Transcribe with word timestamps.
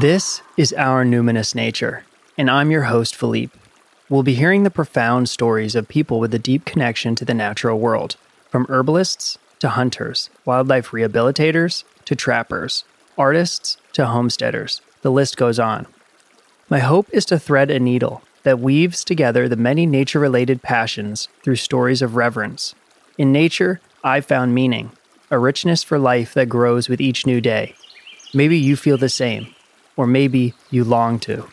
This 0.00 0.42
is 0.56 0.72
Our 0.74 1.04
Numinous 1.04 1.56
Nature, 1.56 2.04
and 2.36 2.48
I'm 2.48 2.70
your 2.70 2.84
host, 2.84 3.16
Philippe. 3.16 3.58
We'll 4.08 4.22
be 4.22 4.34
hearing 4.34 4.62
the 4.62 4.70
profound 4.70 5.28
stories 5.28 5.74
of 5.74 5.88
people 5.88 6.20
with 6.20 6.32
a 6.32 6.38
deep 6.38 6.64
connection 6.64 7.16
to 7.16 7.24
the 7.24 7.34
natural 7.34 7.80
world, 7.80 8.14
from 8.48 8.66
herbalists 8.68 9.38
to 9.58 9.70
hunters, 9.70 10.30
wildlife 10.44 10.90
rehabilitators 10.92 11.82
to 12.04 12.14
trappers, 12.14 12.84
artists 13.18 13.76
to 13.94 14.06
homesteaders. 14.06 14.82
The 15.02 15.10
list 15.10 15.36
goes 15.36 15.58
on. 15.58 15.88
My 16.70 16.78
hope 16.78 17.08
is 17.12 17.24
to 17.24 17.36
thread 17.36 17.68
a 17.68 17.80
needle 17.80 18.22
that 18.44 18.60
weaves 18.60 19.02
together 19.02 19.48
the 19.48 19.56
many 19.56 19.84
nature 19.84 20.20
related 20.20 20.62
passions 20.62 21.26
through 21.42 21.56
stories 21.56 22.02
of 22.02 22.14
reverence. 22.14 22.76
In 23.16 23.32
nature, 23.32 23.80
I 24.04 24.20
found 24.20 24.54
meaning, 24.54 24.92
a 25.28 25.40
richness 25.40 25.82
for 25.82 25.98
life 25.98 26.34
that 26.34 26.48
grows 26.48 26.88
with 26.88 27.00
each 27.00 27.26
new 27.26 27.40
day. 27.40 27.74
Maybe 28.32 28.56
you 28.56 28.76
feel 28.76 28.96
the 28.96 29.08
same, 29.08 29.56
or 29.98 30.06
maybe 30.06 30.54
you 30.70 30.84
long 30.84 31.18
to. 31.18 31.44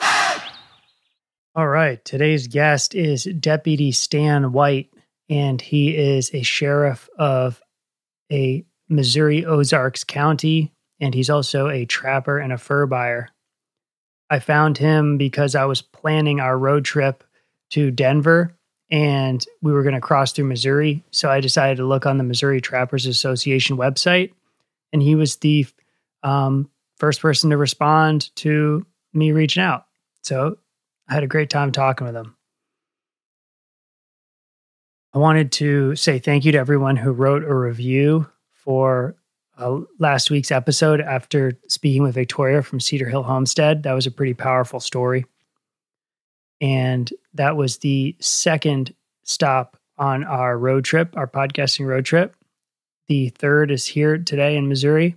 All 1.56 1.66
right, 1.66 2.04
today's 2.04 2.46
guest 2.46 2.94
is 2.94 3.24
Deputy 3.24 3.90
Stan 3.90 4.52
White, 4.52 4.92
and 5.30 5.60
he 5.60 5.96
is 5.96 6.30
a 6.34 6.42
sheriff 6.42 7.08
of 7.18 7.60
a 8.30 8.64
Missouri 8.90 9.46
Ozarks 9.46 10.04
County, 10.04 10.74
and 11.00 11.14
he's 11.14 11.30
also 11.30 11.68
a 11.68 11.86
trapper 11.86 12.38
and 12.38 12.52
a 12.52 12.58
fur 12.58 12.84
buyer. 12.84 13.30
I 14.28 14.40
found 14.40 14.76
him 14.76 15.16
because 15.16 15.54
I 15.54 15.64
was 15.64 15.80
planning 15.80 16.38
our 16.38 16.58
road 16.58 16.84
trip 16.84 17.24
to 17.70 17.90
Denver 17.90 18.58
and 18.90 19.44
we 19.62 19.72
were 19.72 19.82
going 19.82 19.94
to 19.94 20.00
cross 20.00 20.32
through 20.32 20.46
Missouri. 20.46 21.04
So 21.10 21.30
I 21.30 21.40
decided 21.40 21.76
to 21.76 21.86
look 21.86 22.06
on 22.06 22.18
the 22.18 22.24
Missouri 22.24 22.60
Trappers 22.60 23.06
Association 23.06 23.76
website, 23.76 24.32
and 24.92 25.02
he 25.02 25.14
was 25.14 25.36
the 25.36 25.66
um, 26.22 26.70
first 26.96 27.20
person 27.20 27.50
to 27.50 27.56
respond 27.56 28.34
to 28.36 28.84
me 29.12 29.32
reaching 29.32 29.62
out. 29.62 29.86
So 30.22 30.58
I 31.08 31.14
had 31.14 31.24
a 31.24 31.28
great 31.28 31.50
time 31.50 31.72
talking 31.72 32.06
with 32.06 32.16
him. 32.16 32.36
I 35.12 35.18
wanted 35.18 35.50
to 35.52 35.96
say 35.96 36.18
thank 36.18 36.44
you 36.44 36.52
to 36.52 36.58
everyone 36.58 36.96
who 36.96 37.10
wrote 37.10 37.42
a 37.42 37.54
review 37.54 38.28
for 38.52 39.16
uh, 39.58 39.80
last 39.98 40.30
week's 40.30 40.52
episode 40.52 41.00
after 41.00 41.58
speaking 41.68 42.02
with 42.02 42.14
Victoria 42.14 42.62
from 42.62 42.80
Cedar 42.80 43.08
Hill 43.08 43.24
Homestead. 43.24 43.82
That 43.82 43.94
was 43.94 44.06
a 44.06 44.10
pretty 44.10 44.34
powerful 44.34 44.78
story. 44.78 45.26
And 46.60 47.10
that 47.34 47.56
was 47.56 47.78
the 47.78 48.16
second 48.20 48.94
stop 49.22 49.76
on 49.98 50.24
our 50.24 50.58
road 50.58 50.84
trip, 50.84 51.16
our 51.16 51.26
podcasting 51.26 51.86
road 51.86 52.04
trip. 52.04 52.34
The 53.08 53.28
third 53.30 53.70
is 53.70 53.86
here 53.86 54.18
today 54.18 54.56
in 54.56 54.68
Missouri. 54.68 55.16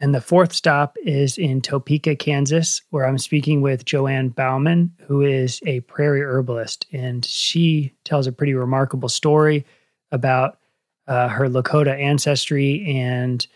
And 0.00 0.14
the 0.14 0.20
fourth 0.20 0.52
stop 0.52 0.96
is 1.04 1.38
in 1.38 1.60
Topeka, 1.60 2.16
Kansas, 2.16 2.82
where 2.90 3.06
I'm 3.06 3.18
speaking 3.18 3.62
with 3.62 3.84
Joanne 3.84 4.28
Bauman, 4.28 4.92
who 5.06 5.22
is 5.22 5.60
a 5.66 5.80
prairie 5.80 6.22
herbalist. 6.22 6.86
And 6.92 7.24
she 7.24 7.94
tells 8.04 8.26
a 8.26 8.32
pretty 8.32 8.54
remarkable 8.54 9.08
story 9.08 9.64
about 10.12 10.58
uh, 11.06 11.28
her 11.28 11.48
Lakota 11.48 11.98
ancestry 11.98 12.84
and 12.86 13.46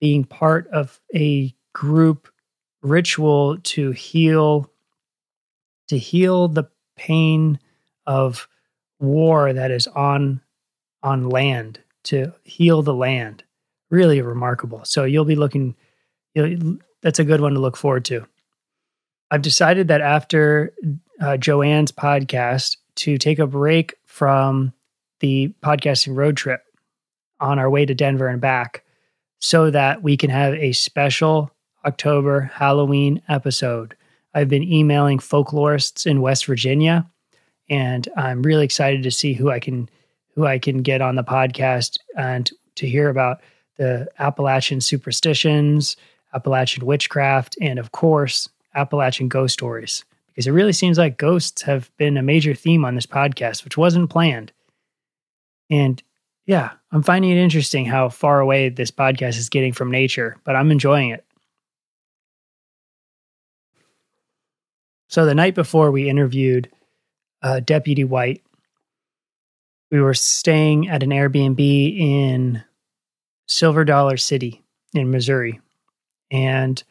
being 0.00 0.24
part 0.24 0.68
of 0.68 1.00
a 1.14 1.54
group 1.74 2.28
ritual 2.82 3.58
to 3.58 3.90
heal 3.92 4.70
to 5.88 5.98
heal 5.98 6.48
the 6.48 6.64
pain 6.96 7.58
of 8.06 8.48
war 9.00 9.52
that 9.52 9.70
is 9.70 9.86
on 9.88 10.40
on 11.02 11.28
land 11.28 11.80
to 12.04 12.32
heal 12.44 12.82
the 12.82 12.94
land. 12.94 13.42
Really 13.90 14.22
remarkable. 14.22 14.84
So 14.84 15.04
you'll 15.04 15.24
be 15.24 15.36
looking 15.36 15.74
you 16.34 16.78
that's 17.02 17.18
a 17.18 17.24
good 17.24 17.40
one 17.40 17.54
to 17.54 17.60
look 17.60 17.76
forward 17.76 18.04
to. 18.06 18.26
I've 19.30 19.42
decided 19.42 19.88
that 19.88 20.00
after 20.00 20.72
uh, 21.20 21.36
joanne's 21.36 21.92
podcast 21.92 22.76
to 22.96 23.16
take 23.16 23.38
a 23.38 23.46
break 23.46 23.94
from 24.04 24.72
the 25.20 25.54
podcasting 25.62 26.16
road 26.16 26.36
trip 26.36 26.62
on 27.40 27.58
our 27.58 27.70
way 27.70 27.86
to 27.86 27.94
denver 27.94 28.28
and 28.28 28.40
back 28.40 28.84
so 29.38 29.70
that 29.70 30.02
we 30.02 30.16
can 30.16 30.30
have 30.30 30.54
a 30.54 30.72
special 30.72 31.50
october 31.84 32.50
halloween 32.54 33.22
episode 33.28 33.96
I've 34.34 34.48
been 34.48 34.62
emailing 34.62 35.18
folklorists 35.18 36.06
in 36.06 36.20
West 36.20 36.46
Virginia, 36.46 37.06
and 37.68 38.08
I'm 38.16 38.42
really 38.42 38.64
excited 38.64 39.02
to 39.02 39.10
see 39.10 39.32
who 39.34 39.50
I 39.50 39.60
can 39.60 39.88
who 40.34 40.46
I 40.46 40.58
can 40.58 40.78
get 40.78 41.02
on 41.02 41.16
the 41.16 41.24
podcast 41.24 41.98
and 42.16 42.50
to 42.76 42.88
hear 42.88 43.10
about 43.10 43.42
the 43.76 44.08
Appalachian 44.18 44.80
superstitions, 44.80 45.96
Appalachian 46.34 46.86
witchcraft, 46.86 47.56
and 47.60 47.78
of 47.78 47.92
course, 47.92 48.48
Appalachian 48.74 49.28
ghost 49.28 49.52
stories. 49.52 50.04
Because 50.28 50.46
it 50.46 50.52
really 50.52 50.72
seems 50.72 50.96
like 50.96 51.18
ghosts 51.18 51.60
have 51.62 51.94
been 51.98 52.16
a 52.16 52.22
major 52.22 52.54
theme 52.54 52.86
on 52.86 52.94
this 52.94 53.04
podcast, 53.04 53.64
which 53.64 53.76
wasn't 53.76 54.08
planned. 54.08 54.52
And 55.68 56.02
yeah, 56.46 56.70
I'm 56.90 57.02
finding 57.02 57.30
it 57.30 57.36
interesting 57.36 57.84
how 57.84 58.08
far 58.08 58.40
away 58.40 58.70
this 58.70 58.90
podcast 58.90 59.36
is 59.38 59.50
getting 59.50 59.74
from 59.74 59.90
nature, 59.90 60.36
but 60.44 60.56
I'm 60.56 60.70
enjoying 60.70 61.10
it. 61.10 61.24
So 65.12 65.26
the 65.26 65.34
night 65.34 65.54
before 65.54 65.90
we 65.90 66.08
interviewed 66.08 66.70
uh, 67.42 67.60
Deputy 67.60 68.02
White, 68.02 68.42
we 69.90 70.00
were 70.00 70.14
staying 70.14 70.88
at 70.88 71.02
an 71.02 71.10
Airbnb 71.10 71.60
in 71.60 72.64
Silver 73.46 73.84
Dollar 73.84 74.16
City 74.16 74.64
in 74.94 75.10
Missouri. 75.10 75.60
And 76.30 76.82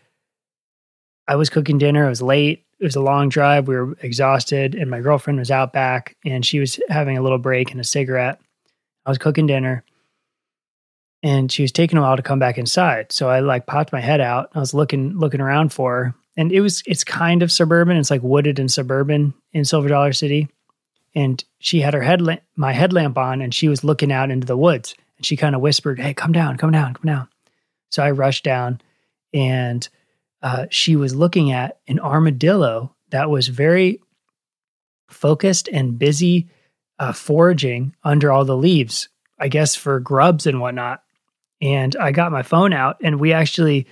I 1.27 1.35
was 1.35 1.49
cooking 1.49 1.79
dinner. 1.79 2.05
It 2.05 2.09
was 2.09 2.21
late. 2.21 2.63
It 2.79 2.83
was 2.83 2.95
a 2.95 3.01
long 3.01 3.29
drive. 3.29 3.67
We 3.67 3.75
were 3.75 3.97
exhausted. 4.03 4.75
And 4.75 4.91
my 4.91 5.01
girlfriend 5.01 5.39
was 5.39 5.49
out 5.49 5.73
back 5.73 6.15
and 6.23 6.45
she 6.45 6.59
was 6.59 6.79
having 6.89 7.17
a 7.17 7.23
little 7.23 7.39
break 7.39 7.71
and 7.71 7.81
a 7.81 7.83
cigarette. 7.83 8.39
I 9.03 9.09
was 9.09 9.17
cooking 9.17 9.47
dinner 9.47 9.83
and 11.23 11.51
she 11.51 11.63
was 11.63 11.71
taking 11.71 11.97
a 11.97 12.01
while 12.03 12.17
to 12.17 12.21
come 12.21 12.37
back 12.37 12.59
inside. 12.59 13.11
So 13.11 13.29
I 13.29 13.39
like 13.39 13.65
popped 13.65 13.91
my 13.91 13.99
head 13.99 14.21
out. 14.21 14.51
I 14.53 14.59
was 14.59 14.75
looking 14.75 15.17
looking 15.17 15.41
around 15.41 15.73
for 15.73 16.03
her 16.03 16.15
and 16.37 16.51
it 16.51 16.61
was 16.61 16.83
it's 16.85 17.03
kind 17.03 17.43
of 17.43 17.51
suburban. 17.51 17.97
It's 17.97 18.11
like 18.11 18.23
wooded 18.23 18.59
and 18.59 18.71
suburban 18.71 19.33
in 19.53 19.65
Silver 19.65 19.89
Dollar 19.89 20.13
City. 20.13 20.47
And 21.13 21.43
she 21.59 21.81
had 21.81 21.93
her 21.93 22.01
headlamp, 22.01 22.41
my 22.55 22.71
headlamp 22.71 23.17
on, 23.17 23.41
and 23.41 23.53
she 23.53 23.67
was 23.67 23.83
looking 23.83 24.11
out 24.11 24.31
into 24.31 24.47
the 24.47 24.57
woods. 24.57 24.95
And 25.17 25.25
she 25.25 25.35
kind 25.35 25.55
of 25.55 25.61
whispered, 25.61 25.99
"Hey, 25.99 26.13
come 26.13 26.31
down, 26.31 26.57
come 26.57 26.71
down, 26.71 26.93
come 26.93 27.05
down." 27.05 27.27
So 27.89 28.01
I 28.01 28.11
rushed 28.11 28.45
down, 28.45 28.79
and 29.33 29.87
uh, 30.41 30.67
she 30.69 30.95
was 30.95 31.13
looking 31.13 31.51
at 31.51 31.79
an 31.87 31.99
armadillo 31.99 32.95
that 33.09 33.29
was 33.29 33.49
very 33.49 33.99
focused 35.09 35.67
and 35.67 35.99
busy 35.99 36.49
uh, 36.97 37.11
foraging 37.11 37.93
under 38.03 38.31
all 38.31 38.45
the 38.45 38.55
leaves, 38.55 39.09
I 39.37 39.49
guess 39.49 39.75
for 39.75 39.99
grubs 39.99 40.47
and 40.47 40.61
whatnot. 40.61 41.03
And 41.61 41.95
I 41.97 42.13
got 42.13 42.31
my 42.31 42.41
phone 42.41 42.71
out, 42.71 42.97
and 43.03 43.19
we 43.19 43.33
actually 43.33 43.87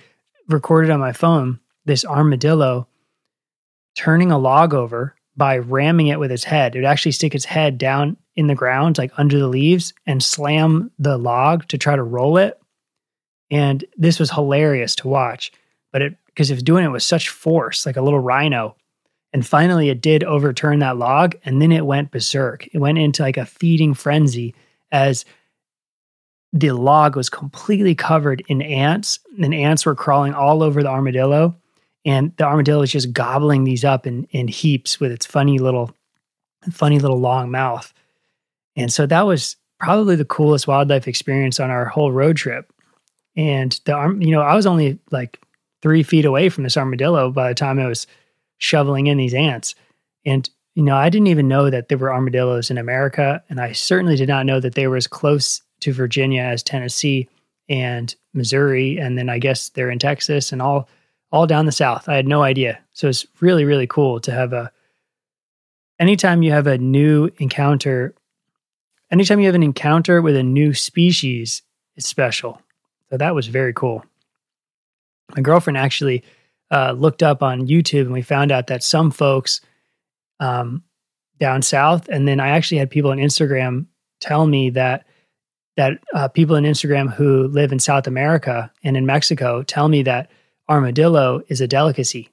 recorded 0.48 0.90
on 0.90 1.00
my 1.00 1.12
phone 1.12 1.60
this 1.90 2.04
armadillo 2.04 2.86
turning 3.96 4.30
a 4.30 4.38
log 4.38 4.72
over 4.72 5.14
by 5.36 5.58
ramming 5.58 6.06
it 6.06 6.20
with 6.20 6.30
its 6.30 6.44
head. 6.44 6.74
It 6.74 6.78
would 6.78 6.86
actually 6.86 7.12
stick 7.12 7.34
its 7.34 7.44
head 7.44 7.78
down 7.78 8.16
in 8.36 8.46
the 8.46 8.54
ground, 8.54 8.98
like 8.98 9.12
under 9.16 9.38
the 9.38 9.48
leaves, 9.48 9.92
and 10.06 10.22
slam 10.22 10.90
the 10.98 11.18
log 11.18 11.66
to 11.68 11.78
try 11.78 11.96
to 11.96 12.02
roll 12.02 12.36
it. 12.36 12.60
And 13.50 13.84
this 13.96 14.20
was 14.20 14.30
hilarious 14.30 14.94
to 14.96 15.08
watch, 15.08 15.52
but 15.92 16.02
it 16.02 16.16
because 16.26 16.50
it 16.50 16.54
was 16.54 16.62
doing 16.62 16.84
it 16.84 16.90
with 16.90 17.02
such 17.02 17.28
force, 17.28 17.84
like 17.84 17.96
a 17.96 18.02
little 18.02 18.20
rhino. 18.20 18.76
And 19.32 19.44
finally, 19.44 19.88
it 19.88 20.00
did 20.00 20.22
overturn 20.24 20.78
that 20.78 20.96
log, 20.96 21.36
and 21.44 21.60
then 21.60 21.72
it 21.72 21.86
went 21.86 22.12
berserk. 22.12 22.68
It 22.72 22.78
went 22.78 22.98
into 22.98 23.22
like 23.22 23.36
a 23.36 23.46
feeding 23.46 23.94
frenzy 23.94 24.54
as 24.92 25.24
the 26.52 26.70
log 26.70 27.16
was 27.16 27.28
completely 27.28 27.94
covered 27.94 28.42
in 28.48 28.62
ants, 28.62 29.18
and 29.42 29.52
ants 29.52 29.84
were 29.84 29.94
crawling 29.94 30.34
all 30.34 30.62
over 30.62 30.82
the 30.82 30.88
armadillo 30.88 31.56
and 32.04 32.32
the 32.36 32.44
armadillo 32.44 32.82
is 32.82 32.92
just 32.92 33.12
gobbling 33.12 33.64
these 33.64 33.84
up 33.84 34.06
in 34.06 34.24
in 34.30 34.48
heaps 34.48 35.00
with 35.00 35.12
its 35.12 35.26
funny 35.26 35.58
little 35.58 35.94
funny 36.70 36.98
little 36.98 37.18
long 37.18 37.50
mouth. 37.50 37.92
And 38.76 38.92
so 38.92 39.06
that 39.06 39.26
was 39.26 39.56
probably 39.78 40.16
the 40.16 40.24
coolest 40.24 40.68
wildlife 40.68 41.08
experience 41.08 41.58
on 41.58 41.70
our 41.70 41.86
whole 41.86 42.12
road 42.12 42.36
trip. 42.36 42.72
And 43.36 43.78
the 43.84 43.92
arm 43.92 44.20
you 44.20 44.30
know 44.30 44.42
i 44.42 44.54
was 44.54 44.66
only 44.66 44.98
like 45.10 45.40
three 45.82 46.02
feet 46.02 46.24
away 46.24 46.48
from 46.48 46.64
this 46.64 46.76
armadillo 46.76 47.30
by 47.30 47.48
the 47.48 47.54
time 47.54 47.78
i 47.78 47.86
was 47.86 48.06
shoveling 48.58 49.06
in 49.06 49.18
these 49.18 49.34
ants. 49.34 49.74
And 50.26 50.48
you 50.74 50.82
know 50.82 50.96
i 50.96 51.08
didn't 51.08 51.26
even 51.26 51.48
know 51.48 51.70
that 51.70 51.88
there 51.88 51.98
were 51.98 52.12
armadillos 52.12 52.70
in 52.70 52.78
america 52.78 53.42
and 53.48 53.60
i 53.60 53.72
certainly 53.72 54.16
did 54.16 54.28
not 54.28 54.46
know 54.46 54.60
that 54.60 54.74
they 54.74 54.86
were 54.86 54.96
as 54.96 55.06
close 55.06 55.62
to 55.80 55.92
virginia 55.92 56.42
as 56.42 56.62
tennessee 56.62 57.28
and 57.68 58.14
missouri 58.34 58.98
and 58.98 59.18
then 59.18 59.28
i 59.28 59.38
guess 59.38 59.70
they're 59.70 59.90
in 59.90 59.98
texas 59.98 60.52
and 60.52 60.62
all 60.62 60.88
all 61.32 61.46
down 61.46 61.66
the 61.66 61.72
South. 61.72 62.08
I 62.08 62.16
had 62.16 62.26
no 62.26 62.42
idea. 62.42 62.80
So 62.92 63.08
it's 63.08 63.26
really, 63.40 63.64
really 63.64 63.86
cool 63.86 64.20
to 64.20 64.32
have 64.32 64.52
a 64.52 64.72
anytime 65.98 66.42
you 66.42 66.50
have 66.52 66.66
a 66.66 66.78
new 66.78 67.30
encounter, 67.38 68.14
anytime 69.10 69.38
you 69.38 69.46
have 69.46 69.54
an 69.54 69.62
encounter 69.62 70.22
with 70.22 70.36
a 70.36 70.42
new 70.42 70.74
species, 70.74 71.62
it's 71.96 72.06
special. 72.06 72.60
So 73.10 73.16
that 73.16 73.34
was 73.34 73.46
very 73.46 73.72
cool. 73.72 74.04
My 75.36 75.42
girlfriend 75.42 75.76
actually 75.76 76.24
uh, 76.70 76.92
looked 76.92 77.22
up 77.22 77.42
on 77.42 77.66
YouTube 77.66 78.02
and 78.02 78.12
we 78.12 78.22
found 78.22 78.50
out 78.50 78.68
that 78.68 78.82
some 78.82 79.10
folks 79.10 79.60
um, 80.40 80.82
down 81.38 81.62
south, 81.62 82.08
and 82.08 82.26
then 82.26 82.40
I 82.40 82.48
actually 82.50 82.78
had 82.78 82.90
people 82.90 83.10
on 83.10 83.18
Instagram 83.18 83.86
tell 84.20 84.46
me 84.46 84.70
that 84.70 85.06
that 85.76 85.92
uh, 86.14 86.28
people 86.28 86.56
in 86.56 86.64
Instagram 86.64 87.12
who 87.12 87.46
live 87.48 87.72
in 87.72 87.78
South 87.78 88.06
America 88.06 88.70
and 88.82 88.96
in 88.96 89.06
Mexico 89.06 89.62
tell 89.62 89.88
me 89.88 90.02
that 90.02 90.30
armadillo 90.70 91.42
is 91.48 91.60
a 91.60 91.66
delicacy 91.66 92.30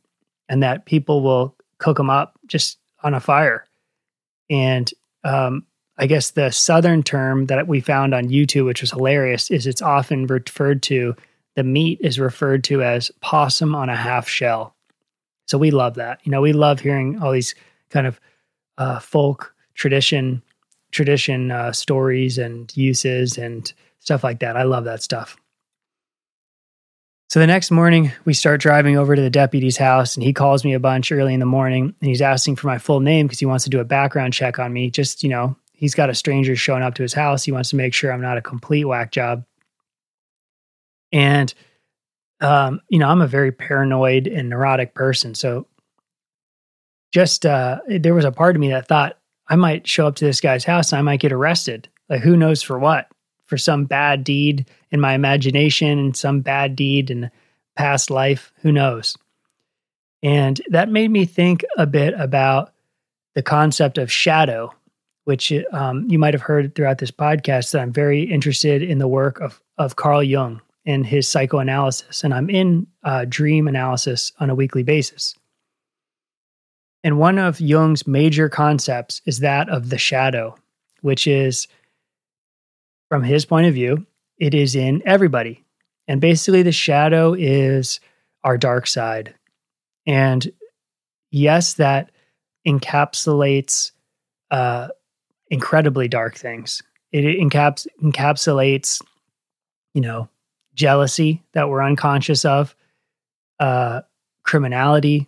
and 0.48 0.64
that 0.64 0.86
people 0.86 1.24
will 1.24 1.56
cook 1.80 1.98
them 1.98 2.10
up 2.10 2.40
just 2.46 2.78
on 3.04 3.14
a 3.14 3.20
fire. 3.20 3.66
And 4.50 4.90
um, 5.24 5.66
I 5.98 6.08
guess 6.08 6.32
the 6.32 6.52
southern 6.52 7.04
term 7.04 7.48
that 7.48 7.68
we 7.68 7.82
found 7.82 8.14
on 8.14 8.30
YouTube, 8.30 8.66
which 8.66 8.82
was 8.82 8.92
hilarious, 8.92 9.50
is 9.50 9.66
it's 9.66 9.82
often 9.82 10.28
referred 10.28 10.84
to, 10.84 11.16
the 11.56 11.64
meat 11.64 12.00
is 12.02 12.20
referred 12.20 12.64
to 12.66 12.84
as 12.84 13.12
possum 13.20 13.76
on 13.76 13.90
a 13.90 13.96
half 13.96 14.30
shell. 14.30 14.76
So 15.48 15.58
we 15.58 15.72
love 15.72 15.96
that. 15.96 16.20
You 16.24 16.32
know, 16.32 16.42
we 16.42 16.54
love 16.54 16.80
hearing 16.80 17.22
all 17.22 17.32
these 17.32 17.56
kind 17.90 18.06
of 18.06 18.20
uh, 18.78 19.00
folk 19.00 19.54
tradition 19.74 20.44
tradition 20.92 21.52
uh, 21.52 21.72
stories 21.74 22.38
and 22.38 22.76
uses 22.78 23.38
and 23.38 23.74
stuff 24.00 24.24
like 24.24 24.40
that. 24.40 24.56
I 24.56 24.64
love 24.64 24.86
that 24.86 25.04
stuff. 25.04 25.36
So 27.30 27.42
the 27.42 27.48
next 27.48 27.72
morning, 27.72 28.14
we 28.24 28.34
start 28.34 28.62
driving 28.62 28.98
over 28.98 29.14
to 29.14 29.22
the 29.22 29.30
deputy's 29.30 29.76
house, 29.76 30.16
and 30.16 30.24
he 30.24 30.32
calls 30.32 30.64
me 30.64 30.74
a 30.74 30.80
bunch 30.80 31.12
early 31.12 31.34
in 31.34 31.42
the 31.42 31.46
morning, 31.46 31.94
and 32.00 32.10
he's 32.10 32.22
asking 32.22 32.56
for 32.56 32.68
my 32.68 32.78
full 32.78 33.02
name 33.02 33.28
because 33.28 33.40
he 33.40 33.46
wants 33.46 33.66
to 33.66 33.70
do 33.70 33.82
a 33.82 33.86
background 33.86 34.34
check 34.34 34.60
on 34.60 34.72
me. 34.72 34.90
Just 34.90 35.24
you 35.24 35.30
know, 35.30 35.58
he's 35.74 35.94
got 35.94 36.10
a 36.10 36.16
stranger 36.16 36.56
showing 36.56 36.84
up 36.84 36.96
to 36.96 37.02
his 37.02 37.14
house. 37.14 37.44
He 37.44 37.52
wants 37.52 37.70
to 37.72 37.76
make 37.76 37.94
sure 37.94 38.14
I'm 38.14 38.22
not 38.22 38.38
a 38.38 38.42
complete 38.42 38.86
whack 38.86 39.12
job. 39.12 39.44
And 41.12 41.54
um, 42.40 42.80
you 42.90 43.00
know, 43.00 43.10
I'm 43.10 43.22
a 43.22 43.28
very 43.28 43.52
paranoid 43.52 44.28
and 44.28 44.50
neurotic 44.50 44.96
person, 44.96 45.36
so 45.36 45.68
just 47.14 47.46
uh, 47.46 47.80
there 47.90 48.14
was 48.14 48.26
a 48.26 48.32
part 48.32 48.56
of 48.56 48.62
me 48.62 48.70
that 48.70 48.88
thought 48.88 49.18
I 49.50 49.58
might 49.58 49.86
show 49.86 50.08
up 50.08 50.16
to 50.16 50.26
this 50.26 50.40
guy's 50.40 50.64
house 50.64 50.94
and 50.94 51.00
I 51.00 51.02
might 51.02 51.20
get 51.20 51.34
arrested. 51.34 51.90
Like, 52.10 52.22
who 52.22 52.38
knows 52.38 52.62
for 52.62 52.80
what? 52.80 53.10
For 53.48 53.58
some 53.58 53.86
bad 53.86 54.24
deed 54.24 54.70
in 54.92 55.02
my 55.02 55.14
imagination 55.14 55.98
and 55.98 56.16
some 56.16 56.42
bad 56.42 56.76
deed 56.76 57.10
in 57.10 57.32
past 57.76 58.12
life. 58.12 58.52
Who 58.62 58.72
knows? 58.72 59.18
And 60.22 60.62
that 60.70 60.90
made 60.90 61.12
me 61.12 61.26
think 61.26 61.64
a 61.78 61.86
bit 61.86 62.14
about 62.20 62.74
the 63.36 63.42
concept 63.44 63.98
of 63.98 64.12
shadow, 64.12 64.74
which 65.26 65.54
um, 65.72 66.08
you 66.10 66.20
might 66.20 66.34
have 66.34 66.42
heard 66.42 66.76
throughout 66.76 66.98
this 66.98 67.12
podcast 67.12 67.72
that 67.72 67.82
I'm 67.82 67.94
very 67.94 68.24
interested 68.24 68.82
in 68.82 68.98
the 68.98 69.08
work 69.08 69.40
of, 69.40 69.62
of 69.78 69.96
Carl 69.96 70.24
Jung 70.24 70.62
and 70.86 71.06
his 71.06 71.28
psychoanalysis. 71.28 72.24
And 72.24 72.34
I'm 72.34 72.50
in 72.50 72.88
uh, 73.04 73.26
dream 73.30 73.68
analysis 73.68 74.32
on 74.40 74.50
a 74.50 74.56
weekly 74.56 74.84
basis. 74.84 75.36
And 77.04 77.20
one 77.20 77.38
of 77.38 77.62
Jung's 77.62 78.08
major 78.08 78.50
concepts 78.50 79.22
is 79.26 79.40
that 79.40 79.70
of 79.70 79.90
the 79.90 79.98
shadow, 79.98 80.56
which 81.02 81.28
is, 81.28 81.68
from 83.10 83.24
his 83.24 83.46
point 83.46 83.68
of 83.68 83.74
view, 83.74 84.06
it 84.38 84.54
is 84.54 84.76
in 84.76 85.02
everybody. 85.06 85.66
And 86.08 86.22
basically, 86.22 86.64
the 86.64 86.72
shadow 86.72 87.34
is 87.34 88.00
our 88.44 88.58
dark 88.58 88.88
side. 88.88 89.34
And 90.06 90.50
yes, 91.32 91.74
that 91.76 92.12
encapsulates 92.68 93.92
uh, 94.52 94.90
incredibly 95.50 96.08
dark 96.08 96.38
things. 96.38 96.82
It 97.12 97.24
encaps- 97.24 97.88
encapsulates, 98.02 99.02
you 99.94 100.02
know, 100.02 100.30
jealousy 100.74 101.44
that 101.54 101.70
we're 101.70 101.84
unconscious 101.84 102.46
of, 102.46 102.76
uh, 103.60 104.02
criminality, 104.44 105.28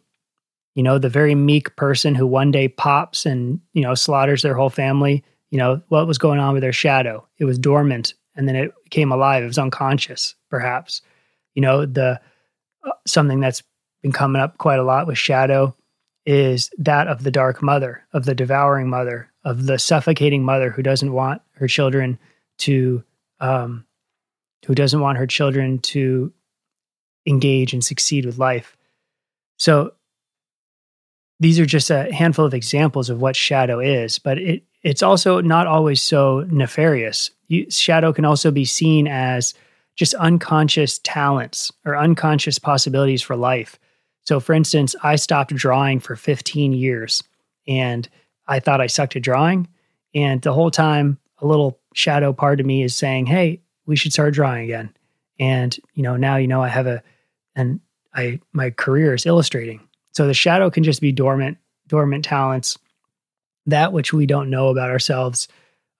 you 0.75 0.83
know, 0.83 0.97
the 0.97 1.09
very 1.09 1.35
meek 1.35 1.75
person 1.75 2.15
who 2.15 2.27
one 2.27 2.51
day 2.51 2.67
pops 2.67 3.25
and, 3.25 3.59
you 3.73 3.81
know, 3.81 3.95
slaughters 3.95 4.43
their 4.43 4.53
whole 4.53 4.69
family, 4.69 5.23
you 5.51 5.57
know, 5.57 5.81
what 5.87 6.07
was 6.07 6.17
going 6.17 6.39
on 6.39 6.53
with 6.53 6.61
their 6.61 6.73
shadow? 6.73 7.27
It 7.37 7.45
was 7.45 7.57
dormant 7.57 8.13
and 8.35 8.47
then 8.47 8.55
it 8.55 8.71
came 8.89 9.11
alive. 9.11 9.43
It 9.43 9.47
was 9.47 9.57
unconscious, 9.57 10.35
perhaps. 10.49 11.01
You 11.55 11.61
know, 11.61 11.85
the 11.85 12.19
uh, 12.83 12.91
something 13.05 13.39
that's 13.39 13.63
been 14.01 14.11
coming 14.11 14.41
up 14.41 14.57
quite 14.57 14.79
a 14.79 14.83
lot 14.83 15.07
with 15.07 15.17
shadow 15.17 15.75
is 16.25 16.69
that 16.77 17.07
of 17.07 17.23
the 17.23 17.31
dark 17.31 17.61
mother, 17.61 18.03
of 18.13 18.25
the 18.25 18.35
devouring 18.35 18.89
mother, 18.89 19.29
of 19.43 19.65
the 19.65 19.79
suffocating 19.79 20.43
mother 20.43 20.69
who 20.69 20.83
doesn't 20.83 21.13
want 21.13 21.41
her 21.53 21.67
children 21.67 22.19
to 22.59 23.03
um, 23.39 23.85
who 24.65 24.75
doesn't 24.75 24.99
want 24.99 25.17
her 25.17 25.27
children 25.27 25.79
to 25.79 26.31
engage 27.25 27.73
and 27.73 27.83
succeed 27.83 28.25
with 28.25 28.37
life. 28.37 28.77
So 29.57 29.93
these 31.39 31.59
are 31.59 31.65
just 31.65 31.89
a 31.89 32.13
handful 32.13 32.45
of 32.45 32.53
examples 32.53 33.09
of 33.09 33.21
what 33.21 33.35
shadow 33.35 33.79
is, 33.79 34.19
but 34.19 34.37
it 34.37 34.63
it's 34.81 35.03
also 35.03 35.41
not 35.41 35.67
always 35.67 36.01
so 36.01 36.45
nefarious. 36.49 37.31
You, 37.47 37.69
shadow 37.69 38.13
can 38.13 38.25
also 38.25 38.49
be 38.49 38.65
seen 38.65 39.07
as 39.07 39.53
just 39.95 40.13
unconscious 40.13 40.99
talents 40.99 41.71
or 41.85 41.97
unconscious 41.97 42.59
possibilities 42.59 43.21
for 43.21 43.35
life. 43.35 43.77
So, 44.23 44.39
for 44.39 44.53
instance, 44.53 44.95
I 45.03 45.17
stopped 45.17 45.53
drawing 45.53 45.99
for 45.99 46.15
15 46.15 46.71
years 46.71 47.21
and 47.67 48.07
I 48.47 48.59
thought 48.59 48.79
I 48.79 48.87
sucked 48.87 49.17
at 49.17 49.21
drawing. 49.21 49.67
And 50.15 50.41
the 50.41 50.53
whole 50.53 50.71
time, 50.71 51.17
a 51.39 51.47
little 51.47 51.79
shadow 51.93 52.31
part 52.31 52.59
of 52.59 52.65
me 52.65 52.83
is 52.83 52.95
saying, 52.95 53.25
Hey, 53.25 53.61
we 53.85 53.95
should 53.95 54.13
start 54.13 54.33
drawing 54.33 54.63
again. 54.63 54.93
And, 55.39 55.77
you 55.93 56.03
know, 56.03 56.15
now, 56.15 56.37
you 56.37 56.47
know, 56.47 56.61
I 56.61 56.69
have 56.69 56.87
a, 56.87 57.03
and 57.55 57.79
I, 58.13 58.39
my 58.53 58.69
career 58.69 59.13
is 59.13 59.25
illustrating. 59.25 59.81
So 60.19 60.27
the 60.27 60.33
shadow 60.33 60.69
can 60.69 60.83
just 60.83 60.99
be 60.99 61.13
dormant, 61.13 61.59
dormant 61.87 62.25
talents, 62.25 62.77
that 63.67 63.93
which 63.93 64.11
we 64.11 64.25
don't 64.25 64.49
know 64.49 64.67
about 64.67 64.89
ourselves, 64.89 65.47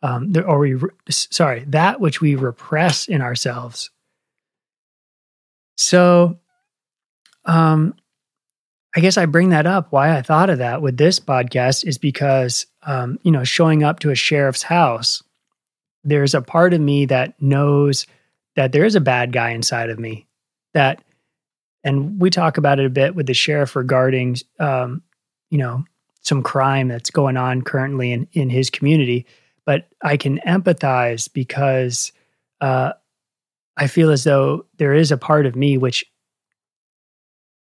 um, 0.01 0.33
or 0.45 0.59
we, 0.59 0.77
sorry, 1.09 1.63
that 1.69 2.01
which 2.01 2.19
we 2.19 2.35
repress 2.35 3.07
in 3.07 3.21
ourselves. 3.21 3.91
So, 5.77 6.37
um, 7.45 7.95
I 8.93 8.99
guess 8.99 9.17
I 9.17 9.25
bring 9.25 9.51
that 9.51 9.65
up. 9.65 9.87
Why 9.93 10.17
I 10.17 10.21
thought 10.21 10.49
of 10.49 10.57
that 10.57 10.81
with 10.81 10.97
this 10.97 11.17
podcast 11.17 11.87
is 11.87 11.97
because, 11.97 12.65
um, 12.83 13.19
you 13.23 13.31
know, 13.31 13.45
showing 13.45 13.83
up 13.83 13.99
to 13.99 14.09
a 14.09 14.15
sheriff's 14.15 14.63
house, 14.63 15.23
there's 16.03 16.35
a 16.35 16.41
part 16.41 16.73
of 16.73 16.81
me 16.81 17.05
that 17.05 17.41
knows 17.41 18.05
that 18.57 18.73
there 18.73 18.83
is 18.83 18.95
a 18.95 18.99
bad 18.99 19.31
guy 19.31 19.51
inside 19.51 19.89
of 19.89 19.97
me 19.97 20.27
that 20.73 21.01
and 21.83 22.19
we 22.19 22.29
talk 22.29 22.57
about 22.57 22.79
it 22.79 22.85
a 22.85 22.89
bit 22.89 23.15
with 23.15 23.27
the 23.27 23.33
sheriff 23.33 23.75
regarding 23.75 24.37
um, 24.59 25.01
you 25.49 25.57
know 25.57 25.83
some 26.21 26.43
crime 26.43 26.87
that's 26.89 27.09
going 27.09 27.37
on 27.37 27.61
currently 27.61 28.11
in 28.11 28.27
in 28.33 28.49
his 28.49 28.69
community. 28.69 29.25
But 29.65 29.87
i 30.03 30.17
can 30.17 30.39
empathize 30.47 31.31
because 31.31 32.11
uh, 32.61 32.93
i 33.77 33.87
feel 33.87 34.09
as 34.09 34.23
though 34.23 34.65
there 34.77 34.93
is 34.93 35.11
a 35.11 35.17
part 35.17 35.45
of 35.45 35.55
me 35.55 35.77
which 35.77 36.05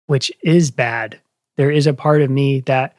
which 0.07 0.31
is 0.43 0.69
bad. 0.69 1.19
There 1.57 1.71
is 1.71 1.87
a 1.87 1.93
part 1.93 2.21
of 2.21 2.29
me 2.29 2.59
that 2.61 2.95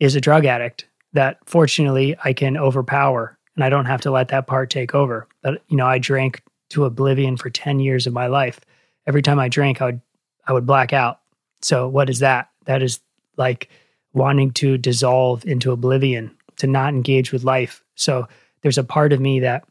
is 0.00 0.14
a 0.14 0.20
drug 0.20 0.46
addict 0.46 0.86
that 1.12 1.38
fortunately 1.46 2.16
i 2.24 2.32
can 2.32 2.56
overpower 2.56 3.38
and 3.54 3.64
i 3.64 3.68
don't 3.68 3.86
have 3.86 4.00
to 4.02 4.10
let 4.10 4.28
that 4.28 4.46
part 4.46 4.70
take 4.70 4.94
over. 4.94 5.26
But 5.42 5.62
you 5.68 5.76
know 5.76 5.86
i 5.86 5.98
drank 5.98 6.42
to 6.70 6.84
oblivion 6.84 7.36
for 7.36 7.50
10 7.50 7.80
years 7.80 8.06
of 8.06 8.12
my 8.12 8.26
life. 8.26 8.60
Every 9.06 9.22
time 9.22 9.38
i 9.38 9.48
drank 9.48 9.82
i 9.82 9.86
would 9.86 10.00
I 10.46 10.52
would 10.52 10.66
black 10.66 10.92
out. 10.92 11.20
So 11.62 11.88
what 11.88 12.10
is 12.10 12.20
that? 12.20 12.50
That 12.64 12.82
is 12.82 13.00
like 13.36 13.68
wanting 14.12 14.50
to 14.52 14.78
dissolve 14.78 15.44
into 15.44 15.72
oblivion, 15.72 16.36
to 16.56 16.66
not 16.66 16.94
engage 16.94 17.32
with 17.32 17.44
life. 17.44 17.82
So 17.94 18.28
there's 18.62 18.78
a 18.78 18.84
part 18.84 19.12
of 19.12 19.20
me 19.20 19.40
that 19.40 19.64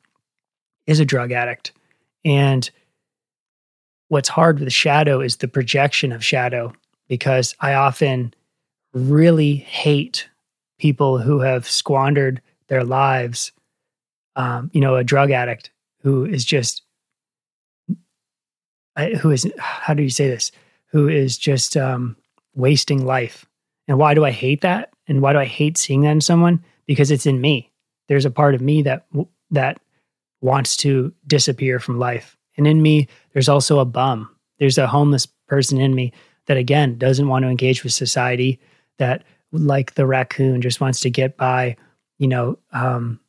is 0.87 0.99
a 0.99 1.05
drug 1.05 1.31
addict. 1.31 1.71
And 2.23 2.69
what's 4.09 4.29
hard 4.29 4.59
with 4.59 4.71
shadow 4.71 5.21
is 5.21 5.37
the 5.37 5.47
projection 5.47 6.11
of 6.11 6.23
shadow 6.23 6.73
because 7.07 7.55
I 7.59 7.73
often 7.73 8.33
really 8.93 9.55
hate 9.55 10.29
people 10.79 11.17
who 11.17 11.39
have 11.39 11.67
squandered 11.67 12.41
their 12.67 12.83
lives. 12.83 13.51
Um, 14.35 14.69
you 14.73 14.81
know, 14.81 14.95
a 14.95 15.03
drug 15.03 15.31
addict 15.31 15.71
who 16.01 16.25
is 16.25 16.45
just, 16.45 16.83
who 19.21 19.31
is, 19.31 19.51
how 19.57 19.93
do 19.93 20.03
you 20.03 20.09
say 20.09 20.27
this? 20.27 20.51
Who 20.95 21.09
is 21.09 21.37
just 21.37 21.75
um, 21.75 22.15
wasting 22.53 23.05
life. 23.05 23.45
And 23.89 23.97
why 23.97 24.13
do 24.13 24.23
I 24.23 24.31
hate 24.31 24.61
that? 24.61 24.93
And 25.09 25.21
why 25.21 25.33
do 25.33 25.39
I 25.39 25.45
hate 25.45 25.77
seeing 25.77 26.03
that 26.03 26.11
in 26.11 26.21
someone? 26.21 26.63
Because 26.87 27.11
it's 27.11 27.25
in 27.25 27.41
me. 27.41 27.69
There's 28.07 28.23
a 28.23 28.31
part 28.31 28.55
of 28.55 28.61
me 28.61 28.81
that 28.83 29.05
that 29.51 29.77
wants 30.39 30.77
to 30.77 31.13
disappear 31.27 31.81
from 31.81 31.99
life. 31.99 32.37
And 32.55 32.65
in 32.65 32.81
me, 32.81 33.09
there's 33.33 33.49
also 33.49 33.79
a 33.79 33.85
bum. 33.85 34.33
There's 34.57 34.77
a 34.77 34.87
homeless 34.87 35.25
person 35.49 35.81
in 35.81 35.93
me 35.93 36.13
that 36.45 36.55
again 36.55 36.97
doesn't 36.97 37.27
want 37.27 37.43
to 37.43 37.49
engage 37.49 37.83
with 37.83 37.91
society, 37.91 38.57
that 38.97 39.25
like 39.51 39.95
the 39.95 40.05
raccoon, 40.05 40.61
just 40.61 40.79
wants 40.79 41.01
to 41.01 41.09
get 41.09 41.35
by, 41.35 41.75
you 42.19 42.29
know, 42.29 42.57
um, 42.71 43.19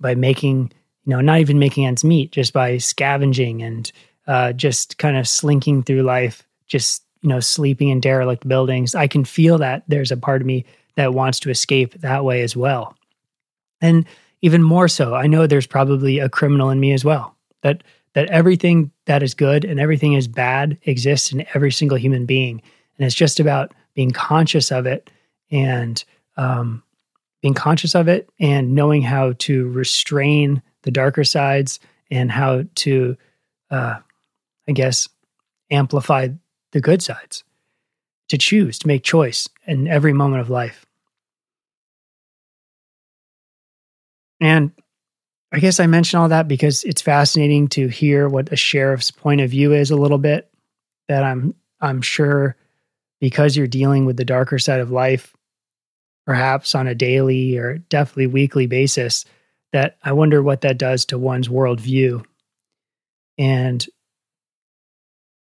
by 0.00 0.16
making, 0.16 0.72
you 1.04 1.10
know, 1.10 1.20
not 1.20 1.38
even 1.38 1.60
making 1.60 1.86
ends 1.86 2.02
meet, 2.02 2.32
just 2.32 2.52
by 2.52 2.78
scavenging 2.78 3.62
and 3.62 3.92
uh, 4.26 4.52
just 4.52 4.98
kind 4.98 5.16
of 5.16 5.28
slinking 5.28 5.84
through 5.84 6.02
life, 6.02 6.44
just, 6.72 7.04
you 7.20 7.28
know, 7.28 7.38
sleeping 7.38 7.90
in 7.90 8.00
derelict 8.00 8.48
buildings. 8.48 8.94
I 8.94 9.06
can 9.06 9.24
feel 9.24 9.58
that 9.58 9.84
there's 9.86 10.10
a 10.10 10.16
part 10.16 10.40
of 10.40 10.46
me 10.46 10.64
that 10.96 11.14
wants 11.14 11.38
to 11.40 11.50
escape 11.50 11.92
that 12.00 12.24
way 12.24 12.42
as 12.42 12.56
well. 12.56 12.96
And 13.80 14.06
even 14.40 14.62
more 14.62 14.88
so, 14.88 15.14
I 15.14 15.26
know 15.26 15.46
there's 15.46 15.66
probably 15.66 16.18
a 16.18 16.30
criminal 16.30 16.70
in 16.70 16.80
me 16.80 16.92
as 16.92 17.04
well. 17.04 17.36
That 17.62 17.84
that 18.14 18.30
everything 18.30 18.90
that 19.06 19.22
is 19.22 19.34
good 19.34 19.64
and 19.64 19.78
everything 19.78 20.14
is 20.14 20.28
bad 20.28 20.78
exists 20.82 21.32
in 21.32 21.46
every 21.54 21.70
single 21.70 21.96
human 21.96 22.26
being, 22.26 22.62
and 22.96 23.06
it's 23.06 23.14
just 23.14 23.38
about 23.38 23.72
being 23.94 24.10
conscious 24.10 24.72
of 24.72 24.86
it 24.86 25.10
and 25.50 26.02
um, 26.36 26.82
being 27.42 27.54
conscious 27.54 27.94
of 27.94 28.08
it 28.08 28.30
and 28.40 28.74
knowing 28.74 29.02
how 29.02 29.34
to 29.38 29.68
restrain 29.70 30.62
the 30.82 30.90
darker 30.90 31.24
sides 31.24 31.78
and 32.10 32.30
how 32.30 32.64
to, 32.74 33.16
uh, 33.70 33.96
I 34.68 34.72
guess, 34.72 35.08
amplify 35.70 36.28
the 36.72 36.80
good 36.80 37.02
sides. 37.02 37.44
To 38.28 38.38
choose, 38.38 38.78
to 38.78 38.86
make 38.86 39.02
choice 39.02 39.48
in 39.66 39.86
every 39.86 40.14
moment 40.14 40.40
of 40.40 40.48
life. 40.48 40.86
And 44.40 44.72
I 45.52 45.58
guess 45.58 45.78
I 45.78 45.86
mention 45.86 46.18
all 46.18 46.28
that 46.28 46.48
because 46.48 46.82
it's 46.84 47.02
fascinating 47.02 47.68
to 47.68 47.88
hear 47.88 48.28
what 48.28 48.50
a 48.50 48.56
sheriff's 48.56 49.10
point 49.10 49.42
of 49.42 49.50
view 49.50 49.74
is 49.74 49.90
a 49.90 49.96
little 49.96 50.18
bit. 50.18 50.50
That 51.08 51.24
I'm 51.24 51.54
I'm 51.80 52.00
sure 52.00 52.56
because 53.20 53.56
you're 53.56 53.66
dealing 53.66 54.06
with 54.06 54.16
the 54.16 54.24
darker 54.24 54.58
side 54.58 54.80
of 54.80 54.90
life, 54.90 55.36
perhaps 56.24 56.74
on 56.74 56.86
a 56.86 56.94
daily 56.94 57.58
or 57.58 57.78
definitely 57.78 58.28
weekly 58.28 58.66
basis, 58.66 59.26
that 59.72 59.98
I 60.02 60.12
wonder 60.12 60.42
what 60.42 60.62
that 60.62 60.78
does 60.78 61.04
to 61.06 61.18
one's 61.18 61.48
worldview. 61.48 62.24
And, 63.36 63.84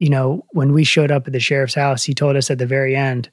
you 0.02 0.10
know, 0.10 0.44
when 0.50 0.72
we 0.72 0.82
showed 0.82 1.12
up 1.12 1.28
at 1.28 1.32
the 1.32 1.38
sheriff's 1.38 1.76
house, 1.76 2.02
he 2.02 2.12
told 2.12 2.34
us 2.34 2.50
at 2.50 2.58
the 2.58 2.66
very 2.66 2.96
end, 2.96 3.30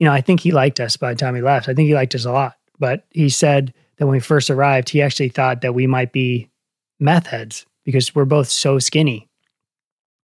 you 0.00 0.06
know, 0.06 0.12
I 0.12 0.20
think 0.20 0.40
he 0.40 0.50
liked 0.50 0.80
us 0.80 0.96
by 0.96 1.14
the 1.14 1.18
time 1.20 1.36
he 1.36 1.40
left. 1.40 1.68
I 1.68 1.74
think 1.74 1.86
he 1.86 1.94
liked 1.94 2.16
us 2.16 2.24
a 2.24 2.32
lot. 2.32 2.56
But 2.80 3.06
he 3.10 3.28
said 3.28 3.72
that 3.96 4.06
when 4.06 4.16
we 4.16 4.18
first 4.18 4.50
arrived, 4.50 4.88
he 4.88 5.00
actually 5.00 5.28
thought 5.28 5.60
that 5.60 5.76
we 5.76 5.86
might 5.86 6.10
be 6.10 6.50
meth 6.98 7.28
heads 7.28 7.64
because 7.84 8.12
we're 8.12 8.24
both 8.24 8.48
so 8.48 8.80
skinny. 8.80 9.28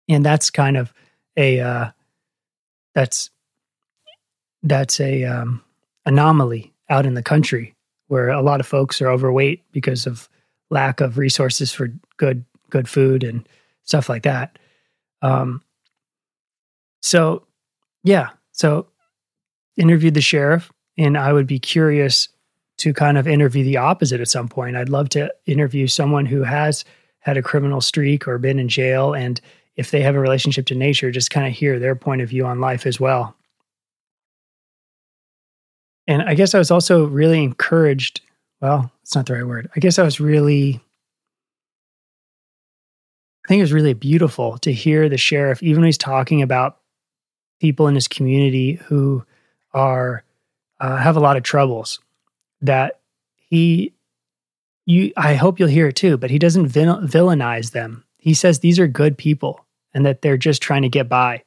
And 0.09 0.25
that's 0.25 0.49
kind 0.49 0.75
of 0.75 0.91
a, 1.37 1.59
uh, 1.59 1.91
that's, 2.95 3.29
that's 4.63 4.99
a, 4.99 5.23
um, 5.23 5.63
anomaly 6.07 6.73
out 6.89 7.05
in 7.05 7.13
the 7.13 7.21
country 7.21 7.75
where 8.07 8.29
a 8.29 8.41
lot 8.41 8.59
of 8.59 8.65
folks 8.65 9.03
are 9.03 9.07
overweight 9.07 9.61
because 9.71 10.07
of 10.07 10.27
lack 10.71 10.99
of 10.99 11.19
resources 11.19 11.71
for 11.71 11.89
good 12.17 12.43
good 12.71 12.89
food 12.89 13.23
and 13.23 13.47
stuff 13.83 14.09
like 14.09 14.23
that. 14.23 14.57
Um, 15.23 15.63
so 17.01 17.47
yeah, 18.03 18.29
so 18.51 18.87
interviewed 19.77 20.13
the 20.13 20.21
sheriff, 20.21 20.71
and 20.97 21.17
I 21.17 21.33
would 21.33 21.47
be 21.47 21.57
curious 21.57 22.29
to 22.77 22.93
kind 22.93 23.17
of 23.17 23.27
interview 23.27 23.63
the 23.63 23.77
opposite 23.77 24.21
at 24.21 24.27
some 24.27 24.47
point. 24.47 24.75
I'd 24.75 24.89
love 24.89 25.09
to 25.09 25.33
interview 25.45 25.87
someone 25.87 26.25
who 26.27 26.43
has 26.43 26.85
had 27.19 27.37
a 27.37 27.41
criminal 27.41 27.81
streak 27.81 28.27
or 28.27 28.37
been 28.37 28.59
in 28.59 28.67
jail, 28.67 29.13
and 29.13 29.41
if 29.75 29.89
they 29.89 30.01
have 30.01 30.15
a 30.15 30.19
relationship 30.19 30.67
to 30.67 30.75
nature, 30.75 31.09
just 31.09 31.31
kind 31.31 31.47
of 31.47 31.53
hear 31.53 31.79
their 31.79 31.95
point 31.95 32.21
of 32.21 32.29
view 32.29 32.45
on 32.45 32.59
life 32.59 32.85
as 32.85 32.99
well. 32.99 33.35
And 36.05 36.21
I 36.21 36.35
guess 36.35 36.53
I 36.53 36.59
was 36.59 36.69
also 36.69 37.05
really 37.05 37.41
encouraged. 37.41 38.21
Well, 38.61 38.91
it's 39.01 39.15
not 39.15 39.25
the 39.25 39.33
right 39.33 39.47
word. 39.47 39.69
I 39.75 39.79
guess 39.79 39.97
I 39.97 40.03
was 40.03 40.19
really, 40.19 40.81
I 43.43 43.47
think 43.47 43.59
it 43.59 43.63
was 43.63 43.73
really 43.73 43.93
beautiful 43.93 44.57
to 44.59 44.71
hear 44.71 45.09
the 45.09 45.17
sheriff, 45.17 45.61
even 45.61 45.81
when 45.81 45.87
he's 45.87 45.97
talking 45.97 46.41
about 46.41 46.77
people 47.59 47.87
in 47.87 47.95
his 47.95 48.07
community 48.07 48.73
who 48.73 49.25
are, 49.73 50.23
uh, 50.79 50.97
have 50.97 51.17
a 51.17 51.21
lot 51.21 51.37
of 51.37 51.43
troubles, 51.43 51.99
that 52.61 52.99
he, 53.35 53.93
you, 54.85 55.11
I 55.17 55.35
hope 55.35 55.59
you'll 55.59 55.69
hear 55.69 55.87
it 55.87 55.95
too, 55.95 56.17
but 56.17 56.31
he 56.31 56.39
doesn't 56.39 56.69
villainize 56.69 57.71
them. 57.71 58.03
He 58.17 58.33
says 58.33 58.59
these 58.59 58.79
are 58.79 58.87
good 58.87 59.17
people 59.17 59.65
and 59.93 60.05
that 60.05 60.21
they're 60.21 60.37
just 60.37 60.61
trying 60.61 60.81
to 60.83 60.89
get 60.89 61.09
by. 61.09 61.43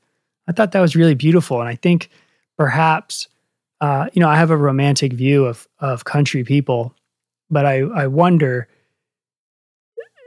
I 0.46 0.52
thought 0.52 0.72
that 0.72 0.80
was 0.80 0.96
really 0.96 1.14
beautiful. 1.14 1.60
And 1.60 1.68
I 1.68 1.74
think 1.74 2.10
perhaps 2.56 3.28
uh, 3.80 4.08
you 4.12 4.20
know, 4.20 4.28
I 4.28 4.36
have 4.36 4.50
a 4.50 4.56
romantic 4.56 5.12
view 5.12 5.44
of 5.44 5.68
of 5.80 6.04
country 6.04 6.44
people, 6.44 6.94
but 7.50 7.66
I 7.66 7.80
I 7.80 8.06
wonder 8.06 8.68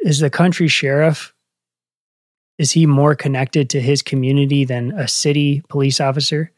is 0.02 0.20
the 0.20 0.30
country 0.30 0.68
sheriff 0.68 1.34
is 2.60 2.74
he 2.74 2.86
more 2.86 3.16
connected 3.16 3.70
to 3.72 3.82
his 3.82 4.04
community 4.04 4.66
than 4.66 4.92
a 4.92 5.08
city 5.08 5.64
police 5.70 6.00
officer? 6.00 6.52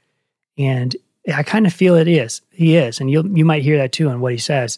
And 0.57 0.95
I 1.33 1.43
kind 1.43 1.67
of 1.67 1.71
feel 1.71 1.95
it 1.95 2.07
is. 2.07 2.41
He 2.49 2.75
is, 2.75 2.99
and 2.99 3.09
you 3.09 3.23
you 3.33 3.45
might 3.45 3.61
hear 3.61 3.77
that 3.77 3.93
too 3.93 4.09
in 4.09 4.19
what 4.19 4.33
he 4.33 4.39
says 4.39 4.77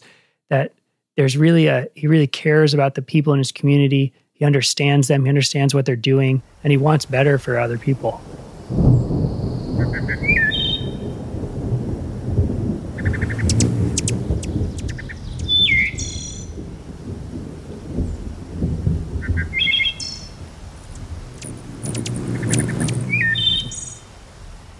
that 0.50 0.72
there's 1.16 1.36
really 1.36 1.66
a 1.66 1.88
he 1.94 2.06
really 2.06 2.26
cares 2.26 2.74
about 2.74 2.94
the 2.94 3.02
people 3.02 3.32
in 3.32 3.38
his 3.38 3.50
community. 3.50 4.12
He 4.34 4.44
understands 4.44 5.08
them. 5.08 5.24
He 5.24 5.28
understands 5.30 5.74
what 5.74 5.86
they're 5.86 5.96
doing, 5.96 6.42
and 6.62 6.70
he 6.70 6.76
wants 6.76 7.06
better 7.06 7.38
for 7.38 7.58
other 7.58 7.78
people. 7.78 8.20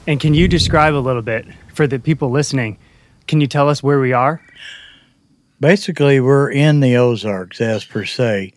And 0.06 0.20
can 0.20 0.34
you 0.34 0.49
describe 0.49 0.94
a 0.94 1.00
little 1.00 1.23
bit 1.23 1.46
for 1.73 1.87
the 1.87 1.99
people 1.99 2.28
listening? 2.28 2.76
Can 3.26 3.40
you 3.40 3.46
tell 3.46 3.70
us 3.70 3.82
where 3.82 4.00
we 4.00 4.12
are? 4.12 4.42
Basically, 5.61 6.20
we're 6.20 6.50
in 6.50 6.80
the 6.80 6.99
Ozarks, 6.99 7.58
as 7.61 7.87
per 7.87 8.04
se. 8.04 8.52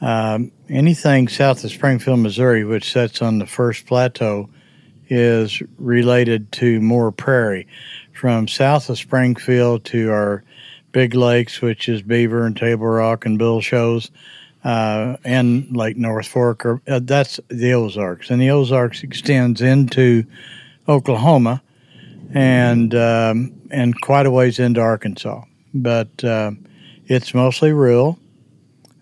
Um, 0.00 0.52
anything 0.70 1.28
south 1.28 1.64
of 1.64 1.70
Springfield, 1.70 2.20
Missouri, 2.20 2.64
which 2.64 2.90
sits 2.92 3.20
on 3.20 3.38
the 3.38 3.46
first 3.46 3.84
plateau, 3.84 4.48
is 5.08 5.62
related 5.78 6.50
to 6.52 6.80
more 6.80 7.12
prairie. 7.12 7.66
From 8.14 8.48
south 8.48 8.88
of 8.88 8.96
Springfield 8.96 9.84
to 9.86 10.10
our 10.10 10.44
big 10.92 11.14
lakes, 11.14 11.60
which 11.60 11.90
is 11.90 12.00
Beaver 12.00 12.46
and 12.46 12.56
Table 12.56 12.86
Rock 12.86 13.26
and 13.26 13.38
Bull 13.38 13.60
Shoals, 13.60 14.10
uh, 14.64 15.18
and 15.24 15.76
Lake 15.76 15.98
North 15.98 16.26
Fork, 16.26 16.64
are, 16.64 16.80
uh, 16.88 17.00
that's 17.02 17.38
the 17.48 17.74
Ozarks. 17.74 18.30
And 18.30 18.40
the 18.40 18.50
Ozarks 18.50 19.02
extends 19.02 19.60
into 19.60 20.24
Oklahoma, 20.88 21.62
and 22.32 22.94
um, 22.94 23.52
and 23.70 24.00
quite 24.00 24.26
a 24.26 24.30
ways 24.30 24.58
into 24.58 24.80
Arkansas. 24.80 25.42
But 25.74 26.24
uh, 26.24 26.52
it's 27.06 27.34
mostly 27.34 27.72
rural. 27.72 28.18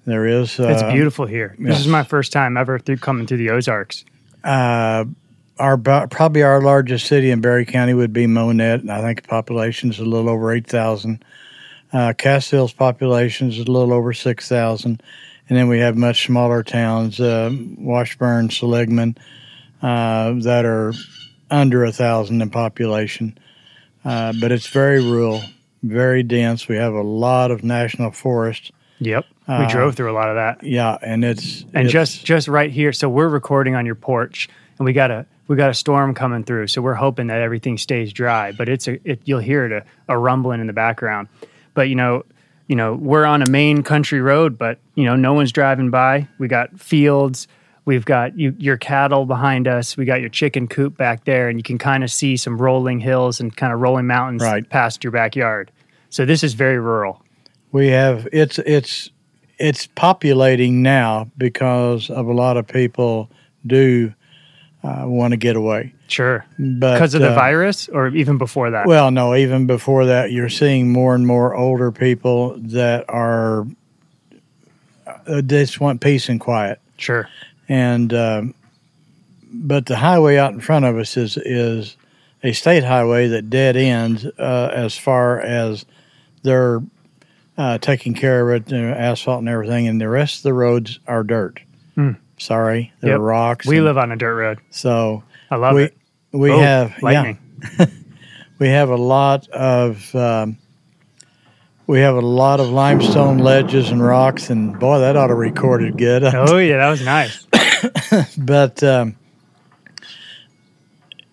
There 0.06 0.26
is. 0.26 0.60
Uh, 0.60 0.68
it's 0.68 0.82
beautiful 0.82 1.26
here. 1.26 1.56
Yes. 1.58 1.68
This 1.68 1.80
is 1.80 1.88
my 1.88 2.04
first 2.04 2.32
time 2.32 2.56
ever 2.56 2.78
through 2.78 2.98
coming 2.98 3.26
to 3.26 3.36
the 3.36 3.50
Ozarks. 3.50 4.04
Uh, 4.42 5.04
our 5.58 5.78
probably 5.78 6.42
our 6.42 6.60
largest 6.60 7.06
city 7.06 7.30
in 7.30 7.40
Barry 7.40 7.64
County 7.64 7.94
would 7.94 8.12
be 8.12 8.26
Monett, 8.26 8.80
and 8.80 8.90
I 8.90 9.00
think 9.00 9.22
the 9.22 9.28
population 9.28 9.90
is 9.90 9.98
a 9.98 10.04
little 10.04 10.28
over 10.28 10.52
eight 10.52 10.66
thousand. 10.66 11.24
Uh, 11.92 12.12
Cassville's 12.12 12.72
population 12.72 13.48
is 13.48 13.58
a 13.58 13.64
little 13.64 13.92
over 13.92 14.12
six 14.12 14.48
thousand, 14.48 15.02
and 15.48 15.56
then 15.56 15.68
we 15.68 15.78
have 15.78 15.96
much 15.96 16.26
smaller 16.26 16.62
towns, 16.62 17.20
uh, 17.20 17.50
Washburn, 17.78 18.50
Seligman, 18.50 19.16
uh, 19.80 20.32
that 20.40 20.64
are 20.64 20.92
under 21.54 21.84
a 21.84 21.92
thousand 21.92 22.42
in 22.42 22.50
population, 22.50 23.38
uh, 24.04 24.32
but 24.40 24.50
it's 24.50 24.66
very 24.66 25.02
rural, 25.02 25.42
very 25.82 26.22
dense. 26.22 26.68
We 26.68 26.76
have 26.76 26.94
a 26.94 27.02
lot 27.02 27.50
of 27.50 27.62
national 27.62 28.10
forest. 28.10 28.72
Yep, 28.98 29.24
we 29.48 29.54
uh, 29.54 29.68
drove 29.68 29.94
through 29.94 30.10
a 30.10 30.14
lot 30.14 30.28
of 30.28 30.36
that. 30.36 30.64
Yeah, 30.64 30.98
and 31.00 31.24
it's 31.24 31.62
and 31.72 31.86
it's, 31.86 31.92
just 31.92 32.24
just 32.24 32.48
right 32.48 32.70
here. 32.70 32.92
So 32.92 33.08
we're 33.08 33.28
recording 33.28 33.76
on 33.76 33.86
your 33.86 33.94
porch, 33.94 34.48
and 34.78 34.84
we 34.84 34.92
got 34.92 35.10
a 35.10 35.26
we 35.46 35.56
got 35.56 35.70
a 35.70 35.74
storm 35.74 36.14
coming 36.14 36.44
through. 36.44 36.66
So 36.68 36.82
we're 36.82 36.94
hoping 36.94 37.28
that 37.28 37.40
everything 37.40 37.78
stays 37.78 38.12
dry. 38.12 38.52
But 38.52 38.68
it's 38.68 38.88
a 38.88 38.98
it, 39.08 39.20
you'll 39.24 39.40
hear 39.40 39.64
it 39.64 39.72
a, 39.72 39.84
a 40.12 40.18
rumbling 40.18 40.60
in 40.60 40.66
the 40.66 40.72
background. 40.72 41.28
But 41.74 41.88
you 41.88 41.94
know, 41.94 42.24
you 42.66 42.76
know, 42.76 42.94
we're 42.94 43.26
on 43.26 43.42
a 43.42 43.50
main 43.50 43.82
country 43.82 44.20
road, 44.20 44.58
but 44.58 44.78
you 44.94 45.04
know, 45.04 45.14
no 45.14 45.32
one's 45.34 45.52
driving 45.52 45.90
by. 45.90 46.28
We 46.38 46.48
got 46.48 46.80
fields 46.80 47.46
We've 47.86 48.04
got 48.04 48.38
you, 48.38 48.54
your 48.58 48.78
cattle 48.78 49.26
behind 49.26 49.68
us. 49.68 49.96
We 49.96 50.06
got 50.06 50.20
your 50.20 50.30
chicken 50.30 50.68
coop 50.68 50.96
back 50.96 51.24
there, 51.24 51.48
and 51.48 51.58
you 51.58 51.62
can 51.62 51.76
kind 51.76 52.02
of 52.02 52.10
see 52.10 52.36
some 52.36 52.56
rolling 52.60 53.00
hills 53.00 53.40
and 53.40 53.54
kind 53.54 53.72
of 53.72 53.80
rolling 53.80 54.06
mountains 54.06 54.42
right. 54.42 54.68
past 54.68 55.04
your 55.04 55.10
backyard. 55.10 55.70
So 56.08 56.24
this 56.24 56.42
is 56.42 56.54
very 56.54 56.78
rural. 56.78 57.22
We 57.72 57.88
have 57.88 58.26
it's 58.32 58.58
it's 58.60 59.10
it's 59.58 59.86
populating 59.88 60.82
now 60.82 61.30
because 61.36 62.08
of 62.08 62.26
a 62.26 62.32
lot 62.32 62.56
of 62.56 62.66
people 62.66 63.30
do 63.66 64.14
uh, 64.82 65.04
want 65.06 65.32
to 65.32 65.36
get 65.36 65.56
away. 65.56 65.92
Sure. 66.08 66.44
But 66.58 66.94
Because 66.94 67.14
of 67.14 67.22
the 67.22 67.32
uh, 67.32 67.34
virus 67.34 67.88
or 67.88 68.08
even 68.08 68.38
before 68.38 68.70
that? 68.70 68.86
Well, 68.86 69.10
no, 69.10 69.34
even 69.34 69.66
before 69.66 70.06
that, 70.06 70.30
you're 70.30 70.50
seeing 70.50 70.92
more 70.92 71.14
and 71.14 71.26
more 71.26 71.54
older 71.54 71.90
people 71.90 72.56
that 72.58 73.06
are 73.08 73.66
uh, 75.26 75.42
just 75.42 75.80
want 75.80 76.00
peace 76.00 76.28
and 76.28 76.40
quiet. 76.40 76.80
sure. 76.98 77.28
And 77.68 78.12
um, 78.12 78.54
but 79.52 79.86
the 79.86 79.96
highway 79.96 80.36
out 80.36 80.52
in 80.52 80.60
front 80.60 80.84
of 80.84 80.96
us 80.98 81.16
is 81.16 81.36
is 81.36 81.96
a 82.42 82.52
state 82.52 82.84
highway 82.84 83.28
that 83.28 83.48
dead 83.50 83.76
ends 83.76 84.26
uh, 84.38 84.70
as 84.72 84.96
far 84.98 85.40
as 85.40 85.86
they're 86.42 86.82
uh, 87.56 87.78
taking 87.78 88.12
care 88.14 88.50
of 88.50 88.62
it, 88.62 88.70
you 88.70 88.82
know, 88.82 88.92
asphalt 88.92 89.38
and 89.40 89.48
everything, 89.48 89.86
and 89.88 90.00
the 90.00 90.08
rest 90.08 90.38
of 90.38 90.42
the 90.42 90.52
roads 90.52 90.98
are 91.06 91.22
dirt. 91.22 91.60
Hmm. 91.94 92.12
Sorry, 92.38 92.92
they're 93.00 93.12
Yep. 93.12 93.20
rocks. 93.20 93.66
We 93.66 93.80
live 93.80 93.96
on 93.96 94.10
a 94.12 94.16
dirt 94.16 94.34
road. 94.34 94.58
so 94.70 95.22
I 95.50 95.56
love 95.56 95.74
we 95.76 95.84
it. 95.84 95.96
we 96.32 96.50
Oh, 96.50 96.58
have 96.58 96.90
yeah 96.90 96.96
lightning. 97.00 97.38
we 98.58 98.68
have 98.68 98.90
a 98.90 98.96
lot 98.96 99.48
of 99.48 100.14
um, 100.14 100.58
we 101.86 102.00
have 102.00 102.16
a 102.16 102.20
lot 102.20 102.60
of 102.60 102.68
limestone 102.70 103.38
ledges 103.38 103.90
and 103.90 104.02
rocks, 104.02 104.50
and 104.50 104.78
boy, 104.78 105.00
that 105.00 105.16
ought 105.16 105.26
to 105.26 105.34
record 105.34 105.82
it 105.82 105.96
good. 105.96 106.22
Oh, 106.34 106.58
yeah, 106.58 106.78
that 106.78 106.90
was 106.90 107.04
nice. 107.04 107.46
but 108.38 108.82
um, 108.82 109.16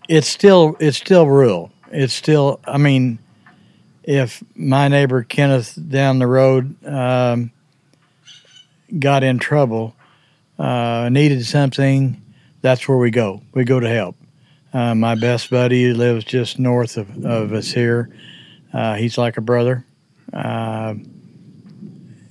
it's 0.08 0.28
still 0.28 0.76
it's 0.80 0.98
still 0.98 1.28
rural. 1.28 1.72
It's 1.92 2.14
still. 2.14 2.60
I 2.66 2.78
mean, 2.78 3.20
if 4.04 4.44
my 4.56 4.88
neighbor 4.88 5.24
Kenneth 5.24 5.78
down 5.90 6.20
the 6.20 6.28
road 6.28 6.76
um, 6.86 7.52
got 9.00 9.24
in 9.24 9.40
trouble, 9.40 9.96
uh, 10.60 11.10
needed 11.12 11.46
something, 11.46 12.22
that's 12.62 12.88
where 12.88 12.98
we 12.98 13.12
go. 13.12 13.42
We 13.54 13.64
go 13.64 13.80
to 13.80 13.90
help. 13.90 14.16
Uh, 14.74 14.96
my 14.96 15.16
best 15.16 15.50
buddy 15.50 15.94
lives 15.94 16.24
just 16.24 16.58
north 16.58 16.98
of, 16.98 17.26
of 17.26 17.52
us 17.54 17.72
here. 17.72 18.10
Uh, 18.74 18.96
he's 18.96 19.18
like 19.18 19.38
a 19.38 19.42
brother. 19.42 19.86
Uh, 20.34 20.96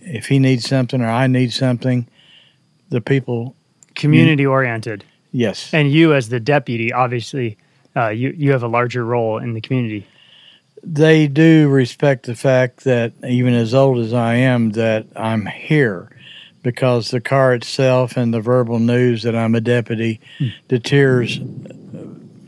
if 0.03 0.27
he 0.27 0.39
needs 0.39 0.67
something 0.69 1.01
or 1.01 1.09
I 1.09 1.27
need 1.27 1.53
something, 1.53 2.07
the 2.89 3.01
people, 3.01 3.55
Community 3.95 4.47
oriented. 4.47 5.05
yes, 5.33 5.73
And 5.75 5.93
you, 5.93 6.15
as 6.15 6.29
the 6.31 6.41
deputy, 6.41 6.93
obviously, 6.93 7.59
uh, 7.95 8.09
you, 8.09 8.31
you 8.37 8.53
have 8.53 8.63
a 8.63 8.69
larger 8.69 9.05
role 9.05 9.39
in 9.39 9.53
the 9.53 9.61
community. 9.61 10.07
they 10.83 11.27
do 11.29 11.69
respect 11.69 12.25
the 12.27 12.35
fact 12.35 12.85
that 12.85 13.13
even 13.29 13.53
as 13.55 13.75
old 13.75 13.99
as 13.99 14.13
I 14.15 14.35
am, 14.37 14.71
that 14.71 15.07
I'm 15.15 15.45
here 15.47 16.09
because 16.63 17.11
the 17.11 17.21
car 17.21 17.53
itself 17.55 18.17
and 18.17 18.33
the 18.33 18.41
verbal 18.41 18.79
news 18.79 19.23
that 19.25 19.35
I'm 19.37 19.55
a 19.55 19.61
deputy 19.61 20.21
deters 20.69 21.41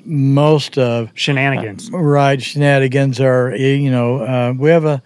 most 0.04 0.78
of 0.78 1.10
Shenanigans. 1.14 1.90
right 1.92 2.42
shenanigans 2.42 3.20
are 3.20 3.54
you 3.56 3.90
know 3.90 4.20
uh, 4.20 4.52
we 4.56 4.68
have 4.70 4.84
a 4.84 5.02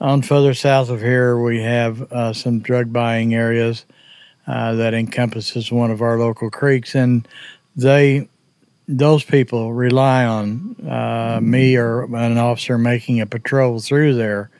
on 0.00 0.22
further 0.22 0.54
south 0.54 0.90
of 0.90 1.00
here 1.00 1.38
we 1.38 1.60
have 1.60 2.10
uh, 2.12 2.32
some 2.32 2.60
drug 2.60 2.92
buying 2.92 3.34
areas 3.34 3.84
uh, 4.46 4.74
that 4.74 4.94
encompasses 4.94 5.70
one 5.72 5.90
of 5.90 6.02
our 6.02 6.18
local 6.18 6.50
creeks 6.50 6.94
and 6.94 7.26
they 7.76 8.28
those 8.86 9.22
people 9.22 9.74
rely 9.74 10.24
on 10.24 10.74
uh, 10.88 11.38
me 11.42 11.76
or 11.76 12.04
an 12.16 12.38
officer 12.38 12.78
making 12.78 13.20
a 13.20 13.26
patrol 13.26 13.80
through 13.80 14.14
there 14.14 14.50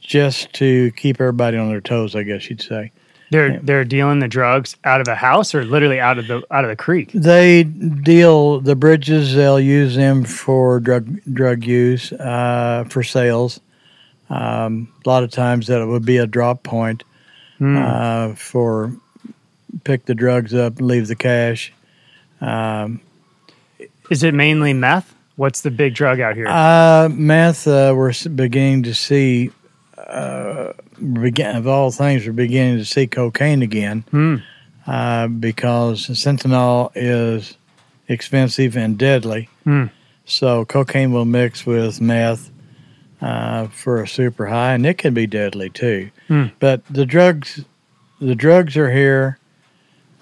just 0.00 0.52
to 0.52 0.90
keep 0.92 1.20
everybody 1.20 1.56
on 1.56 1.68
their 1.68 1.80
toes 1.80 2.16
i 2.16 2.22
guess 2.22 2.48
you'd 2.50 2.60
say 2.62 2.90
They're 3.30 3.58
they're 3.60 3.84
dealing 3.84 4.18
the 4.20 4.28
drugs 4.28 4.76
out 4.84 5.00
of 5.00 5.06
the 5.06 5.14
house 5.14 5.54
or 5.54 5.64
literally 5.64 5.98
out 5.98 6.18
of 6.18 6.26
the 6.26 6.42
out 6.50 6.64
of 6.64 6.70
the 6.70 6.76
creek. 6.76 7.10
They 7.12 7.64
deal 7.64 8.60
the 8.60 8.76
bridges. 8.76 9.34
They'll 9.34 9.58
use 9.58 9.96
them 9.96 10.24
for 10.24 10.78
drug 10.78 11.20
drug 11.32 11.64
use 11.64 12.12
uh, 12.12 12.84
for 12.88 13.02
sales. 13.02 13.60
Um, 14.30 14.88
a 15.04 15.08
lot 15.08 15.22
of 15.22 15.30
times 15.30 15.66
that 15.66 15.80
it 15.80 15.86
would 15.86 16.04
be 16.04 16.16
a 16.18 16.26
drop 16.26 16.62
point 16.62 17.04
Hmm. 17.58 17.76
uh, 17.76 18.34
for 18.34 18.92
pick 19.84 20.06
the 20.06 20.14
drugs 20.14 20.52
up 20.54 20.78
and 20.78 20.88
leave 20.88 21.06
the 21.08 21.14
cash. 21.14 21.72
Um, 22.40 23.00
Is 24.10 24.22
it 24.22 24.34
mainly 24.34 24.72
meth? 24.72 25.14
What's 25.36 25.60
the 25.62 25.70
big 25.70 25.94
drug 25.94 26.20
out 26.20 26.34
here? 26.36 26.46
uh, 26.48 27.08
meth, 27.12 27.66
uh, 27.68 27.92
we're 27.96 28.12
beginning 28.34 28.84
to 28.84 28.94
see. 28.94 29.50
Uh, 29.96 30.72
begin, 31.12 31.56
of 31.56 31.66
all 31.66 31.90
things, 31.90 32.26
we're 32.26 32.32
beginning 32.32 32.78
to 32.78 32.84
see 32.84 33.06
cocaine 33.06 33.62
again. 33.62 34.42
Uh, 34.86 35.26
because 35.28 36.06
fentanyl 36.08 36.90
is 36.94 37.56
expensive 38.08 38.76
and 38.76 38.98
deadly. 38.98 39.48
Hmm. 39.64 39.86
So 40.26 40.64
cocaine 40.64 41.12
will 41.12 41.24
mix 41.24 41.64
with 41.64 42.00
meth 42.00 42.50
uh, 43.24 43.68
for 43.68 44.02
a 44.02 44.06
super 44.06 44.44
high, 44.46 44.74
and 44.74 44.84
it 44.84 44.98
can 44.98 45.14
be 45.14 45.26
deadly 45.26 45.70
too. 45.70 46.10
Hmm. 46.28 46.46
But 46.60 46.84
the 46.90 47.06
drugs, 47.06 47.64
the 48.20 48.34
drugs 48.34 48.76
are 48.76 48.90
here. 48.90 49.38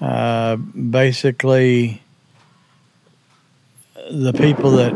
Uh, 0.00 0.54
basically, 0.54 2.00
the 4.08 4.32
people 4.32 4.70
that 4.72 4.94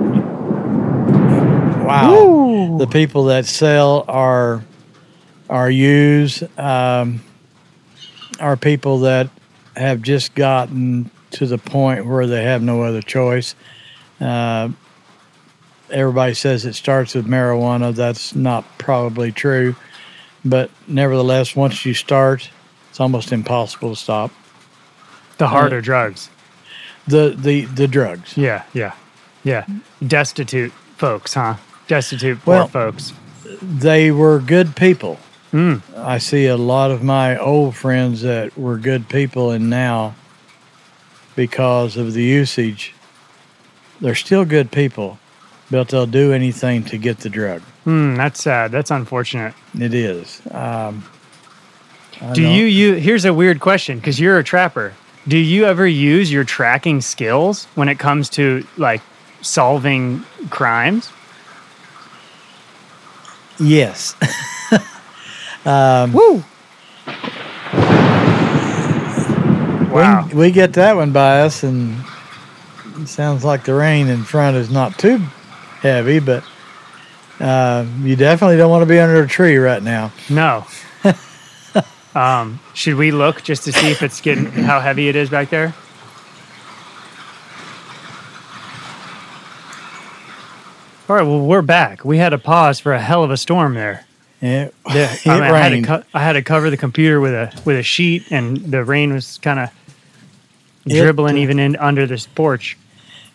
wow, 1.85 2.15
Ooh. 2.15 2.79
the 2.79 2.87
people 2.87 3.25
that 3.25 3.45
sell 3.45 4.05
are 4.07 4.63
are 5.51 5.71
used 5.71 6.45
um, 6.57 7.21
are 8.39 8.57
people 8.57 9.01
that 9.01 9.31
have 9.77 10.01
just 10.01 10.33
gotten 10.37 11.11
to 11.33 11.47
the 11.47 11.59
point 11.59 12.07
where 12.07 12.29
they 12.29 12.45
have 12.45 12.63
no 12.63 12.83
other 12.83 13.03
choice. 13.03 13.57
Uh, 14.21 14.69
everybody 15.91 16.35
says 16.35 16.65
it 16.65 16.75
starts 16.75 17.15
with 17.15 17.27
marijuana. 17.27 17.95
That's 17.95 18.35
not 18.35 18.65
probably 18.79 19.33
true, 19.33 19.77
but 20.45 20.71
nevertheless, 20.87 21.55
once 21.57 21.85
you 21.85 21.95
start, 21.95 22.51
it's 22.91 23.01
almost 23.01 23.33
impossible 23.33 23.91
to 23.91 23.97
stop. 23.97 24.31
the 25.39 25.49
harder 25.49 25.81
drugs. 25.81 26.31
the 27.07 27.35
the 27.37 27.65
the 27.67 27.87
drugs. 27.87 28.37
Yeah, 28.37 28.65
yeah, 28.73 28.93
yeah. 29.45 29.67
Destitute 30.07 30.73
folks, 30.97 31.35
huh? 31.35 31.57
Destitute 31.89 32.41
poor 32.43 32.55
Well- 32.55 32.69
folks. 32.69 33.13
They 33.63 34.11
were 34.11 34.41
good 34.41 34.75
people. 34.77 35.19
Mm. 35.53 35.81
I 35.97 36.19
see 36.19 36.47
a 36.47 36.57
lot 36.57 36.91
of 36.91 37.03
my 37.03 37.39
old 37.39 37.77
friends 37.77 38.23
that 38.23 38.59
were 38.59 38.77
good 38.77 39.09
people, 39.09 39.51
and 39.53 39.71
now, 39.71 40.15
because 41.37 41.97
of 41.97 42.13
the 42.13 42.23
usage, 42.25 42.93
they're 44.01 44.15
still 44.17 44.45
good 44.45 44.71
people, 44.73 45.19
but 45.71 45.89
they'll 45.89 46.07
do 46.07 46.33
anything 46.33 46.85
to 46.85 46.99
get 46.99 47.19
the 47.19 47.29
drug. 47.29 47.63
Hmm, 47.85 48.15
that's 48.15 48.43
sad. 48.43 48.71
That's 48.71 48.91
unfortunate. 48.91 49.55
It 49.79 49.95
is. 49.95 50.43
Um, 50.51 51.05
Do 52.33 52.43
you 52.43 52.65
you? 52.65 52.95
Here's 52.95 53.25
a 53.25 53.35
weird 53.35 53.61
question 53.61 53.99
because 53.99 54.19
you're 54.21 54.39
a 54.39 54.45
trapper. 54.45 54.95
Do 55.29 55.39
you 55.39 55.65
ever 55.65 55.87
use 55.87 56.31
your 56.31 56.45
tracking 56.45 57.01
skills 57.01 57.67
when 57.75 57.89
it 57.89 57.99
comes 57.99 58.29
to 58.31 58.67
like 58.77 59.03
solving 59.41 60.25
crimes? 60.51 61.11
Yes. 63.59 64.15
um, 65.65 66.13
Woo! 66.13 66.45
Wow. 69.93 70.29
We, 70.29 70.35
we 70.35 70.51
get 70.51 70.75
that 70.75 70.95
one 70.95 71.13
by 71.13 71.41
us, 71.41 71.63
and 71.63 71.97
it 72.99 73.09
sounds 73.09 73.45
like 73.45 73.65
the 73.65 73.75
rain 73.75 74.09
in 74.09 74.25
front 74.25 74.57
is 74.57 74.71
not 74.71 74.99
too 74.99 75.23
heavy, 75.81 76.19
but 76.19 76.45
uh, 77.41 77.87
you 78.01 78.17
definitely 78.17 78.57
don't 78.57 78.71
want 78.71 78.83
to 78.83 78.87
be 78.87 78.99
under 78.99 79.23
a 79.23 79.29
tree 79.29 79.57
right 79.57 79.83
now. 79.83 80.13
No. 80.31 80.67
um, 82.15 82.61
should 82.75 82.97
we 82.97 83.11
look 83.11 83.43
just 83.43 83.65
to 83.65 83.73
see 83.73 83.91
if 83.91 84.03
it's 84.03 84.21
getting 84.21 84.47
how 84.47 84.81
heavy 84.81 85.09
it 85.09 85.17
is 85.17 85.31
back 85.31 85.51
there? 85.51 85.75
All 91.09 91.15
right, 91.15 91.23
well, 91.23 91.41
we're 91.41 91.63
back. 91.63 92.05
We 92.05 92.19
had 92.19 92.31
to 92.31 92.39
pause 92.39 92.81
for 92.81 92.93
a 92.93 93.01
hell 93.01 93.23
of 93.23 93.31
a 93.31 93.37
storm 93.37 93.75
there. 93.75 94.05
It, 94.41 94.75
Yeah, 94.89 95.13
it 95.13 95.27
I, 95.27 95.35
mean, 95.35 95.43
I 95.43 95.59
had 95.69 95.85
co- 95.85 96.03
I 96.13 96.23
had 96.23 96.33
to 96.33 96.43
cover 96.43 96.69
the 96.69 96.77
computer 96.77 97.21
with 97.21 97.33
a 97.33 97.53
with 97.65 97.79
a 97.79 97.83
sheet, 97.83 98.25
and 98.31 98.57
the 98.57 98.85
rain 98.85 99.13
was 99.13 99.39
kind 99.39 99.61
of 99.61 99.71
dribbling 100.87 101.37
uh, 101.37 101.41
even 101.41 101.59
in 101.59 101.77
under 101.77 102.07
this 102.07 102.27
porch. 102.27 102.77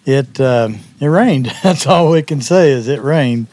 It 0.06 0.40
um, 0.40 0.80
it 1.00 1.08
rained. 1.08 1.52
That's 1.64 1.86
all 1.86 2.12
we 2.12 2.22
can 2.22 2.42
say 2.42 2.72
is 2.72 2.88
it 2.88 3.02
rained. 3.02 3.48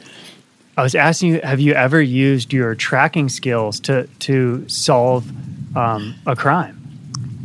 I 0.76 0.82
was 0.82 0.94
asking 0.94 1.34
you, 1.34 1.40
have 1.42 1.58
you 1.58 1.72
ever 1.72 2.00
used 2.00 2.52
your 2.52 2.74
tracking 2.74 3.28
skills 3.28 3.80
to 3.80 4.06
to 4.20 4.68
solve 4.68 5.28
um, 5.76 6.14
a 6.26 6.36
crime? 6.36 6.76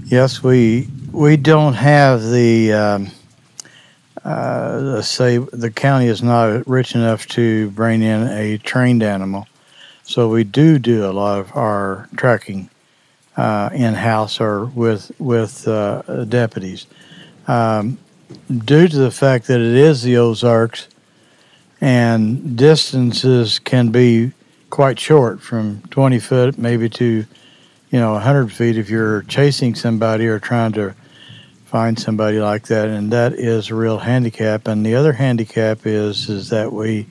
Yes, 0.05 0.43
we 0.43 0.87
we 1.11 1.37
don't 1.37 1.73
have 1.73 2.23
the 2.29 2.73
um, 2.73 3.11
uh, 4.23 4.79
let's 4.81 5.09
say 5.09 5.37
the 5.37 5.71
county 5.71 6.07
is 6.07 6.23
not 6.23 6.67
rich 6.67 6.95
enough 6.95 7.27
to 7.27 7.71
bring 7.71 8.01
in 8.01 8.27
a 8.27 8.57
trained 8.59 9.03
animal, 9.03 9.47
so 10.03 10.29
we 10.29 10.43
do 10.43 10.79
do 10.79 11.05
a 11.05 11.11
lot 11.11 11.39
of 11.39 11.55
our 11.55 12.07
tracking 12.15 12.69
uh, 13.35 13.69
in 13.73 13.95
house 13.95 14.39
or 14.39 14.65
with 14.65 15.11
with 15.19 15.67
uh, 15.67 16.23
deputies. 16.25 16.87
Um, 17.47 17.97
due 18.65 18.87
to 18.87 18.97
the 18.97 19.11
fact 19.11 19.47
that 19.47 19.59
it 19.59 19.75
is 19.75 20.03
the 20.03 20.17
Ozarks 20.17 20.87
and 21.81 22.57
distances 22.57 23.59
can 23.59 23.89
be 23.89 24.31
quite 24.69 24.99
short 24.99 25.41
from 25.41 25.81
20 25.91 26.19
foot 26.19 26.57
maybe 26.57 26.89
to 26.89 27.25
you 27.91 27.99
know 27.99 28.13
100 28.13 28.51
feet 28.51 28.77
if 28.77 28.89
you're 28.89 29.21
chasing 29.23 29.75
somebody 29.75 30.25
or 30.25 30.39
trying 30.39 30.71
to 30.71 30.95
find 31.73 31.97
somebody 31.97 32.39
like 32.39 32.67
that 32.67 32.87
and 32.87 33.09
that 33.09 33.33
is 33.33 33.71
a 33.71 33.75
real 33.75 33.97
handicap. 33.97 34.67
And 34.67 34.85
the 34.85 34.93
other 34.93 35.13
handicap 35.13 35.87
is 35.87 36.29
is 36.29 36.49
that 36.49 36.71
we 36.71 37.07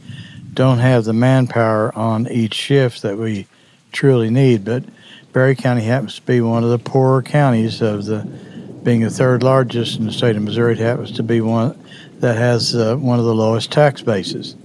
don't 0.54 0.78
have 0.78 1.02
the 1.02 1.12
manpower 1.12 1.92
on 1.98 2.28
each 2.28 2.54
shift 2.54 3.02
that 3.02 3.18
we 3.18 3.48
truly 3.90 4.30
need. 4.30 4.64
But 4.64 4.84
Barry 5.32 5.56
County 5.56 5.82
happens 5.82 6.14
to 6.14 6.22
be 6.22 6.40
one 6.40 6.62
of 6.62 6.70
the 6.70 6.78
poorer 6.78 7.22
counties 7.22 7.82
of 7.82 8.04
the 8.04 8.24
being 8.82 9.00
the 9.00 9.10
third 9.10 9.42
largest 9.42 9.98
in 9.98 10.06
the 10.06 10.12
state 10.12 10.36
of 10.36 10.42
Missouri, 10.42 10.72
it 10.72 10.78
happens 10.78 11.12
to 11.12 11.22
be 11.22 11.40
one 11.40 11.78
that 12.18 12.36
has 12.36 12.74
uh, 12.74 12.96
one 12.96 13.18
of 13.18 13.24
the 13.24 13.34
lowest 13.34 13.70
tax 13.70 14.02
bases. 14.02 14.56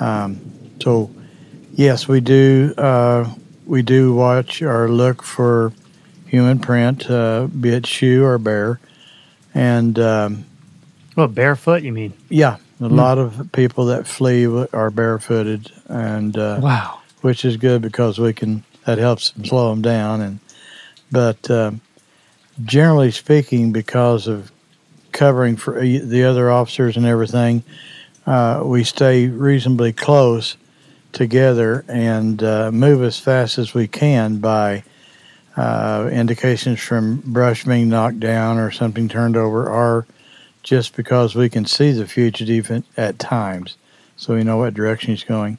Um, 0.00 0.40
so, 0.80 1.10
yes, 1.72 2.08
we 2.08 2.20
do 2.20 2.74
uh, 2.76 3.32
we 3.66 3.82
do 3.82 4.14
watch 4.14 4.62
or 4.62 4.88
look 4.88 5.22
for 5.22 5.72
human 6.26 6.58
print, 6.58 7.10
uh, 7.10 7.46
be 7.46 7.70
it 7.70 7.86
shoe 7.86 8.24
or 8.24 8.38
bear, 8.38 8.80
and 9.54 9.98
um, 9.98 10.44
well, 11.16 11.28
barefoot. 11.28 11.82
You 11.82 11.92
mean? 11.92 12.12
Yeah, 12.28 12.56
a 12.80 12.84
mm. 12.84 12.96
lot 12.96 13.18
of 13.18 13.50
people 13.52 13.86
that 13.86 14.06
flee 14.06 14.46
are 14.46 14.90
barefooted, 14.90 15.70
and 15.86 16.36
uh, 16.36 16.60
wow, 16.62 17.00
which 17.22 17.44
is 17.44 17.56
good 17.56 17.82
because 17.82 18.18
we 18.18 18.32
can 18.32 18.64
that 18.84 18.98
helps 18.98 19.32
them 19.32 19.44
slow 19.44 19.70
them 19.70 19.82
down, 19.82 20.20
and 20.20 20.40
but. 21.12 21.50
Um, 21.50 21.80
generally 22.64 23.10
speaking, 23.10 23.72
because 23.72 24.26
of 24.26 24.50
covering 25.12 25.56
for 25.56 25.80
the 25.80 26.24
other 26.24 26.50
officers 26.50 26.96
and 26.96 27.06
everything, 27.06 27.62
uh, 28.26 28.62
we 28.64 28.84
stay 28.84 29.26
reasonably 29.26 29.92
close 29.92 30.56
together 31.12 31.84
and 31.88 32.42
uh, 32.42 32.70
move 32.70 33.02
as 33.02 33.18
fast 33.18 33.58
as 33.58 33.74
we 33.74 33.88
can 33.88 34.38
by 34.38 34.84
uh, 35.56 36.08
indications 36.12 36.78
from 36.78 37.16
brush 37.24 37.64
being 37.64 37.88
knocked 37.88 38.20
down 38.20 38.58
or 38.58 38.70
something 38.70 39.08
turned 39.08 39.36
over, 39.36 39.68
or 39.68 40.06
just 40.62 40.94
because 40.94 41.34
we 41.34 41.48
can 41.48 41.64
see 41.64 41.90
the 41.92 42.06
fugitive 42.06 42.84
at 42.96 43.18
times, 43.18 43.76
so 44.16 44.34
we 44.34 44.44
know 44.44 44.58
what 44.58 44.74
direction 44.74 45.10
he's 45.10 45.24
going. 45.24 45.58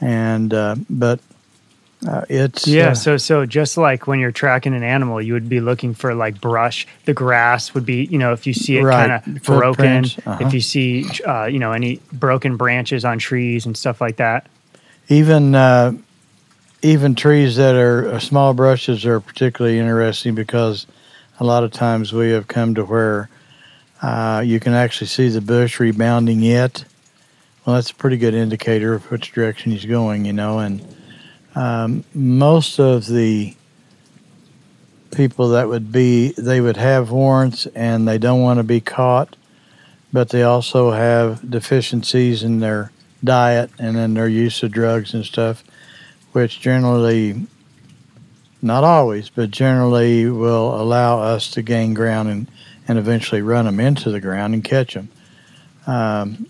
And 0.00 0.52
uh, 0.54 0.76
but 0.88 1.20
uh, 2.06 2.24
it's 2.30 2.66
yeah. 2.66 2.88
Uh, 2.88 2.94
so 2.94 3.16
so 3.16 3.44
just 3.44 3.76
like 3.76 4.06
when 4.06 4.18
you're 4.20 4.32
tracking 4.32 4.74
an 4.74 4.82
animal, 4.82 5.20
you 5.20 5.34
would 5.34 5.48
be 5.48 5.60
looking 5.60 5.92
for 5.92 6.14
like 6.14 6.40
brush. 6.40 6.86
The 7.04 7.12
grass 7.12 7.74
would 7.74 7.84
be 7.84 8.04
you 8.04 8.18
know 8.18 8.32
if 8.32 8.46
you 8.46 8.54
see 8.54 8.78
it 8.78 8.82
right. 8.82 9.08
kind 9.08 9.36
of 9.36 9.42
broken, 9.42 10.04
uh-huh. 10.04 10.38
if 10.40 10.54
you 10.54 10.60
see 10.60 11.06
uh, 11.26 11.44
you 11.44 11.58
know 11.58 11.72
any 11.72 12.00
broken 12.12 12.56
branches 12.56 13.04
on 13.04 13.18
trees 13.18 13.66
and 13.66 13.76
stuff 13.76 14.00
like 14.00 14.16
that. 14.16 14.46
Even 15.08 15.54
uh, 15.54 15.92
even 16.80 17.14
trees 17.14 17.56
that 17.56 17.74
are 17.74 18.12
uh, 18.12 18.18
small 18.18 18.54
brushes 18.54 19.04
are 19.04 19.20
particularly 19.20 19.78
interesting 19.78 20.34
because 20.34 20.86
a 21.38 21.44
lot 21.44 21.64
of 21.64 21.72
times 21.72 22.12
we 22.12 22.30
have 22.30 22.48
come 22.48 22.74
to 22.76 22.84
where 22.84 23.28
uh, 24.00 24.42
you 24.44 24.58
can 24.58 24.72
actually 24.72 25.06
see 25.06 25.28
the 25.28 25.42
bush 25.42 25.78
rebounding 25.78 26.40
yet. 26.40 26.84
Well, 27.64 27.76
that's 27.76 27.90
a 27.90 27.94
pretty 27.94 28.16
good 28.16 28.32
indicator 28.32 28.94
of 28.94 29.10
which 29.10 29.32
direction 29.32 29.72
he's 29.72 29.84
going, 29.84 30.24
you 30.24 30.32
know, 30.32 30.60
and 30.60 30.80
um, 31.54 32.04
most 32.14 32.78
of 32.78 33.06
the 33.06 33.54
people 35.10 35.48
that 35.50 35.68
would 35.68 35.90
be 35.90 36.32
they 36.38 36.60
would 36.60 36.76
have 36.76 37.10
warrants 37.10 37.66
and 37.74 38.06
they 38.06 38.18
don't 38.18 38.40
want 38.40 38.58
to 38.58 38.64
be 38.64 38.80
caught 38.80 39.36
but 40.12 40.28
they 40.30 40.42
also 40.42 40.92
have 40.92 41.48
deficiencies 41.48 42.42
in 42.42 42.60
their 42.60 42.92
diet 43.22 43.70
and 43.78 43.96
in 43.96 44.14
their 44.14 44.28
use 44.28 44.62
of 44.62 44.70
drugs 44.70 45.12
and 45.12 45.24
stuff 45.24 45.64
which 46.32 46.60
generally 46.60 47.46
not 48.62 48.84
always 48.84 49.28
but 49.28 49.50
generally 49.50 50.26
will 50.26 50.80
allow 50.80 51.20
us 51.20 51.50
to 51.50 51.60
gain 51.60 51.92
ground 51.92 52.28
and, 52.28 52.48
and 52.86 52.98
eventually 52.98 53.42
run 53.42 53.64
them 53.64 53.80
into 53.80 54.10
the 54.10 54.20
ground 54.20 54.54
and 54.54 54.62
catch 54.62 54.94
them 54.94 55.08
um, 55.88 56.46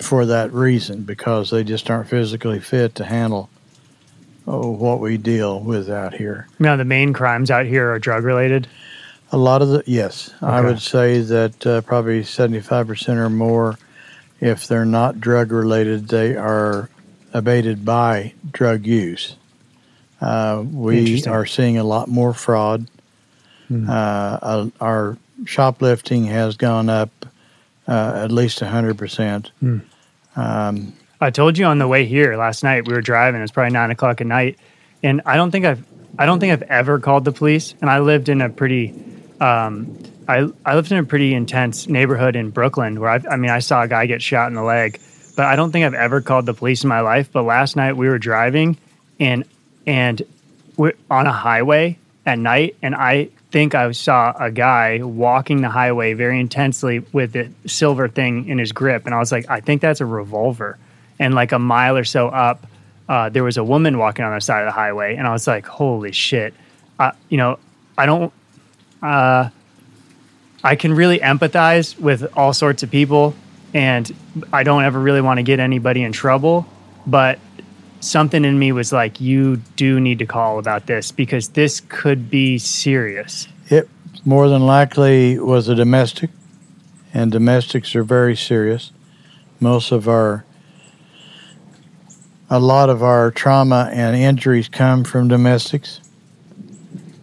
for 0.00 0.24
that 0.24 0.50
reason 0.52 1.02
because 1.02 1.50
they 1.50 1.62
just 1.62 1.90
aren't 1.90 2.08
physically 2.08 2.58
fit 2.58 2.94
to 2.94 3.04
handle 3.04 3.50
oh, 4.46 4.70
what 4.70 5.00
we 5.00 5.16
deal 5.16 5.60
with 5.60 5.88
out 5.90 6.14
here. 6.14 6.46
Now, 6.58 6.76
the 6.76 6.84
main 6.84 7.12
crimes 7.12 7.50
out 7.50 7.66
here 7.66 7.92
are 7.92 7.98
drug 7.98 8.24
related. 8.24 8.68
A 9.30 9.38
lot 9.38 9.62
of 9.62 9.68
the 9.68 9.82
yes, 9.86 10.28
okay. 10.42 10.46
I 10.46 10.60
would 10.60 10.80
say 10.80 11.20
that 11.20 11.66
uh, 11.66 11.80
probably 11.80 12.22
seventy-five 12.22 12.86
percent 12.86 13.18
or 13.18 13.30
more, 13.30 13.78
if 14.40 14.68
they're 14.68 14.84
not 14.84 15.20
drug 15.20 15.52
related, 15.52 16.08
they 16.08 16.36
are 16.36 16.90
abated 17.32 17.82
by 17.84 18.34
drug 18.50 18.86
use. 18.86 19.36
Uh, 20.20 20.62
we 20.70 21.24
are 21.24 21.46
seeing 21.46 21.78
a 21.78 21.84
lot 21.84 22.08
more 22.08 22.34
fraud. 22.34 22.86
Hmm. 23.68 23.88
Uh, 23.88 24.68
our 24.80 25.16
shoplifting 25.46 26.26
has 26.26 26.56
gone 26.56 26.90
up 26.90 27.26
uh, 27.88 28.12
at 28.16 28.30
least 28.30 28.60
hundred 28.60 28.98
percent. 28.98 29.50
Hmm. 29.60 29.78
Um, 30.36 30.92
I 31.22 31.30
told 31.30 31.56
you 31.56 31.66
on 31.66 31.78
the 31.78 31.86
way 31.86 32.04
here 32.04 32.36
last 32.36 32.64
night. 32.64 32.86
We 32.86 32.94
were 32.94 33.00
driving. 33.00 33.40
It 33.40 33.44
was 33.44 33.52
probably 33.52 33.72
nine 33.72 33.92
o'clock 33.92 34.20
at 34.20 34.26
night, 34.26 34.58
and 35.04 35.22
I 35.24 35.36
don't 35.36 35.52
think 35.52 35.64
I've 35.64 35.84
I 36.18 36.26
don't 36.26 36.40
think 36.40 36.52
I've 36.52 36.62
ever 36.62 36.98
called 36.98 37.24
the 37.24 37.32
police. 37.32 37.74
And 37.80 37.88
I 37.88 38.00
lived 38.00 38.28
in 38.28 38.40
a 38.40 38.48
pretty 38.48 38.92
um, 39.40 39.96
I 40.26 40.48
I 40.66 40.74
lived 40.74 40.90
in 40.90 40.98
a 40.98 41.04
pretty 41.04 41.32
intense 41.32 41.88
neighborhood 41.88 42.34
in 42.34 42.50
Brooklyn 42.50 42.98
where 42.98 43.10
I 43.10 43.20
I 43.30 43.36
mean 43.36 43.52
I 43.52 43.60
saw 43.60 43.82
a 43.82 43.88
guy 43.88 44.06
get 44.06 44.20
shot 44.20 44.48
in 44.48 44.54
the 44.54 44.64
leg, 44.64 45.00
but 45.36 45.46
I 45.46 45.54
don't 45.54 45.70
think 45.70 45.86
I've 45.86 45.94
ever 45.94 46.20
called 46.20 46.44
the 46.44 46.54
police 46.54 46.82
in 46.82 46.88
my 46.88 47.00
life. 47.00 47.30
But 47.32 47.44
last 47.44 47.76
night 47.76 47.96
we 47.96 48.08
were 48.08 48.18
driving 48.18 48.76
and 49.20 49.44
and 49.86 50.22
we're 50.76 50.94
on 51.08 51.28
a 51.28 51.32
highway 51.32 51.98
at 52.26 52.38
night, 52.38 52.76
and 52.82 52.96
I 52.96 53.28
think 53.52 53.76
I 53.76 53.92
saw 53.92 54.34
a 54.36 54.50
guy 54.50 55.02
walking 55.02 55.60
the 55.60 55.68
highway 55.68 56.14
very 56.14 56.40
intensely 56.40 57.00
with 57.12 57.32
the 57.32 57.50
silver 57.66 58.08
thing 58.08 58.48
in 58.48 58.58
his 58.58 58.72
grip, 58.72 59.06
and 59.06 59.14
I 59.14 59.18
was 59.18 59.30
like, 59.30 59.48
I 59.48 59.60
think 59.60 59.82
that's 59.82 60.00
a 60.00 60.06
revolver 60.06 60.78
and 61.22 61.34
like 61.34 61.52
a 61.52 61.58
mile 61.58 61.96
or 61.96 62.04
so 62.04 62.28
up, 62.28 62.66
uh, 63.08 63.28
there 63.28 63.44
was 63.44 63.56
a 63.56 63.62
woman 63.62 63.96
walking 63.96 64.24
on 64.24 64.34
the 64.34 64.40
side 64.40 64.62
of 64.62 64.66
the 64.66 64.72
highway, 64.72 65.14
and 65.14 65.26
I 65.26 65.32
was 65.32 65.46
like, 65.46 65.64
"Holy 65.66 66.12
shit!" 66.12 66.52
Uh, 66.98 67.12
you 67.28 67.38
know, 67.38 67.58
I 67.96 68.06
don't. 68.06 68.32
Uh, 69.00 69.48
I 70.64 70.76
can 70.76 70.94
really 70.94 71.20
empathize 71.20 71.98
with 71.98 72.26
all 72.36 72.52
sorts 72.52 72.82
of 72.82 72.90
people, 72.90 73.34
and 73.72 74.12
I 74.52 74.64
don't 74.64 74.82
ever 74.82 74.98
really 74.98 75.20
want 75.20 75.38
to 75.38 75.42
get 75.42 75.60
anybody 75.60 76.02
in 76.02 76.12
trouble. 76.12 76.66
But 77.06 77.38
something 78.00 78.44
in 78.44 78.58
me 78.58 78.72
was 78.72 78.92
like, 78.92 79.20
"You 79.20 79.56
do 79.76 80.00
need 80.00 80.18
to 80.18 80.26
call 80.26 80.58
about 80.58 80.86
this 80.86 81.12
because 81.12 81.48
this 81.48 81.80
could 81.88 82.30
be 82.30 82.58
serious." 82.58 83.46
It 83.68 83.88
more 84.24 84.48
than 84.48 84.66
likely 84.66 85.38
was 85.38 85.68
a 85.68 85.76
domestic, 85.76 86.30
and 87.14 87.30
domestics 87.30 87.94
are 87.94 88.04
very 88.04 88.36
serious. 88.36 88.90
Most 89.60 89.92
of 89.92 90.08
our 90.08 90.44
a 92.52 92.60
lot 92.60 92.90
of 92.90 93.02
our 93.02 93.30
trauma 93.30 93.88
and 93.94 94.14
injuries 94.14 94.68
come 94.68 95.04
from 95.04 95.26
domestics. 95.26 96.00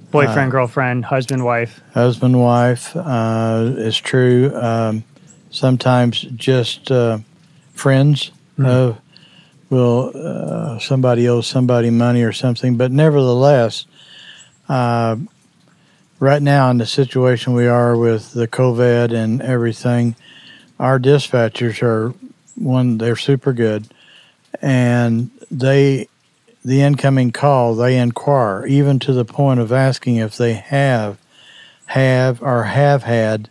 Boyfriend, 0.10 0.50
uh, 0.50 0.50
girlfriend, 0.50 1.06
husband, 1.06 1.46
wife. 1.46 1.82
Husband, 1.94 2.42
wife 2.42 2.96
uh, 2.96 3.72
is 3.78 3.96
true. 3.96 4.52
Um, 4.56 5.04
sometimes 5.52 6.22
just 6.22 6.90
uh, 6.90 7.20
friends 7.74 8.32
mm. 8.58 8.98
will 9.70 10.12
uh, 10.16 10.80
somebody 10.80 11.30
owes 11.30 11.46
somebody 11.46 11.92
money 11.92 12.24
or 12.24 12.34
something, 12.34 12.76
but 12.76 12.92
nevertheless, 12.92 13.86
uh, 14.68 15.16
right 16.20 16.42
now 16.42 16.72
in 16.72 16.80
the 16.80 16.88
situation 16.88 17.54
we 17.54 17.68
are 17.68 17.96
with 17.96 18.34
the 18.34 18.48
COVID 18.48 19.14
and 19.14 19.44
everything, 19.44 20.16
our 20.80 20.98
dispatchers 20.98 21.84
are 21.84 22.16
one. 22.56 22.98
They're 22.98 23.16
super 23.16 23.54
good 23.54 23.88
and 24.62 25.32
they 25.50 26.08
the 26.64 26.82
incoming 26.82 27.32
call 27.32 27.74
they 27.76 27.98
inquire 27.98 28.66
even 28.68 29.00
to 29.00 29.14
the 29.14 29.26
point 29.26 29.60
of 29.60 29.72
asking 29.72 30.18
if 30.18 30.38
they 30.38 30.54
have 30.54 31.18
have 31.88 32.42
or 32.44 32.64
have 32.64 33.04
had 33.04 33.50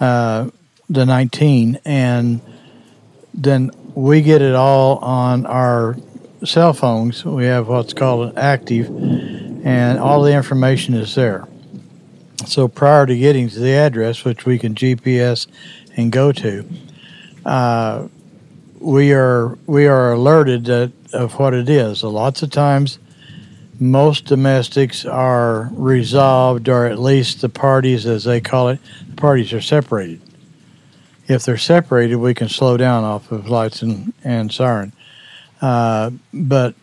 uh, 0.00 0.50
the 0.90 1.06
19 1.06 1.80
and 1.84 2.40
then 3.32 3.70
we 3.94 4.20
get 4.20 4.42
it 4.42 4.54
all 4.54 4.98
on 4.98 5.46
our 5.46 5.96
cell 6.44 6.72
phones. 6.72 7.24
We 7.24 7.44
have 7.46 7.68
what's 7.68 7.92
called 7.92 8.30
an 8.30 8.38
active 8.38 8.88
and 9.64 9.98
all 9.98 10.22
the 10.22 10.32
information 10.32 10.94
is 10.94 11.14
there. 11.14 11.48
So 12.46 12.68
prior 12.68 13.06
to 13.06 13.16
getting 13.16 13.48
to 13.48 13.58
the 13.58 13.72
address 13.72 14.24
which 14.24 14.46
we 14.46 14.58
can 14.58 14.74
gps 14.74 15.46
and 15.96 16.12
go 16.12 16.32
to 16.32 16.68
uh, 17.44 18.08
we 18.80 19.12
are 19.12 19.58
we 19.66 19.86
are 19.86 20.12
alerted 20.12 20.64
that, 20.66 20.92
of 21.12 21.34
what 21.38 21.54
it 21.54 21.68
is. 21.68 22.00
So 22.00 22.10
lots 22.10 22.42
of 22.42 22.50
times, 22.50 22.98
most 23.80 24.24
domestics 24.26 25.04
are 25.04 25.70
resolved, 25.72 26.68
or 26.68 26.86
at 26.86 26.98
least 26.98 27.40
the 27.40 27.48
parties, 27.48 28.06
as 28.06 28.24
they 28.24 28.40
call 28.40 28.68
it, 28.68 28.80
the 29.08 29.16
parties 29.16 29.52
are 29.52 29.60
separated. 29.60 30.20
if 31.28 31.44
they're 31.44 31.58
separated, 31.58 32.16
we 32.16 32.34
can 32.34 32.48
slow 32.48 32.76
down 32.76 33.04
off 33.04 33.30
of 33.30 33.48
lights 33.48 33.82
and, 33.82 34.12
and 34.24 34.50
siren. 34.50 34.92
Uh, 35.60 36.10
but 36.32 36.74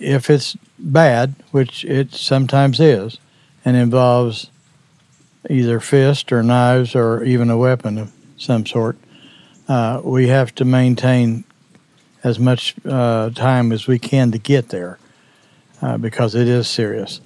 if 0.00 0.28
it's 0.28 0.56
bad, 0.78 1.34
which 1.52 1.84
it 1.84 2.12
sometimes 2.12 2.80
is, 2.80 3.18
and 3.64 3.76
involves 3.76 4.50
either 5.48 5.78
fist 5.78 6.32
or 6.32 6.42
knives 6.42 6.94
or 6.96 7.22
even 7.22 7.48
a 7.48 7.56
weapon 7.56 7.96
of 7.96 8.12
some 8.36 8.66
sort, 8.66 8.98
uh, 9.68 10.00
we 10.04 10.28
have 10.28 10.54
to 10.56 10.64
maintain 10.64 11.44
as 12.22 12.38
much 12.38 12.74
uh, 12.86 13.30
time 13.30 13.72
as 13.72 13.86
we 13.86 13.98
can 13.98 14.32
to 14.32 14.38
get 14.38 14.70
there 14.70 14.98
uh, 15.82 15.98
because 15.98 16.34
it 16.34 16.48
is 16.48 16.68
serious. 16.68 17.20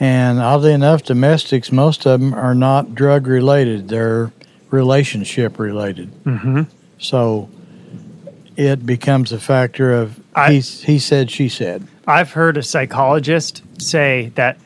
And 0.00 0.40
oddly 0.40 0.72
enough, 0.72 1.04
domestics, 1.04 1.70
most 1.70 2.06
of 2.06 2.20
them 2.20 2.34
are 2.34 2.54
not 2.54 2.94
drug 2.94 3.26
related, 3.26 3.88
they're 3.88 4.32
relationship 4.70 5.58
related. 5.58 6.10
Mm-hmm. 6.24 6.62
So 6.98 7.48
it 8.56 8.84
becomes 8.84 9.32
a 9.32 9.38
factor 9.38 9.92
of 9.92 10.20
I- 10.34 10.54
he, 10.54 10.60
he 10.60 10.98
said, 10.98 11.30
she 11.30 11.48
said. 11.48 11.86
I've 12.06 12.32
heard 12.32 12.56
a 12.56 12.62
psychologist 12.62 13.62
say 13.80 14.32
that 14.34 14.58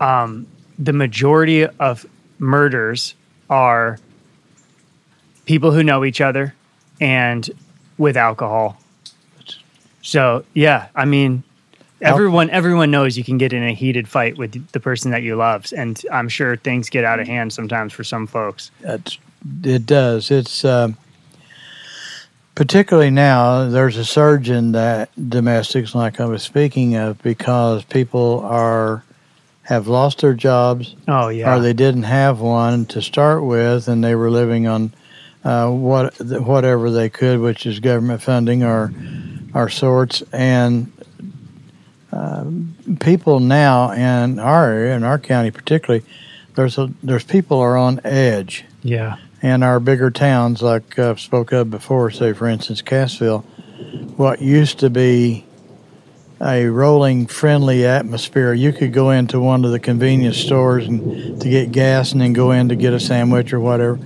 um, 0.00 0.48
the 0.78 0.92
majority 0.92 1.64
of 1.64 2.04
murders 2.38 3.14
are 3.48 3.98
people 5.46 5.72
who 5.72 5.82
know 5.82 6.04
each 6.04 6.20
other 6.20 6.54
and 7.00 7.48
with 7.96 8.16
alcohol. 8.16 8.78
So 10.02 10.44
yeah, 10.54 10.88
I 10.94 11.06
mean, 11.06 11.42
everyone 12.00 12.50
everyone 12.50 12.90
knows 12.90 13.16
you 13.16 13.24
can 13.24 13.38
get 13.38 13.52
in 13.52 13.62
a 13.62 13.72
heated 13.72 14.06
fight 14.06 14.36
with 14.36 14.70
the 14.72 14.80
person 14.80 15.10
that 15.12 15.22
you 15.22 15.36
love, 15.36 15.72
and 15.74 16.00
I'm 16.12 16.28
sure 16.28 16.56
things 16.56 16.90
get 16.90 17.04
out 17.04 17.18
of 17.18 17.26
hand 17.26 17.52
sometimes 17.52 17.92
for 17.92 18.04
some 18.04 18.26
folks. 18.26 18.70
It 19.64 19.86
does. 19.86 20.30
It's 20.30 20.64
um, 20.64 20.96
particularly 22.54 23.10
now. 23.10 23.68
There's 23.68 23.96
a 23.96 24.04
surge 24.04 24.50
in 24.50 24.72
that 24.72 25.10
domestics, 25.28 25.94
like 25.94 26.20
I 26.20 26.26
was 26.26 26.42
speaking 26.42 26.96
of, 26.96 27.22
because 27.22 27.84
people 27.84 28.40
are 28.44 29.02
have 29.62 29.88
lost 29.88 30.20
their 30.20 30.34
jobs, 30.34 30.94
Oh 31.08 31.28
yeah, 31.28 31.52
or 31.52 31.60
they 31.60 31.72
didn't 31.72 32.04
have 32.04 32.40
one 32.40 32.86
to 32.86 33.02
start 33.02 33.44
with, 33.44 33.88
and 33.88 34.04
they 34.04 34.14
were 34.14 34.30
living 34.30 34.68
on 34.68 34.92
uh, 35.46 35.70
what 35.70 36.20
whatever 36.20 36.90
they 36.90 37.08
could, 37.08 37.38
which 37.38 37.66
is 37.66 37.78
government 37.78 38.20
funding 38.20 38.64
or 38.64 38.92
or 39.54 39.68
sorts, 39.68 40.22
and. 40.32 40.92
Um, 42.12 42.76
people 43.00 43.40
now 43.40 43.90
in 43.90 44.38
our 44.38 44.72
area, 44.72 44.96
in 44.96 45.02
our 45.02 45.18
county 45.18 45.50
particularly, 45.50 46.02
there's 46.54 46.78
a 46.78 46.90
there's 47.02 47.24
people 47.24 47.58
are 47.58 47.76
on 47.76 48.00
edge 48.04 48.64
yeah, 48.82 49.16
and 49.42 49.62
our 49.62 49.80
bigger 49.80 50.10
towns, 50.10 50.62
like 50.62 50.98
I've 50.98 51.20
spoke 51.20 51.52
of 51.52 51.70
before, 51.70 52.10
say 52.10 52.32
for 52.32 52.46
instance 52.48 52.80
Cassville, 52.80 53.42
what 54.16 54.40
used 54.40 54.78
to 54.78 54.88
be 54.88 55.44
a 56.40 56.66
rolling, 56.66 57.26
friendly 57.26 57.84
atmosphere. 57.84 58.52
You 58.52 58.72
could 58.72 58.92
go 58.92 59.10
into 59.10 59.40
one 59.40 59.64
of 59.64 59.72
the 59.72 59.80
convenience 59.80 60.36
stores 60.36 60.86
and 60.86 61.40
to 61.40 61.48
get 61.48 61.72
gas, 61.72 62.12
and 62.12 62.20
then 62.20 62.32
go 62.32 62.50
in 62.50 62.68
to 62.68 62.76
get 62.76 62.92
a 62.92 63.00
sandwich 63.00 63.52
or 63.52 63.60
whatever. 63.60 63.98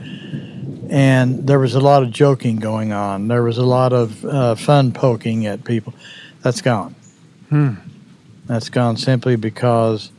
And 0.91 1.47
there 1.47 1.61
was 1.61 1.75
a 1.77 1.81
lot 1.81 2.03
of 2.03 2.11
joking 2.11 2.57
going 2.57 2.93
on. 2.93 3.29
There 3.29 3.45
was 3.45 3.59
a 3.59 3.65
lot 3.65 3.93
of 3.93 4.25
uh, 4.25 4.57
fun 4.57 4.93
poking 4.93 5.47
at 5.47 5.65
people. 5.65 5.95
That's 6.43 6.61
gone. 6.61 6.95
Hmm. 7.49 7.75
That's 8.47 8.69
gone 8.69 8.97
simply 8.97 9.37
because 9.37 10.11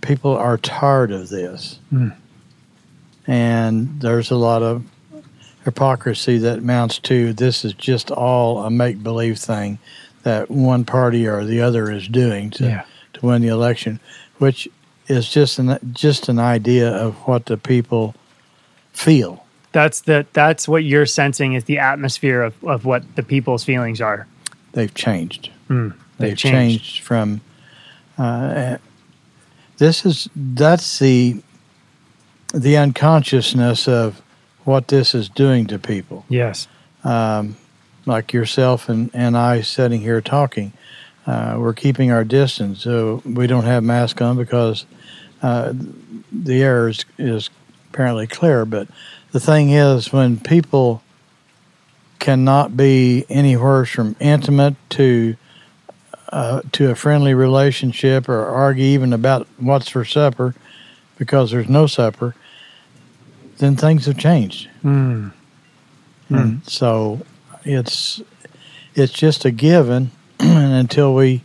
people 0.00 0.36
are 0.36 0.56
tired 0.58 1.10
of 1.10 1.28
this 1.28 1.80
Hmm. 1.90 2.10
and 3.26 4.00
there's 4.00 4.30
a 4.30 4.36
lot 4.36 4.62
of 4.62 4.84
hypocrisy 5.64 6.38
that 6.38 6.58
amounts 6.58 6.98
to 7.00 7.32
this 7.32 7.64
is 7.64 7.74
just 7.74 8.10
all 8.10 8.62
a 8.64 8.70
make 8.70 9.02
believe 9.02 9.38
thing 9.38 9.78
that 10.22 10.50
one 10.50 10.84
party 10.84 11.26
or 11.26 11.44
the 11.44 11.60
other 11.60 11.90
is 11.90 12.08
doing 12.08 12.50
to, 12.50 12.64
yeah. 12.64 12.84
to 13.12 13.26
win 13.26 13.42
the 13.42 13.48
election, 13.48 14.00
which 14.38 14.68
is 15.08 15.28
just 15.28 15.58
an 15.58 15.78
just 15.92 16.28
an 16.28 16.38
idea 16.38 16.88
of 16.88 17.14
what 17.26 17.46
the 17.46 17.56
people 17.56 18.14
feel. 18.98 19.44
That's 19.72 20.00
the 20.02 20.26
that's 20.32 20.66
what 20.66 20.82
you're 20.84 21.06
sensing 21.06 21.52
is 21.54 21.64
the 21.64 21.78
atmosphere 21.78 22.42
of, 22.42 22.54
of 22.64 22.84
what 22.84 23.02
the 23.16 23.22
people's 23.22 23.64
feelings 23.64 24.00
are. 24.00 24.26
They've 24.72 24.92
changed. 24.92 25.50
Hmm. 25.68 25.88
They've, 25.88 26.30
They've 26.30 26.36
changed. 26.36 26.84
changed. 26.84 27.02
from. 27.04 27.40
Uh, 28.16 28.78
this 29.76 30.04
is 30.04 30.28
that's 30.34 30.98
the 30.98 31.42
the 32.52 32.76
unconsciousness 32.76 33.86
of 33.86 34.20
what 34.64 34.88
this 34.88 35.14
is 35.14 35.28
doing 35.28 35.66
to 35.68 35.78
people. 35.78 36.24
Yes. 36.28 36.66
um, 37.04 37.56
like 38.06 38.32
yourself 38.32 38.88
and, 38.88 39.10
and 39.12 39.36
I 39.36 39.60
sitting 39.60 40.00
here 40.00 40.20
talking. 40.22 40.72
Uh, 41.26 41.56
we're 41.58 41.74
keeping 41.74 42.10
our 42.10 42.24
distance, 42.24 42.82
so 42.82 43.20
we 43.26 43.46
don't 43.46 43.64
have 43.64 43.84
masks 43.84 44.20
on 44.22 44.36
because 44.38 44.86
uh, 45.42 45.74
the 46.32 46.62
air 46.62 46.88
is, 46.88 47.04
is 47.18 47.50
apparently 47.98 48.28
clear. 48.28 48.64
But 48.64 48.86
the 49.32 49.40
thing 49.40 49.70
is, 49.70 50.12
when 50.12 50.38
people 50.38 51.02
cannot 52.20 52.76
be 52.76 53.26
anywhere 53.28 53.84
from 53.86 54.14
intimate 54.20 54.76
to 54.90 55.36
uh, 56.28 56.60
to 56.72 56.90
a 56.90 56.94
friendly 56.94 57.34
relationship 57.34 58.28
or 58.28 58.44
argue 58.44 58.84
even 58.84 59.12
about 59.12 59.48
what's 59.56 59.88
for 59.88 60.04
supper 60.04 60.54
because 61.16 61.50
there's 61.50 61.68
no 61.68 61.88
supper, 61.88 62.36
then 63.56 63.74
things 63.74 64.06
have 64.06 64.16
changed. 64.16 64.68
Hmm. 64.82 65.28
And 66.28 66.64
so 66.68 67.22
it's 67.64 68.22
it's 68.94 69.12
just 69.12 69.44
a 69.44 69.50
given 69.50 70.12
and 70.38 70.72
until 70.86 71.16
we 71.16 71.42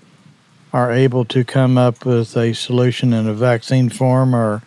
are 0.72 0.92
able 0.92 1.26
to 1.26 1.44
come 1.44 1.80
up 1.80 2.06
with 2.06 2.38
a 2.38 2.54
solution 2.54 3.12
in 3.12 3.28
a 3.28 3.34
vaccine 3.34 3.89
form 3.89 4.36
or 4.36 4.62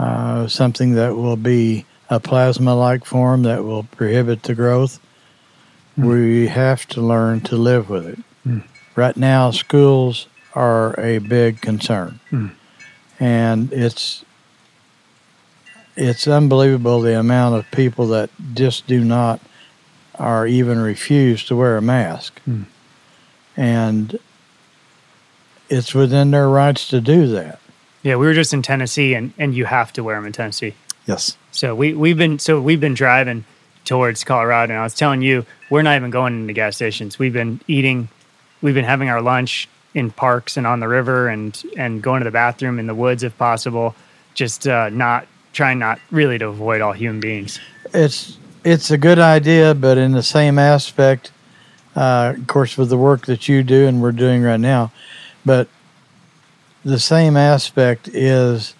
uh, 0.00 0.48
something 0.48 0.94
that 0.94 1.14
will 1.14 1.36
be 1.36 1.84
a 2.08 2.18
plasma 2.18 2.74
like 2.74 3.04
form 3.04 3.42
that 3.42 3.64
will 3.64 3.84
prohibit 3.84 4.42
the 4.44 4.54
growth, 4.54 4.98
we 5.96 6.46
have 6.46 6.86
to 6.88 7.02
learn 7.02 7.42
to 7.42 7.56
live 7.56 7.90
with 7.90 8.06
it. 8.06 8.18
Mm. 8.46 8.64
Right 8.96 9.14
now, 9.14 9.50
schools 9.50 10.26
are 10.54 10.98
a 10.98 11.18
big 11.18 11.60
concern. 11.60 12.18
Mm. 12.30 12.52
And 13.18 13.70
it's 13.74 14.24
it's 15.96 16.26
unbelievable 16.26 17.02
the 17.02 17.18
amount 17.18 17.56
of 17.56 17.70
people 17.70 18.06
that 18.08 18.30
just 18.54 18.86
do 18.86 19.04
not 19.04 19.38
or 20.18 20.46
even 20.46 20.78
refuse 20.78 21.44
to 21.44 21.56
wear 21.56 21.76
a 21.76 21.82
mask. 21.82 22.40
Hmm. 22.42 22.62
And 23.54 24.18
it's 25.68 25.94
within 25.94 26.30
their 26.30 26.48
rights 26.48 26.88
to 26.88 27.02
do 27.02 27.26
that. 27.28 27.59
Yeah, 28.02 28.16
we 28.16 28.26
were 28.26 28.34
just 28.34 28.54
in 28.54 28.62
Tennessee, 28.62 29.14
and, 29.14 29.32
and 29.38 29.54
you 29.54 29.66
have 29.66 29.92
to 29.94 30.02
wear 30.02 30.16
them 30.16 30.26
in 30.26 30.32
Tennessee. 30.32 30.74
Yes. 31.06 31.36
So 31.50 31.74
we 31.74 31.92
we've 31.94 32.16
been 32.16 32.38
so 32.38 32.60
we've 32.60 32.80
been 32.80 32.94
driving 32.94 33.44
towards 33.84 34.24
Colorado, 34.24 34.72
and 34.72 34.80
I 34.80 34.84
was 34.84 34.94
telling 34.94 35.22
you 35.22 35.44
we're 35.68 35.82
not 35.82 35.96
even 35.96 36.10
going 36.10 36.40
into 36.40 36.52
gas 36.52 36.76
stations. 36.76 37.18
We've 37.18 37.32
been 37.32 37.60
eating, 37.66 38.08
we've 38.62 38.74
been 38.74 38.84
having 38.84 39.08
our 39.08 39.20
lunch 39.20 39.68
in 39.94 40.10
parks 40.10 40.56
and 40.56 40.66
on 40.66 40.80
the 40.80 40.88
river, 40.88 41.28
and 41.28 41.60
and 41.76 42.02
going 42.02 42.20
to 42.20 42.24
the 42.24 42.30
bathroom 42.30 42.78
in 42.78 42.86
the 42.86 42.94
woods 42.94 43.22
if 43.22 43.36
possible. 43.36 43.94
Just 44.34 44.66
uh, 44.68 44.88
not 44.90 45.26
trying 45.52 45.78
not 45.78 45.98
really 46.10 46.38
to 46.38 46.46
avoid 46.46 46.80
all 46.80 46.92
human 46.92 47.20
beings. 47.20 47.58
It's 47.92 48.38
it's 48.64 48.90
a 48.90 48.98
good 48.98 49.18
idea, 49.18 49.74
but 49.74 49.98
in 49.98 50.12
the 50.12 50.22
same 50.22 50.58
aspect, 50.58 51.32
uh, 51.96 52.34
of 52.36 52.46
course, 52.46 52.76
with 52.76 52.88
the 52.88 52.96
work 52.96 53.26
that 53.26 53.48
you 53.48 53.62
do 53.62 53.86
and 53.86 54.00
we're 54.00 54.12
doing 54.12 54.42
right 54.42 54.60
now, 54.60 54.92
but 55.44 55.68
the 56.84 56.98
same 56.98 57.36
aspect 57.36 58.08
is 58.08 58.74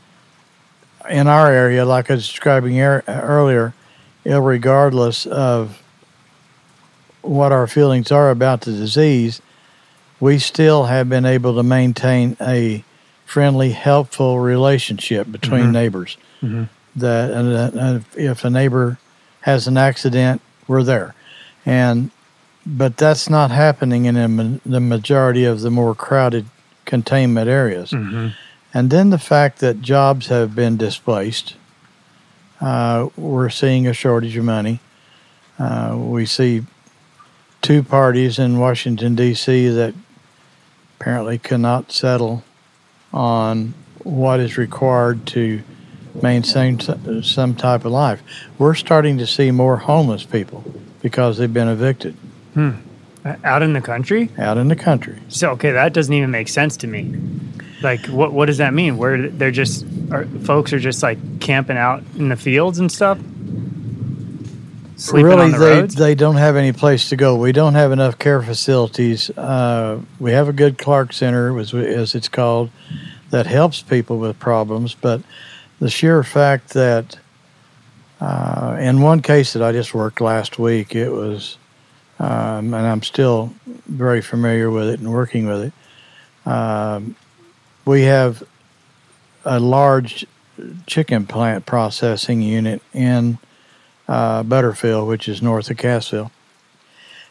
in 1.09 1.27
our 1.27 1.51
area, 1.53 1.85
like 1.85 2.11
I 2.11 2.15
was 2.15 2.27
describing 2.29 2.81
er- 2.81 3.05
earlier, 3.07 3.75
regardless 4.25 5.27
of 5.27 5.83
what 7.23 7.53
our 7.53 7.67
feelings 7.67 8.11
are 8.11 8.31
about 8.31 8.63
the 8.63 8.73
disease, 8.73 9.43
we 10.19 10.39
still 10.39 10.85
have 10.85 11.09
been 11.09 11.25
able 11.27 11.55
to 11.57 11.63
maintain 11.63 12.37
a 12.41 12.85
friendly, 13.27 13.71
helpful 13.73 14.41
relationship 14.41 15.31
between 15.31 15.67
Mhm. 15.67 15.73
neighbors. 15.73 16.17
Mhm. 16.43 16.69
That 16.97 17.31
uh, 17.77 17.99
if 18.17 18.45
a 18.45 18.51
neighbor 18.51 18.99
has 19.43 19.67
an 19.67 19.77
accident, 19.77 20.41
we're 20.67 20.83
there, 20.83 21.15
and 21.65 22.11
but 22.67 22.97
that's 22.99 23.31
not 23.31 23.51
happening 23.51 24.05
in 24.07 24.15
ma- 24.37 24.59
the 24.67 24.81
majority 24.81 25.45
of 25.45 25.61
the 25.61 25.71
more 25.71 25.95
crowded 25.95 26.47
containment 26.91 27.49
areas. 27.49 27.93
Mm-hmm. 27.93 28.29
And 28.75 28.91
then 28.91 29.11
the 29.11 29.19
fact 29.19 29.61
that 29.61 29.81
jobs 29.81 30.27
have 30.27 30.55
been 30.55 30.77
displaced, 30.77 31.55
uh, 32.61 33.09
we're 33.17 33.49
seeing 33.49 33.87
a 33.87 33.95
shortage 33.95 34.37
of 34.37 34.45
money. 34.45 34.81
Uh, 35.59 35.97
we 35.97 36.27
see 36.27 36.65
two 37.63 37.83
parties 37.83 38.39
in 38.39 38.59
Washington, 38.59 39.15
D.C. 39.15 39.69
that 39.69 39.95
apparently 40.99 41.39
cannot 41.39 41.93
settle 41.93 42.43
on 43.13 43.75
what 44.03 44.41
is 44.41 44.59
required 44.59 45.27
to 45.27 45.63
maintain 46.21 46.81
some 47.23 47.55
type 47.55 47.85
of 47.85 47.93
life. 47.93 48.21
We're 48.59 48.75
starting 48.75 49.19
to 49.19 49.27
see 49.27 49.53
more 49.53 49.77
homeless 49.77 50.25
people 50.25 50.65
because 51.03 51.39
they've 51.39 51.53
been 51.53 51.69
evicted 51.69 52.17
Uh, 52.57 52.90
Out 53.25 53.63
in 53.63 53.75
the 53.75 53.81
country? 53.81 54.31
out 54.39 54.57
in 54.57 54.69
the 54.69 54.77
country. 54.77 55.21
So 55.29 55.51
okay, 55.51 55.73
that 55.73 55.93
doesn't 55.93 56.13
even 56.13 56.31
make 56.31 56.49
sense 56.49 56.77
to 56.79 56.87
me. 56.87 57.15
Like, 57.83 58.07
what 58.07 58.33
what 58.33 58.47
does 58.47 58.59
that 58.59 58.73
mean? 58.75 58.97
Where 58.97 59.29
they're 59.29 59.51
just 59.51 59.85
are, 60.11 60.25
folks 60.45 60.73
are 60.73 60.79
just 60.79 61.03
like 61.03 61.41
camping 61.41 61.77
out 61.77 62.03
in 62.17 62.29
the 62.29 62.37
fields 62.37 62.79
and 62.79 62.91
stuff, 62.91 63.19
sleeping 64.97 65.27
really, 65.27 65.51
the 65.51 65.59
they, 65.59 65.81
roads. 65.81 65.95
they 65.95 66.15
don't 66.15 66.37
have 66.37 66.57
any 66.57 66.73
place 66.73 67.09
to 67.11 67.17
go. 67.17 67.37
We 67.37 67.53
don't 67.53 67.75
have 67.75 67.93
enough 67.93 68.19
care 68.19 68.43
facilities. 68.43 69.31
Uh, 69.31 70.01
we 70.19 70.33
have 70.33 70.49
a 70.49 70.53
good 70.53 70.79
Clark 70.79 71.13
Center, 71.13 71.59
as, 71.59 71.73
as 71.75 72.15
it's 72.15 72.29
called, 72.29 72.71
that 73.31 73.47
helps 73.47 73.83
people 73.83 74.19
with 74.19 74.39
problems. 74.39 74.95
But 74.95 75.23
the 75.79 75.91
sheer 75.91 76.23
fact 76.23 76.71
that, 76.71 77.19
uh, 78.21 78.77
in 78.79 79.01
one 79.01 79.23
case 79.23 79.53
that 79.55 79.63
I 79.63 79.73
just 79.73 79.95
worked 79.95 80.21
last 80.21 80.59
week, 80.59 80.95
it 80.95 81.11
was, 81.11 81.57
um, 82.21 82.75
and 82.75 82.87
I'm 82.87 83.03
still 83.03 83.55
very 83.67 84.21
familiar 84.21 84.71
with 84.71 84.91
it 84.91 85.01
and 85.01 85.11
working 85.11 85.47
with 85.47 85.73
it. 86.45 86.49
Um, 86.49 87.17
we 87.87 88.03
have 88.03 88.43
a 89.45 89.59
large 89.59 90.27
chicken 90.87 91.27
plant 91.27 91.65
processing 91.65 92.43
unit 92.43 92.83
in 92.93 93.39
uh, 94.07 94.43
Butterfield, 94.43 95.09
which 95.09 95.29
is 95.29 95.41
north 95.41 95.71
of 95.71 95.79
Cassville. 95.79 96.31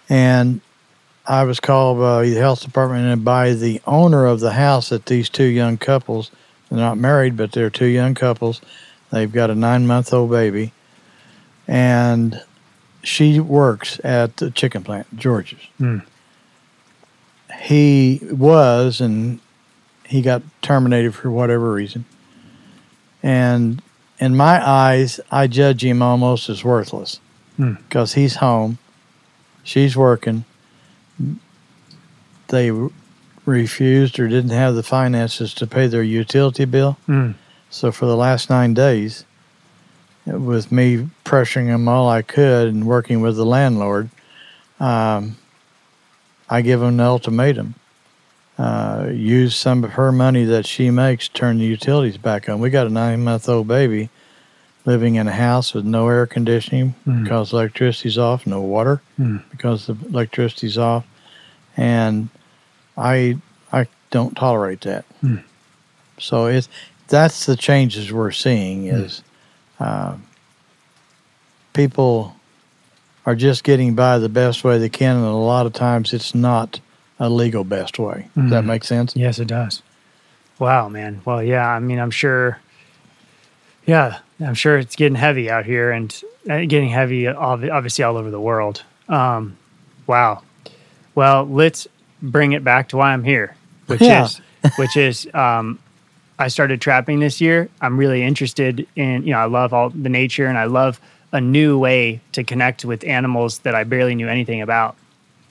And 0.09 0.59
I 1.27 1.43
was 1.43 1.59
called 1.59 1.99
by 1.99 2.23
the 2.23 2.39
health 2.39 2.61
department 2.61 3.05
and 3.05 3.23
by 3.23 3.53
the 3.53 3.81
owner 3.85 4.25
of 4.25 4.39
the 4.39 4.53
house 4.53 4.89
that 4.89 5.05
these 5.05 5.29
two 5.29 5.43
young 5.43 5.77
couples, 5.77 6.31
they're 6.69 6.79
not 6.79 6.97
married, 6.97 7.37
but 7.37 7.51
they're 7.51 7.69
two 7.69 7.85
young 7.85 8.15
couples. 8.15 8.59
They've 9.11 9.31
got 9.31 9.51
a 9.51 9.55
nine 9.55 9.85
month 9.85 10.11
old 10.11 10.31
baby. 10.31 10.73
And 11.67 12.41
she 13.03 13.39
works 13.39 13.99
at 14.03 14.37
the 14.37 14.51
chicken 14.51 14.83
plant, 14.83 15.07
George's. 15.17 15.59
Hmm. 15.77 15.99
He 17.61 18.19
was, 18.23 19.01
and 19.01 19.39
he 20.05 20.21
got 20.21 20.41
terminated 20.61 21.13
for 21.13 21.29
whatever 21.31 21.71
reason. 21.71 22.05
And 23.21 23.81
in 24.19 24.35
my 24.35 24.65
eyes, 24.65 25.19
I 25.31 25.47
judge 25.47 25.83
him 25.83 26.01
almost 26.01 26.49
as 26.49 26.63
worthless 26.63 27.19
Hmm. 27.57 27.73
because 27.73 28.13
he's 28.13 28.35
home, 28.35 28.77
she's 29.63 29.95
working. 29.97 30.45
They 32.47 32.71
refused 33.45 34.19
or 34.19 34.27
didn't 34.27 34.51
have 34.51 34.75
the 34.75 34.83
finances 34.83 35.53
to 35.55 35.67
pay 35.67 35.87
their 35.87 36.03
utility 36.03 36.65
bill. 36.65 36.97
Mm. 37.07 37.35
So 37.69 37.91
for 37.91 38.05
the 38.05 38.15
last 38.15 38.49
nine 38.49 38.73
days, 38.73 39.25
with 40.25 40.71
me 40.71 41.09
pressuring 41.25 41.67
them 41.67 41.87
all 41.87 42.09
I 42.09 42.21
could 42.21 42.67
and 42.67 42.85
working 42.85 43.21
with 43.21 43.35
the 43.35 43.45
landlord, 43.45 44.09
um, 44.79 45.37
I 46.49 46.61
give 46.61 46.79
them 46.79 46.89
an 46.89 46.99
ultimatum. 46.99 47.75
Uh, 48.57 49.07
use 49.13 49.55
some 49.55 49.83
of 49.85 49.91
her 49.93 50.11
money 50.11 50.43
that 50.43 50.65
she 50.65 50.89
makes 50.91 51.29
to 51.29 51.33
turn 51.33 51.59
the 51.59 51.65
utilities 51.65 52.17
back 52.17 52.49
on. 52.49 52.59
We 52.59 52.69
got 52.69 52.87
a 52.87 52.89
nine 52.89 53.23
month 53.23 53.47
old 53.47 53.67
baby 53.69 54.09
living 54.85 55.15
in 55.15 55.27
a 55.27 55.31
house 55.31 55.73
with 55.73 55.85
no 55.85 56.07
air 56.09 56.25
conditioning 56.25 56.93
Mm. 57.07 57.23
because 57.23 57.53
electricity's 57.53 58.17
off, 58.17 58.45
no 58.45 58.59
water 58.59 59.01
Mm. 59.19 59.43
because 59.51 59.87
the 59.87 59.95
electricity's 60.09 60.77
off, 60.77 61.05
and 61.77 62.29
I 62.97 63.37
I 63.71 63.87
don't 64.11 64.35
tolerate 64.35 64.81
that. 64.81 65.05
Mm. 65.23 65.43
So 66.19 66.47
it's 66.47 66.67
that's 67.07 67.45
the 67.45 67.55
changes 67.55 68.11
we're 68.11 68.31
seeing 68.31 68.87
is 68.87 69.21
uh, 69.79 70.15
people 71.73 72.35
are 73.25 73.35
just 73.35 73.63
getting 73.63 73.95
by 73.95 74.17
the 74.17 74.29
best 74.29 74.63
way 74.63 74.77
they 74.77 74.89
can, 74.89 75.17
and 75.17 75.25
a 75.25 75.29
lot 75.31 75.65
of 75.65 75.73
times 75.73 76.13
it's 76.13 76.33
not 76.33 76.79
a 77.19 77.29
legal 77.29 77.63
best 77.63 77.99
way. 77.99 78.27
Does 78.35 78.49
that 78.49 78.63
Mhm. 78.63 78.67
make 78.67 78.83
sense? 78.83 79.15
Yes, 79.15 79.39
it 79.39 79.47
does. 79.47 79.81
Wow, 80.57 80.89
man. 80.89 81.21
Well, 81.25 81.43
yeah. 81.43 81.67
I 81.69 81.79
mean, 81.79 81.99
I'm 81.99 82.11
sure. 82.11 82.59
Yeah, 83.85 84.19
I'm 84.39 84.53
sure 84.55 84.77
it's 84.77 84.95
getting 84.95 85.15
heavy 85.15 85.49
out 85.49 85.65
here 85.65 85.91
and 85.91 86.13
uh, 86.49 86.59
getting 86.59 86.89
heavy, 86.89 87.27
obviously, 87.27 88.03
all 88.03 88.17
over 88.17 88.29
the 88.31 88.39
world. 88.39 88.83
Um, 89.07 89.57
wow. 90.07 90.41
Well, 91.15 91.45
let's 91.45 91.87
bring 92.21 92.51
it 92.53 92.63
back 92.63 92.89
to 92.89 92.97
why 92.97 93.11
I'm 93.13 93.23
here, 93.23 93.55
which 93.87 94.01
Yeah. 94.01 94.25
is, 94.25 94.41
which 94.77 94.95
is, 94.95 95.27
um, 95.33 95.79
I 96.39 96.47
started 96.47 96.79
trapping 96.79 97.19
this 97.19 97.41
year. 97.41 97.69
I'm 97.81 97.97
really 97.97 98.23
interested 98.23 98.87
in, 98.95 99.23
you 99.23 99.33
know, 99.33 99.39
I 99.39 99.45
love 99.45 99.73
all 99.73 99.89
the 99.89 100.07
nature 100.07 100.45
and 100.47 100.57
I 100.57 100.63
love 100.63 101.01
a 101.33 101.41
new 101.41 101.77
way 101.77 102.21
to 102.31 102.45
connect 102.45 102.85
with 102.85 103.03
animals 103.03 103.59
that 103.59 103.75
I 103.75 103.83
barely 103.83 104.15
knew 104.15 104.29
anything 104.29 104.61
about 104.61 104.95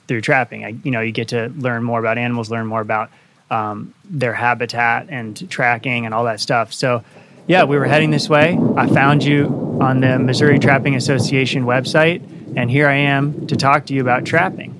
through 0.08 0.22
trapping. 0.22 0.64
I, 0.64 0.68
you 0.82 0.90
know, 0.90 1.02
you 1.02 1.12
get 1.12 1.28
to 1.28 1.52
learn 1.58 1.84
more 1.84 2.00
about 2.00 2.16
animals, 2.16 2.50
learn 2.50 2.66
more 2.66 2.80
about 2.80 3.10
um, 3.50 3.94
their 4.04 4.32
habitat 4.32 5.08
and 5.10 5.48
tracking 5.50 6.06
and 6.06 6.14
all 6.14 6.24
that 6.24 6.40
stuff. 6.40 6.72
So, 6.72 7.04
yeah, 7.46 7.64
we 7.64 7.76
were 7.76 7.84
heading 7.84 8.10
this 8.10 8.28
way. 8.28 8.58
I 8.76 8.86
found 8.88 9.22
you 9.22 9.78
on 9.80 10.00
the 10.00 10.18
Missouri 10.18 10.58
Trapping 10.58 10.96
Association 10.96 11.64
website, 11.64 12.22
and 12.56 12.70
here 12.70 12.88
I 12.88 12.94
am 12.94 13.46
to 13.46 13.56
talk 13.56 13.86
to 13.86 13.94
you 13.94 14.00
about 14.00 14.24
trapping. 14.24 14.74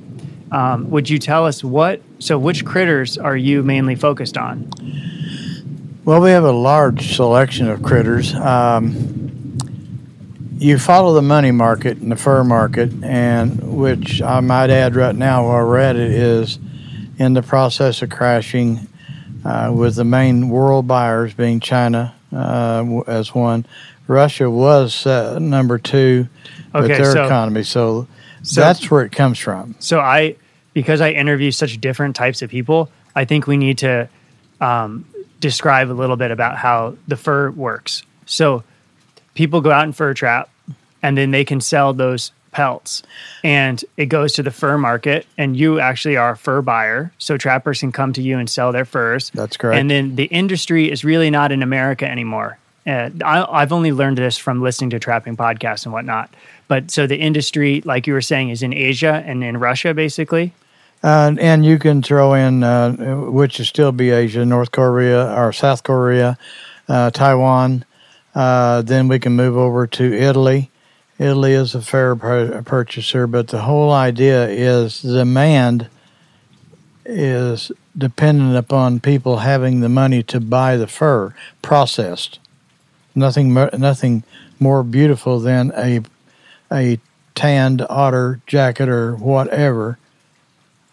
Um, 0.51 0.91
would 0.91 1.09
you 1.09 1.19
tell 1.19 1.47
us 1.47 1.63
what? 1.63 2.01
So, 2.19 2.39
which 2.39 2.65
critters 2.65 3.17
are 3.17 3.37
you 3.37 3.63
mainly 3.63 3.95
focused 3.95 4.37
on? 4.37 4.71
Well, 6.09 6.23
we 6.23 6.31
have 6.31 6.45
a 6.45 6.53
large 6.53 7.17
selection 7.17 7.69
of 7.69 7.83
critters. 7.83 8.35
Um, 8.35 9.59
you 10.57 10.79
follow 10.79 11.13
the 11.13 11.21
money 11.21 11.51
market 11.51 11.99
and 11.99 12.11
the 12.11 12.17
fur 12.17 12.43
market, 12.45 12.91
and 13.05 13.77
which 13.77 14.23
I 14.23 14.41
might 14.41 14.71
add 14.71 14.97
right 14.97 15.15
now 15.15 15.47
while 15.47 15.67
we're 15.67 15.77
at 15.77 15.97
it 15.97 16.11
is 16.11 16.59
in 17.19 17.35
the 17.35 17.43
process 17.43 18.01
of 18.01 18.09
crashing, 18.09 18.89
uh, 19.45 19.71
with 19.77 19.97
the 19.97 20.05
main 20.05 20.49
world 20.49 20.87
buyers 20.89 21.35
being 21.35 21.61
China 21.61 22.15
uh, 22.33 23.03
as 23.07 23.35
one. 23.35 23.67
Russia 24.07 24.49
was 24.49 25.05
uh, 25.05 25.39
number 25.39 25.77
two 25.77 26.27
with 26.73 26.87
their 26.89 27.13
so- 27.13 27.27
economy, 27.27 27.65
so, 27.65 28.09
So- 28.43 28.63
that's 28.63 28.91
where 28.91 29.05
it 29.05 29.13
comes 29.13 29.39
from. 29.39 29.77
So 29.79 30.01
I, 30.01 30.37
because 30.73 31.03
I 31.03 31.11
interview 31.11 31.51
such 31.51 31.79
different 31.83 32.17
types 32.17 32.41
of 32.41 32.49
people, 32.49 32.91
I 33.15 33.27
think 33.27 33.47
we 33.47 33.59
need 33.59 33.77
to 33.79 34.09
um, 34.63 35.05
describe 35.41 35.91
a 35.91 35.93
little 35.93 36.17
bit 36.17 36.31
about 36.31 36.57
how 36.57 36.97
the 37.07 37.17
fur 37.17 37.51
works. 37.51 38.03
So 38.27 38.65
people 39.35 39.61
go 39.61 39.71
out 39.71 39.85
and 39.85 39.97
fur 39.97 40.15
trap, 40.15 40.51
and 41.03 41.17
then 41.17 41.31
they 41.31 41.45
can 41.45 41.61
sell 41.61 41.93
those 41.93 42.33
pelts, 42.51 43.03
and 43.45 43.85
it 43.97 44.07
goes 44.07 44.33
to 44.33 44.43
the 44.43 44.51
fur 44.51 44.79
market, 44.79 45.27
and 45.37 45.57
you 45.57 45.81
actually 45.81 46.17
are 46.17 46.31
a 46.31 46.37
fur 46.37 46.63
buyer. 46.63 47.13
So 47.19 47.37
trappers 47.37 47.81
can 47.81 47.93
come 47.93 48.13
to 48.15 48.23
you 48.23 48.39
and 48.39 48.49
sell 48.49 48.73
their 48.73 48.85
furs. 48.85 49.31
That's 49.31 49.57
correct. 49.57 49.79
And 49.79 49.91
then 49.91 50.17
the 50.17 50.25
industry 50.25 50.91
is 50.91 51.05
really 51.05 51.31
not 51.31 51.53
in 51.53 51.63
America 51.63 52.11
anymore. 52.11 52.59
Uh, 52.87 53.11
I, 53.25 53.45
I've 53.63 53.73
only 53.73 53.93
learned 53.93 54.19
this 54.19 54.39
from 54.39 54.63
listening 54.63 54.91
to 54.91 54.99
trapping 54.99 55.37
podcasts 55.37 55.85
and 55.85 55.93
whatnot. 55.93 56.33
But 56.69 56.91
so 56.91 57.07
the 57.07 57.17
industry, 57.17 57.83
like 57.85 58.07
you 58.07 58.15
were 58.15 58.23
saying, 58.23 58.49
is 58.49 58.63
in 58.63 58.73
Asia 58.73 59.23
and 59.27 59.45
in 59.45 59.59
Russia, 59.59 59.93
basically. 59.93 60.53
And 61.03 61.65
you 61.65 61.79
can 61.79 62.03
throw 62.03 62.35
in, 62.35 62.63
uh, 62.63 62.93
which 63.31 63.61
is 63.61 63.69
still 63.69 63.93
be 63.93 64.11
Asia, 64.11 64.45
North 64.45 64.73
Korea 64.73 65.33
or 65.35 65.53
South 65.53 65.83
Korea, 65.83 66.37
uh, 66.89 67.11
Taiwan. 67.11 67.85
Uh, 68.35 68.83
then 68.83 69.09
we 69.09 69.19
can 69.19 69.35
move 69.35 69.57
over 69.57 69.87
to 69.87 70.13
Italy. 70.13 70.71
Italy 71.19 71.53
is 71.53 71.75
a 71.75 71.83
fair 71.83 72.15
pur- 72.15 72.63
purchaser, 72.63 73.27
but 73.27 73.49
the 73.49 73.63
whole 73.63 73.93
idea 73.93 74.49
is 74.49 75.03
demand 75.03 75.89
is 77.05 77.73
dependent 77.97 78.57
upon 78.57 79.01
people 79.01 79.39
having 79.39 79.81
the 79.81 79.89
money 79.89 80.23
to 80.23 80.39
buy 80.39 80.77
the 80.77 80.87
fur 80.87 81.35
processed. 81.63 82.39
Nothing, 83.15 83.55
nothing 83.55 84.23
more 84.61 84.83
beautiful 84.85 85.41
than 85.41 85.73
a 85.77 86.03
a 86.71 87.01
tanned 87.35 87.85
otter 87.89 88.41
jacket 88.47 88.89
or 88.89 89.17
whatever 89.17 89.99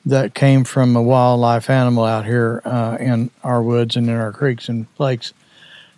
that 0.05 0.33
came 0.33 0.63
from 0.63 0.95
a 0.95 1.01
wildlife 1.01 1.69
animal 1.69 2.03
out 2.05 2.25
here 2.25 2.61
uh, 2.65 2.97
in 2.99 3.31
our 3.43 3.61
woods 3.61 3.95
and 3.95 4.07
in 4.07 4.15
our 4.15 4.31
creeks 4.31 4.69
and 4.69 4.85
lakes. 4.99 5.33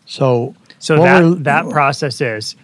So, 0.06 0.56
So 0.80 0.96
that 0.98 1.44
that 1.44 1.70
process 1.70 2.22
is 2.22 2.56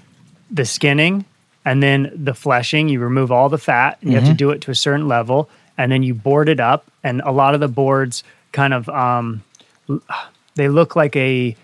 the 0.49 0.65
skinning 0.65 1.25
and 1.65 1.81
then 1.83 2.11
the 2.15 2.33
fleshing. 2.33 2.89
You 2.89 2.99
remove 2.99 3.31
all 3.31 3.49
the 3.49 3.57
fat. 3.57 3.97
And 4.01 4.11
you 4.11 4.17
have 4.17 4.27
to 4.27 4.33
do 4.37 4.51
it 4.51 4.61
to 4.61 4.71
a 4.71 4.75
certain 4.75 5.07
level, 5.07 5.49
and 5.77 5.91
then 5.91 6.03
you 6.03 6.13
board 6.13 6.47
it 6.49 6.59
up. 6.59 6.85
And 7.03 7.21
a 7.21 7.31
lot 7.31 7.53
of 7.53 7.59
the 7.59 7.67
boards 7.67 8.23
kind 8.51 8.73
of 8.73 8.87
um, 8.89 9.43
they 10.55 10.69
look 10.69 10.95
like 10.95 11.15
a 11.15 11.55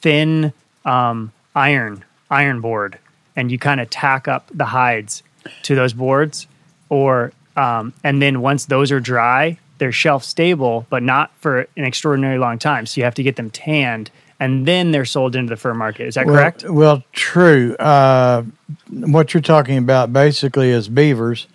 thin 0.00 0.52
um, 0.84 1.32
iron 1.54 2.04
iron 2.30 2.60
board, 2.60 2.98
and 3.36 3.50
you 3.52 3.58
kind 3.58 3.80
of 3.80 3.88
tack 3.90 4.26
up 4.28 4.50
the 4.52 4.64
hides 4.66 5.22
to 5.62 5.74
those 5.74 5.92
boards, 5.92 6.46
or 6.88 7.32
um, 7.58 7.92
and 8.04 8.22
then 8.22 8.40
once 8.40 8.66
those 8.66 8.92
are 8.92 9.00
dry, 9.00 9.58
they're 9.78 9.92
shelf 9.92 10.24
stable, 10.24 10.86
but 10.90 11.02
not 11.02 11.30
for 11.40 11.60
an 11.76 11.84
extraordinarily 11.84 12.38
long 12.38 12.58
time. 12.58 12.86
So 12.86 13.00
you 13.00 13.04
have 13.04 13.14
to 13.16 13.22
get 13.22 13.36
them 13.36 13.50
tanned 13.50 14.10
and 14.40 14.66
then 14.66 14.92
they're 14.92 15.04
sold 15.04 15.34
into 15.34 15.50
the 15.50 15.56
fur 15.56 15.74
market. 15.74 16.06
Is 16.06 16.14
that 16.14 16.26
well, 16.26 16.34
correct? 16.36 16.64
Well, 16.64 17.02
true. 17.12 17.74
Uh, 17.76 18.44
what 18.90 19.34
you're 19.34 19.40
talking 19.40 19.78
about 19.78 20.12
basically 20.12 20.70
is 20.70 20.88
beavers, 20.88 21.48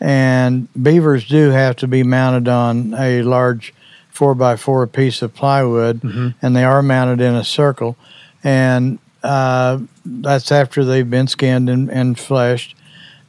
and 0.00 0.68
beavers 0.80 1.26
do 1.26 1.50
have 1.50 1.76
to 1.76 1.88
be 1.88 2.02
mounted 2.04 2.48
on 2.48 2.94
a 2.94 3.22
large 3.22 3.74
four 4.10 4.34
by 4.34 4.56
four 4.56 4.86
piece 4.86 5.20
of 5.22 5.34
plywood, 5.34 6.00
Mm-hmm. 6.00 6.28
and 6.40 6.54
they 6.54 6.64
are 6.64 6.82
mounted 6.82 7.20
in 7.20 7.34
a 7.34 7.44
circle, 7.44 7.96
and 8.44 8.98
uh, 9.24 9.78
that's 10.04 10.52
after 10.52 10.84
they've 10.84 11.10
been 11.10 11.26
skinned 11.26 11.68
and, 11.68 11.90
and 11.90 12.18
fleshed, 12.18 12.76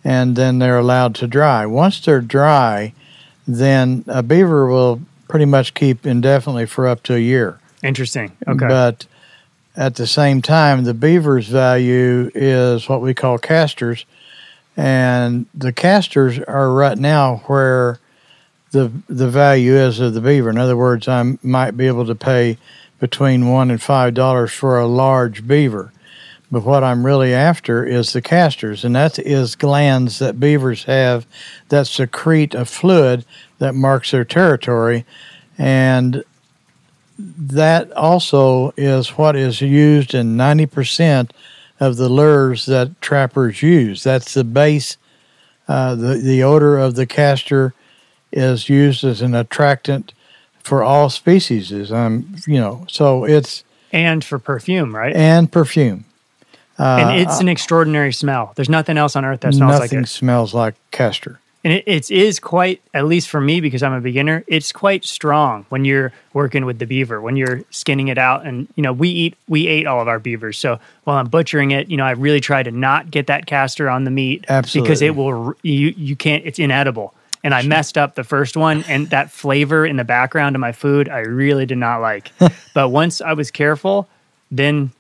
and 0.09 0.35
then 0.35 0.57
they're 0.57 0.79
allowed 0.79 1.13
to 1.13 1.27
dry. 1.27 1.67
Once 1.67 1.99
they're 2.03 2.19
dry, 2.19 2.91
then 3.47 4.03
a 4.07 4.23
beaver 4.23 4.65
will 4.65 5.01
pretty 5.27 5.45
much 5.45 5.75
keep 5.75 6.03
indefinitely 6.03 6.65
for 6.65 6.87
up 6.87 7.03
to 7.03 7.13
a 7.13 7.19
year. 7.19 7.59
Interesting. 7.83 8.35
Okay. 8.47 8.67
But 8.67 9.05
at 9.75 9.95
the 9.95 10.07
same 10.07 10.41
time, 10.41 10.83
the 10.83 10.95
beaver's 10.95 11.47
value 11.47 12.31
is 12.33 12.89
what 12.89 13.01
we 13.01 13.13
call 13.13 13.37
castors, 13.37 14.05
and 14.75 15.45
the 15.53 15.71
castors 15.71 16.39
are 16.39 16.73
right 16.73 16.97
now 16.97 17.43
where 17.45 17.99
the 18.71 18.91
the 19.07 19.29
value 19.29 19.75
is 19.75 19.99
of 19.99 20.15
the 20.15 20.21
beaver. 20.21 20.49
In 20.49 20.57
other 20.57 20.75
words, 20.75 21.07
I 21.07 21.37
might 21.43 21.77
be 21.77 21.85
able 21.85 22.07
to 22.07 22.15
pay 22.15 22.57
between 22.99 23.47
one 23.47 23.69
and 23.69 23.81
five 23.81 24.15
dollars 24.15 24.51
for 24.51 24.79
a 24.79 24.87
large 24.87 25.45
beaver. 25.47 25.93
But 26.51 26.63
what 26.63 26.83
I'm 26.83 27.05
really 27.05 27.33
after 27.33 27.85
is 27.85 28.13
the 28.13 28.21
castors, 28.21 28.83
and 28.83 28.95
that 28.95 29.19
is 29.19 29.55
glands 29.55 30.17
that 30.19 30.39
beavers 30.39 30.85
have 30.85 31.27
that 31.69 31.85
secrete 31.85 32.55
a 32.55 32.65
fluid 32.65 33.23
that 33.59 33.75
marks 33.75 34.11
their 34.11 34.25
territory. 34.25 35.05
And 35.57 36.23
that 37.19 37.91
also 37.91 38.73
is 38.77 39.09
what 39.09 39.35
is 39.35 39.61
used 39.61 40.15
in 40.15 40.37
90% 40.37 41.29
of 41.79 41.97
the 41.97 42.09
lures 42.09 42.65
that 42.65 42.99
trappers 43.01 43.61
use. 43.61 44.03
That's 44.03 44.33
the 44.33 44.43
base. 44.43 44.97
Uh, 45.67 45.93
the, 45.95 46.15
the 46.15 46.41
odor 46.41 46.79
of 46.79 46.95
the 46.95 47.05
castor 47.05 47.73
is 48.31 48.69
used 48.69 49.03
as 49.03 49.21
an 49.21 49.35
attractant 49.35 50.13
for 50.63 50.83
all 50.83 51.09
species. 51.09 51.91
Um, 51.91 52.35
you 52.47 52.59
know, 52.59 52.85
so 52.87 53.23
it's 53.23 53.63
and 53.91 54.23
for 54.23 54.39
perfume, 54.39 54.95
right? 54.95 55.15
and 55.15 55.51
perfume. 55.51 56.05
Uh, 56.79 56.97
and 57.01 57.19
it's 57.19 57.39
an 57.39 57.49
extraordinary 57.49 58.13
smell. 58.13 58.53
There's 58.55 58.69
nothing 58.69 58.97
else 58.97 59.15
on 59.15 59.25
earth 59.25 59.41
that 59.41 59.53
smells 59.53 59.73
like 59.73 59.81
nothing 59.81 60.03
it. 60.03 60.07
smells 60.07 60.53
like 60.53 60.75
castor. 60.91 61.39
And 61.63 61.73
it, 61.73 61.83
it 61.85 62.09
is 62.09 62.39
quite, 62.39 62.81
at 62.93 63.05
least 63.05 63.27
for 63.27 63.41
me, 63.41 63.59
because 63.59 63.83
I'm 63.83 63.91
a 63.91 63.99
beginner, 63.99 64.45
it's 64.47 64.71
quite 64.71 65.03
strong 65.03 65.65
when 65.67 65.83
you're 65.83 66.13
working 66.31 66.65
with 66.65 66.79
the 66.79 66.85
beaver, 66.85 67.19
when 67.19 67.35
you're 67.35 67.63
skinning 67.69 68.07
it 68.07 68.17
out. 68.17 68.45
And, 68.45 68.69
you 68.75 68.83
know, 68.83 68.93
we 68.93 69.09
eat, 69.09 69.37
we 69.49 69.67
ate 69.67 69.85
all 69.85 70.01
of 70.01 70.07
our 70.07 70.19
beavers. 70.19 70.57
So 70.57 70.79
while 71.03 71.17
I'm 71.17 71.27
butchering 71.27 71.71
it, 71.71 71.89
you 71.89 71.97
know, 71.97 72.05
I 72.05 72.11
really 72.11 72.39
try 72.39 72.63
to 72.63 72.71
not 72.71 73.11
get 73.11 73.27
that 73.27 73.45
castor 73.45 73.89
on 73.89 74.05
the 74.05 74.11
meat 74.11 74.45
Absolutely. 74.47 74.87
because 74.87 75.01
it 75.01 75.15
will, 75.17 75.53
you, 75.61 75.93
you 75.97 76.15
can't, 76.15 76.45
it's 76.45 76.59
inedible. 76.59 77.13
And 77.43 77.53
I 77.53 77.61
messed 77.63 77.97
up 77.97 78.15
the 78.15 78.23
first 78.23 78.55
one 78.55 78.83
and 78.87 79.09
that 79.09 79.29
flavor 79.29 79.85
in 79.85 79.97
the 79.97 80.03
background 80.05 80.55
of 80.55 80.61
my 80.61 80.71
food, 80.71 81.09
I 81.09 81.19
really 81.19 81.65
did 81.65 81.77
not 81.77 81.99
like. 81.99 82.31
but 82.73 82.89
once 82.89 83.19
I 83.19 83.33
was 83.33 83.51
careful, 83.51 84.07
then, 84.49 84.91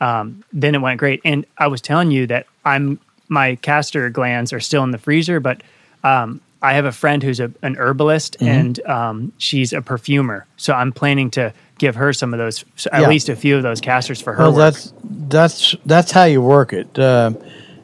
um, 0.00 0.44
then 0.52 0.74
it 0.74 0.78
went 0.80 0.98
great. 0.98 1.20
And 1.24 1.44
I 1.58 1.66
was 1.66 1.80
telling 1.80 2.10
you 2.10 2.26
that 2.28 2.46
I'm, 2.64 2.98
my 3.28 3.56
castor 3.56 4.10
glands 4.10 4.52
are 4.52 4.60
still 4.60 4.84
in 4.84 4.90
the 4.90 4.98
freezer, 4.98 5.40
but 5.40 5.62
um, 6.04 6.40
I 6.62 6.72
have 6.74 6.84
a 6.84 6.92
friend 6.92 7.22
who's 7.22 7.40
a, 7.40 7.50
an 7.62 7.76
herbalist 7.76 8.36
Mm-hmm. 8.40 8.48
and 8.48 8.80
um, 8.86 9.32
she's 9.38 9.72
a 9.72 9.80
perfumer. 9.82 10.46
So 10.56 10.72
I'm 10.72 10.92
planning 10.92 11.30
to 11.32 11.52
give 11.78 11.94
her 11.96 12.12
some 12.12 12.34
of 12.34 12.38
those, 12.38 12.64
so 12.76 12.90
at 12.92 13.02
Yeah. 13.02 13.08
least 13.08 13.28
a 13.28 13.36
few 13.36 13.56
of 13.56 13.62
those 13.62 13.80
castors 13.80 14.20
for 14.20 14.32
her 14.32 14.42
Well, 14.42 14.52
work. 14.52 14.74
that's 14.74 14.92
that's 15.28 15.76
that's 15.86 16.10
how 16.10 16.24
you 16.24 16.42
work 16.42 16.72
it. 16.72 16.98
Uh, 16.98 17.32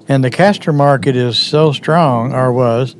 and 0.09 0.25
the 0.25 0.31
castor 0.31 0.73
market 0.73 1.15
is 1.17 1.39
so 1.39 1.73
strong, 1.73 2.35
or 2.35 2.53
was, 2.53 2.97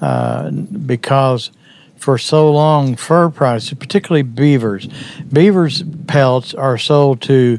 uh, 0.00 0.50
because 0.50 1.50
for 1.96 2.16
so 2.18 2.52
long 2.52 2.94
fur 2.96 3.28
prices, 3.30 3.74
particularly 3.74 4.22
beavers, 4.22 4.86
beavers 5.32 5.82
pelts 6.06 6.54
are 6.54 6.78
sold 6.78 7.20
to 7.22 7.58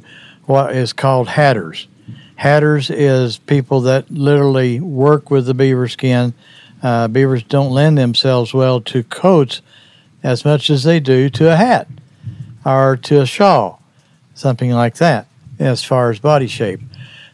what 0.50 0.76
is 0.76 0.94
called 0.94 1.28
hatters. 1.28 1.88
Hatters 2.36 2.90
is 2.90 3.38
people 3.38 3.82
that 3.82 4.10
literally 4.10 4.80
work 4.80 5.30
with 5.30 5.46
the 5.46 5.54
beaver 5.54 5.88
skin. 5.88 6.34
Uh, 6.82 7.08
beavers 7.08 7.44
don't 7.44 7.72
lend 7.72 8.00
themselves 8.00 8.52
well 8.52 8.82
to 8.82 9.04
coats 9.04 9.62
as 10.24 10.44
much 10.44 10.72
as 10.72 10.84
they 10.84 11.00
do 11.00 11.30
to 11.30 11.54
a 11.54 11.56
hat 11.56 11.88
or 12.66 12.98
to 12.98 13.22
a 13.22 13.28
shawl, 13.28 13.80
something 14.34 14.72
like 14.72 14.96
that, 14.96 15.28
as 15.60 15.84
far 15.84 16.10
as 16.10 16.18
body 16.18 16.48
shape. 16.48 16.82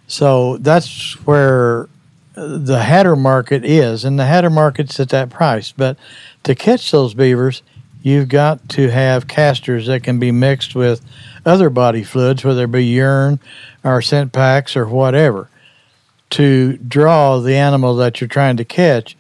So 0.08 0.58
that's 0.58 1.14
where 1.26 1.88
the 2.34 2.80
hatter 2.80 3.16
market 3.16 3.64
is, 3.64 4.04
and 4.04 4.20
the 4.20 4.26
hatter 4.26 4.50
market's 4.50 5.00
at 5.00 5.08
that 5.10 5.30
price. 5.30 5.72
But 5.72 5.96
to 6.44 6.54
catch 6.54 6.92
those 6.92 7.14
beavers, 7.14 7.62
you've 8.02 8.28
got 8.28 8.68
to 8.70 8.90
have 8.90 9.30
castors 9.30 9.88
that 9.88 10.04
can 10.04 10.20
be 10.20 10.34
mixed 10.34 10.76
with 10.76 11.02
other 11.46 11.70
body 11.70 12.04
fluids, 12.04 12.44
whether 12.44 12.64
it 12.64 12.72
be 12.72 12.86
urine 12.86 13.40
or 13.84 14.02
scent 14.02 14.34
packs 14.34 14.76
or 14.76 14.88
whatever, 14.88 15.50
to 16.32 16.78
draw 16.78 17.40
the 17.40 17.56
animal 17.56 17.96
that 17.98 18.20
you're 18.20 18.28
trying 18.28 18.58
to 18.58 18.66
catch. 18.66 19.16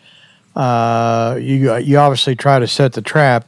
Uh, 0.56 1.38
you 1.40 1.76
you 1.78 1.98
obviously 1.98 2.36
try 2.36 2.60
to 2.60 2.68
set 2.68 2.94
the 2.94 3.02
trap 3.02 3.48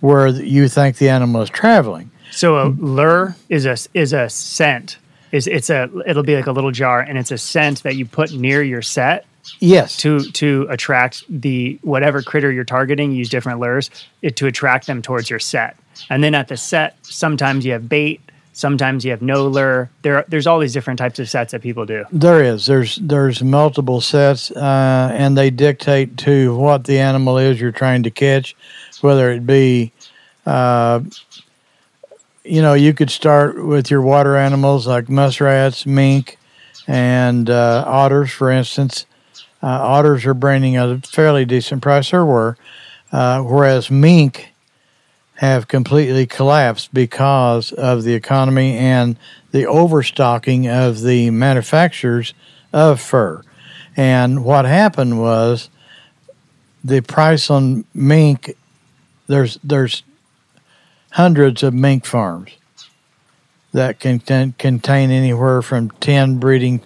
where 0.00 0.28
you 0.28 0.68
think 0.68 0.96
the 0.96 1.08
animal 1.08 1.42
is 1.42 1.50
traveling. 1.50 2.10
So 2.30 2.58
a 2.58 2.68
lure 2.68 3.36
is 3.48 3.66
a 3.66 3.76
is 3.94 4.12
a 4.12 4.28
scent. 4.30 4.98
Is 5.32 5.46
it's 5.46 5.70
a 5.70 5.90
it'll 6.06 6.22
be 6.22 6.36
like 6.36 6.46
a 6.46 6.52
little 6.52 6.70
jar 6.70 7.00
and 7.00 7.18
it's 7.18 7.30
a 7.30 7.38
scent 7.38 7.82
that 7.82 7.96
you 7.96 8.06
put 8.06 8.32
near 8.32 8.62
your 8.62 8.82
set 8.82 9.26
Yes, 9.58 9.96
to 9.98 10.20
to 10.20 10.66
attract 10.70 11.24
the 11.28 11.78
whatever 11.82 12.22
critter 12.22 12.52
you're 12.52 12.64
targeting. 12.64 13.12
Use 13.12 13.28
different 13.28 13.60
lures 13.60 13.90
it, 14.22 14.36
to 14.36 14.46
attract 14.46 14.86
them 14.86 15.02
towards 15.02 15.30
your 15.30 15.38
set. 15.38 15.76
And 16.08 16.24
then 16.24 16.34
at 16.34 16.48
the 16.48 16.56
set, 16.56 16.96
sometimes 17.02 17.64
you 17.64 17.72
have 17.72 17.88
bait, 17.88 18.20
sometimes 18.52 19.04
you 19.04 19.10
have 19.10 19.22
no 19.22 19.46
lure. 19.48 19.90
There 20.02 20.24
there's 20.28 20.46
all 20.46 20.58
these 20.58 20.72
different 20.72 20.98
types 20.98 21.18
of 21.18 21.28
sets 21.28 21.52
that 21.52 21.62
people 21.62 21.86
do. 21.86 22.04
There 22.12 22.42
is. 22.42 22.66
There's 22.66 22.96
there's 22.96 23.42
multiple 23.42 24.00
sets, 24.00 24.50
uh, 24.52 25.10
and 25.12 25.36
they 25.36 25.50
dictate 25.50 26.16
to 26.18 26.54
what 26.56 26.84
the 26.84 26.98
animal 26.98 27.38
is 27.38 27.60
you're 27.60 27.72
trying 27.72 28.02
to 28.04 28.10
catch, 28.10 28.56
whether 29.00 29.30
it 29.30 29.46
be, 29.46 29.92
uh, 30.46 31.00
you 32.44 32.62
know, 32.62 32.74
you 32.74 32.94
could 32.94 33.10
start 33.10 33.64
with 33.64 33.90
your 33.90 34.02
water 34.02 34.36
animals 34.36 34.86
like 34.86 35.08
muskrats, 35.08 35.86
mink, 35.86 36.38
and 36.86 37.50
uh, 37.50 37.84
otters, 37.86 38.30
for 38.30 38.50
instance. 38.50 39.06
Uh, 39.62 39.66
otters 39.66 40.24
are 40.24 40.32
bringing 40.32 40.78
a 40.78 40.98
fairly 41.00 41.44
decent 41.44 41.82
price, 41.82 42.14
or 42.14 42.24
were, 42.24 42.56
uh, 43.12 43.42
whereas 43.42 43.90
mink 43.90 44.49
have 45.40 45.66
completely 45.68 46.26
collapsed 46.26 46.92
because 46.92 47.72
of 47.72 48.02
the 48.02 48.12
economy 48.12 48.76
and 48.76 49.16
the 49.52 49.66
overstocking 49.66 50.68
of 50.68 51.00
the 51.00 51.30
manufacturers 51.30 52.34
of 52.74 53.00
fur. 53.00 53.42
And 53.96 54.44
what 54.44 54.66
happened 54.66 55.18
was 55.18 55.70
the 56.84 57.00
price 57.00 57.48
on 57.48 57.86
mink 57.94 58.54
there's 59.28 59.58
there's 59.64 60.02
hundreds 61.12 61.62
of 61.62 61.72
mink 61.72 62.04
farms 62.04 62.50
that 63.72 63.98
can, 63.98 64.20
contain 64.58 65.10
anywhere 65.10 65.62
from 65.62 65.88
10 65.88 66.36
breeding 66.38 66.82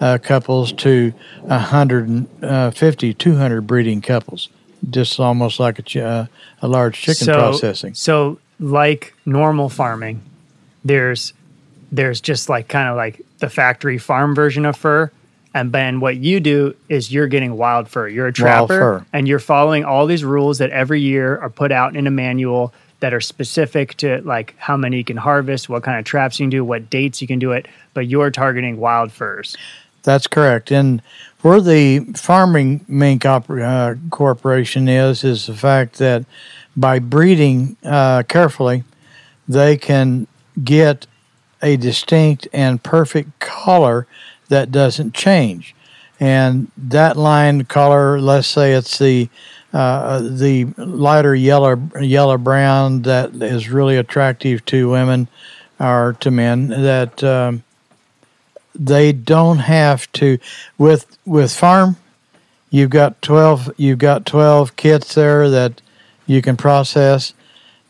uh, 0.00 0.16
couples 0.22 0.72
to 0.72 1.12
150 1.42 3.14
200 3.14 3.66
breeding 3.66 4.00
couples 4.00 4.48
just 4.88 5.20
almost 5.20 5.60
like 5.60 5.78
a, 5.78 5.82
ch- 5.82 5.96
uh, 5.98 6.26
a 6.62 6.68
large 6.68 7.00
chicken 7.00 7.26
so, 7.26 7.34
processing 7.34 7.94
So 7.94 8.38
like 8.58 9.14
normal 9.26 9.68
farming, 9.68 10.22
there's 10.84 11.32
there's 11.92 12.20
just 12.20 12.48
like 12.48 12.68
kind 12.68 12.88
of 12.88 12.96
like 12.96 13.20
the 13.38 13.50
factory 13.50 13.98
farm 13.98 14.34
version 14.34 14.64
of 14.64 14.76
fur. 14.76 15.10
And 15.52 15.72
then 15.72 15.98
what 15.98 16.16
you 16.16 16.38
do 16.38 16.76
is 16.88 17.12
you're 17.12 17.26
getting 17.26 17.56
wild 17.56 17.88
fur. 17.88 18.06
You're 18.06 18.28
a 18.28 18.32
trapper 18.32 19.04
and 19.12 19.26
you're 19.26 19.40
following 19.40 19.84
all 19.84 20.06
these 20.06 20.22
rules 20.22 20.58
that 20.58 20.70
every 20.70 21.00
year 21.00 21.38
are 21.38 21.50
put 21.50 21.72
out 21.72 21.96
in 21.96 22.06
a 22.06 22.10
manual 22.10 22.72
that 23.00 23.12
are 23.12 23.20
specific 23.20 23.96
to 23.96 24.20
like 24.22 24.54
how 24.58 24.76
many 24.76 24.98
you 24.98 25.04
can 25.04 25.16
harvest, 25.16 25.68
what 25.68 25.82
kind 25.82 25.98
of 25.98 26.04
traps 26.04 26.38
you 26.38 26.44
can 26.44 26.50
do, 26.50 26.64
what 26.64 26.88
dates 26.88 27.20
you 27.20 27.26
can 27.26 27.38
do 27.38 27.52
it, 27.52 27.66
but 27.94 28.06
you're 28.06 28.30
targeting 28.30 28.76
wild 28.76 29.10
furs. 29.10 29.56
That's 30.02 30.26
correct. 30.26 30.70
And 30.70 31.02
where 31.42 31.60
the 31.60 32.00
farming 32.16 32.84
mink 32.88 33.22
oper- 33.22 33.62
uh, 33.62 33.98
corporation 34.10 34.88
is, 34.88 35.24
is 35.24 35.46
the 35.46 35.54
fact 35.54 35.98
that 35.98 36.24
by 36.76 36.98
breeding 36.98 37.76
uh, 37.84 38.22
carefully, 38.24 38.84
they 39.48 39.76
can 39.76 40.26
get 40.62 41.06
a 41.62 41.76
distinct 41.76 42.48
and 42.52 42.82
perfect 42.82 43.38
color 43.40 44.06
that 44.48 44.70
doesn't 44.70 45.14
change. 45.14 45.74
And 46.18 46.70
that 46.76 47.16
line 47.16 47.64
color, 47.64 48.20
let's 48.20 48.48
say 48.48 48.72
it's 48.72 48.98
the 48.98 49.28
uh, 49.72 50.18
the 50.20 50.64
lighter 50.76 51.34
yellow 51.34 51.80
yellow 52.00 52.36
brown 52.36 53.02
that 53.02 53.32
is 53.34 53.70
really 53.70 53.96
attractive 53.96 54.64
to 54.66 54.90
women 54.90 55.28
or 55.78 56.16
to 56.20 56.30
men 56.30 56.68
that 56.68 57.22
um, 57.22 57.62
they 58.80 59.12
don't 59.12 59.58
have 59.58 60.10
to 60.12 60.38
with 60.78 61.18
with 61.26 61.52
farm. 61.52 61.96
You've 62.70 62.90
got 62.90 63.20
twelve. 63.20 63.70
You've 63.76 63.98
got 63.98 64.24
twelve 64.24 64.74
kits 64.76 65.14
there 65.14 65.50
that 65.50 65.82
you 66.26 66.40
can 66.40 66.56
process, 66.56 67.34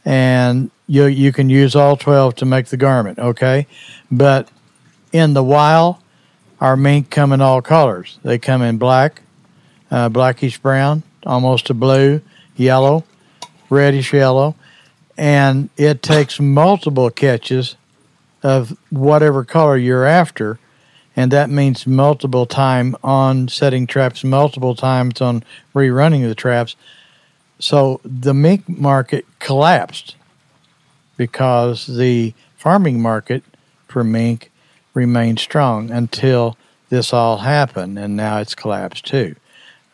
and 0.05 0.71
you 0.89 1.05
you 1.07 1.33
can 1.33 1.49
use 1.49 1.77
all 1.77 1.97
twelve 1.97 2.35
to 2.37 2.45
make 2.45 2.67
the 2.67 2.77
garment. 2.77 3.19
Okay, 3.21 3.69
but 4.11 4.51
in 5.13 5.35
the 5.35 5.45
wild, 5.45 5.97
our 6.61 6.77
mink 6.77 7.09
come 7.09 7.33
in 7.33 7.41
all 7.41 7.63
colors. 7.63 8.19
They 8.25 8.39
come 8.39 8.63
in 8.63 8.77
black, 8.79 9.23
uh, 9.91 10.09
blackish 10.09 10.59
brown, 10.59 11.05
almost 11.25 11.71
a 11.71 11.75
blue, 11.75 12.21
yellow, 12.57 13.05
reddish 13.69 14.13
yellow, 14.13 14.57
and 15.17 15.71
it 15.77 16.03
takes 16.03 16.41
multiple 16.41 17.11
catches 17.11 17.77
of 18.43 18.77
whatever 18.89 19.45
color 19.45 19.77
you're 19.77 20.07
after 20.07 20.59
and 21.17 21.31
that 21.33 21.51
means 21.51 21.87
multiple 21.87 22.47
time 22.47 22.97
on 23.03 23.49
setting 23.49 23.87
traps 23.87 24.25
multiple 24.25 24.75
times 24.75 25.21
on 25.21 25.43
rerunning 25.75 26.27
the 26.29 26.35
traps 26.35 26.77
so 27.59 28.01
the 28.05 28.35
mink 28.35 28.69
market 28.69 29.25
collapsed 29.39 30.17
because 31.17 31.87
the 31.87 32.33
farming 32.57 33.01
market 33.01 33.43
for 33.89 34.03
mink 34.05 34.51
remained 34.95 35.39
strong 35.39 35.91
until 35.91 36.57
this 36.89 37.13
all 37.13 37.39
happened 37.39 37.99
and 37.99 38.17
now 38.17 38.39
it's 38.39 38.55
collapsed 38.55 39.07
too 39.07 39.35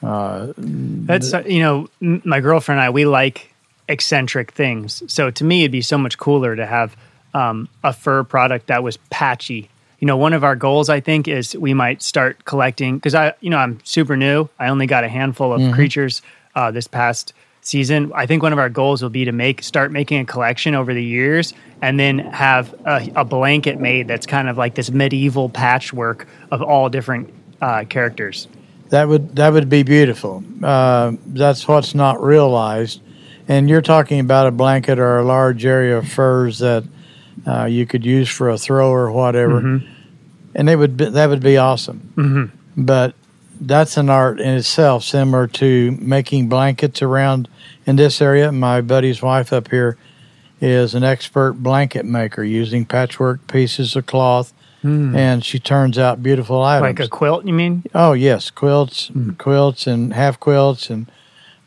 uh, 0.03 0.53
that's 0.57 1.33
uh, 1.33 1.43
you 1.47 1.61
know 1.61 1.89
my 2.01 2.41
girlfriend 2.41 2.79
and 2.79 2.87
i 2.87 2.91
we 2.91 3.05
like 3.05 3.53
eccentric 3.89 4.53
things 4.53 5.03
so 5.07 5.31
to 5.31 5.45
me 5.45 5.62
it'd 5.62 5.73
be 5.73 5.81
so 5.81 5.97
much 5.97 6.19
cooler 6.19 6.55
to 6.57 6.67
have 6.67 6.97
um, 7.37 7.69
a 7.85 7.93
fur 7.93 8.25
product 8.25 8.69
that 8.69 8.83
was 8.83 8.97
patchy. 9.11 9.69
You 9.99 10.07
know, 10.07 10.16
one 10.16 10.32
of 10.32 10.44
our 10.44 10.57
goals 10.57 10.88
I 10.88 11.01
think 11.01 11.26
is 11.26 11.57
we 11.57 11.74
might 11.74 12.03
start 12.03 12.44
collecting 12.44 12.97
because 12.97 13.14
I, 13.14 13.34
you 13.40 13.51
know, 13.51 13.59
I'm 13.59 13.80
super 13.84 14.16
new. 14.16 14.49
I 14.59 14.68
only 14.68 14.86
got 14.86 15.05
a 15.05 15.09
handful 15.09 15.53
of 15.53 15.61
mm-hmm. 15.61 15.72
creatures 15.72 16.22
uh, 16.55 16.70
this 16.70 16.86
past 16.86 17.32
season. 17.66 18.12
I 18.14 18.26
think 18.26 18.42
one 18.42 18.53
of 18.53 18.59
our 18.59 18.68
goals 18.68 19.03
will 19.03 19.11
be 19.11 19.24
to 19.24 19.32
make 19.32 19.62
start 19.62 19.90
making 19.90 20.20
a 20.20 20.24
collection 20.24 20.74
over 20.74 20.94
the 20.94 21.03
years, 21.03 21.53
and 21.82 21.99
then 21.99 22.18
have 22.18 22.74
a, 22.84 23.11
a 23.16 23.24
blanket 23.24 23.80
made 23.80 24.09
that's 24.09 24.26
kind 24.26 24.49
of 24.49 24.57
like 24.57 24.74
this 24.74 24.90
medieval 24.90 25.49
patchwork 25.49 26.28
of 26.51 26.62
all 26.62 26.88
different 26.88 27.32
uh, 27.61 27.84
characters. 27.88 28.49
That 28.90 29.09
would 29.09 29.34
that 29.36 29.53
would 29.53 29.68
be 29.68 29.82
beautiful. 29.82 30.44
Uh, 30.62 31.12
that's 31.26 31.66
what's 31.66 31.94
not 31.94 32.22
realized, 32.22 33.01
and 33.49 33.68
you're 33.68 33.82
talking 33.82 34.20
about 34.20 34.47
a 34.47 34.53
blanket 34.53 34.99
or 34.99 35.18
a 35.18 35.24
large 35.24 35.64
area 35.64 35.99
of 35.99 36.09
furs 36.09 36.61
that 36.61 36.84
uh, 37.47 37.64
you 37.64 37.87
could 37.87 38.05
use 38.05 38.28
for 38.28 38.49
a 38.49 38.59
throw 38.59 38.91
or 38.91 39.11
whatever, 39.11 39.61
mm-hmm. 39.61 39.87
and 40.55 40.68
they 40.68 40.76
would 40.76 40.97
be, 40.97 41.07
that 41.07 41.28
would 41.28 41.43
be 41.43 41.57
awesome. 41.57 42.12
Mm-hmm. 42.16 42.84
But 42.84 43.14
that's 43.61 43.97
an 43.97 44.11
art 44.11 44.41
in 44.41 44.55
itself, 44.55 45.03
similar 45.03 45.47
to 45.47 45.93
making 46.01 46.49
blankets 46.49 47.03
around 47.03 47.49
in 47.87 47.97
this 47.97 48.20
area. 48.20 48.53
My 48.53 48.80
buddy's 48.80 49.22
wife 49.22 49.53
up 49.53 49.70
here 49.70 49.97
is 50.61 50.95
an 50.95 51.05
expert 51.05 51.55
blanket 51.55 52.05
maker 52.05 52.45
using 52.45 52.84
patchwork 52.84 53.47
pieces 53.47 53.97
of 53.97 54.07
cloth. 54.07 54.53
Mm. 54.84 55.16
And 55.16 55.45
she 55.45 55.59
turns 55.59 55.99
out 55.99 56.22
beautiful 56.22 56.62
items. 56.62 56.82
Like 56.82 57.01
a 57.01 57.09
quilt, 57.09 57.45
you 57.45 57.53
mean? 57.53 57.82
Oh 57.95 58.12
yes, 58.12 58.51
quilts, 58.51 59.11
mm. 59.11 59.37
quilts, 59.37 59.87
and 59.87 60.12
half 60.12 60.39
quilts, 60.39 60.91
and 60.91 61.11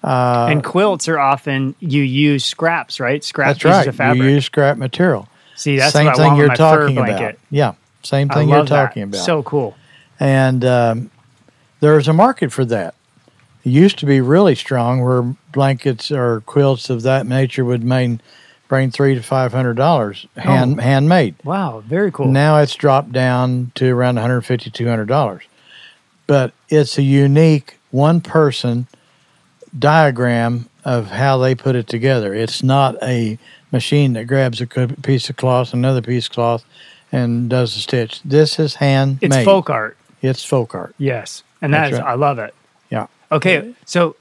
uh, 0.03 0.47
and 0.49 0.63
quilts 0.63 1.09
are 1.09 1.19
often 1.19 1.75
you 1.79 2.01
use 2.03 2.45
scraps, 2.45 2.99
right? 2.99 3.21
Scrap 3.21 3.47
that's 3.47 3.63
pieces 3.63 3.77
right. 3.77 3.87
of 3.87 3.95
fabric. 3.95 4.23
You 4.23 4.29
use 4.29 4.45
scrap 4.45 4.77
material. 4.77 5.27
See, 5.59 5.75
that's 5.75 5.91
same 5.91 6.13
thing 6.13 6.37
you're 6.37 6.55
talking 6.55 6.97
about. 6.97 7.35
Yeah, 7.49 7.73
same 8.01 8.29
thing 8.29 8.47
you're 8.47 8.65
talking 8.65 9.01
that. 9.01 9.17
about. 9.17 9.25
So 9.25 9.43
cool. 9.43 9.75
And 10.17 10.63
um, 10.63 11.11
there's 11.81 12.07
a 12.07 12.13
market 12.13 12.53
for 12.53 12.63
that. 12.63 12.95
It 13.65 13.71
used 13.71 13.99
to 13.99 14.05
be 14.05 14.21
really 14.21 14.55
strong, 14.55 15.03
where 15.03 15.35
blankets 15.51 16.11
or 16.13 16.39
quilts 16.45 16.89
of 16.89 17.01
that 17.01 17.25
nature 17.25 17.65
would 17.65 17.83
main, 17.83 18.21
bring 18.69 18.89
three 18.89 19.15
to 19.15 19.21
five 19.21 19.51
hundred 19.51 19.75
dollars 19.75 20.25
hand 20.37 20.79
oh. 20.79 20.81
handmade. 20.81 21.35
Wow, 21.43 21.83
very 21.85 22.09
cool. 22.09 22.27
Now 22.27 22.59
it's 22.59 22.75
dropped 22.75 23.11
down 23.11 23.73
to 23.75 23.89
around 23.89 24.15
150 24.15 24.71
200 24.71 25.09
dollars, 25.09 25.43
but 26.25 26.53
it's 26.69 26.97
a 26.97 27.03
unique 27.03 27.79
one 27.91 28.21
person 28.21 28.87
diagram 29.77 30.69
of 30.85 31.07
how 31.07 31.37
they 31.37 31.53
put 31.53 31.75
it 31.75 31.87
together. 31.87 32.33
It's 32.33 32.63
not 32.63 32.95
a 33.03 33.37
machine 33.71 34.13
that 34.13 34.25
grabs 34.25 34.61
a 34.61 34.67
piece 34.67 35.29
of 35.29 35.37
cloth, 35.37 35.73
another 35.73 36.01
piece 36.01 36.25
of 36.27 36.31
cloth, 36.31 36.65
and 37.11 37.49
does 37.49 37.75
the 37.75 37.81
stitch. 37.81 38.21
This 38.23 38.59
is 38.59 38.75
hand. 38.75 39.19
It's 39.21 39.37
folk 39.43 39.69
art. 39.69 39.97
It's 40.21 40.43
folk 40.43 40.75
art. 40.75 40.95
Yes, 40.97 41.43
and 41.61 41.73
that 41.73 41.81
That's 41.81 41.93
is, 41.93 41.99
right. 41.99 42.09
I 42.09 42.15
love 42.15 42.39
it. 42.39 42.53
Yeah. 42.89 43.07
Okay, 43.31 43.73
so 43.85 44.15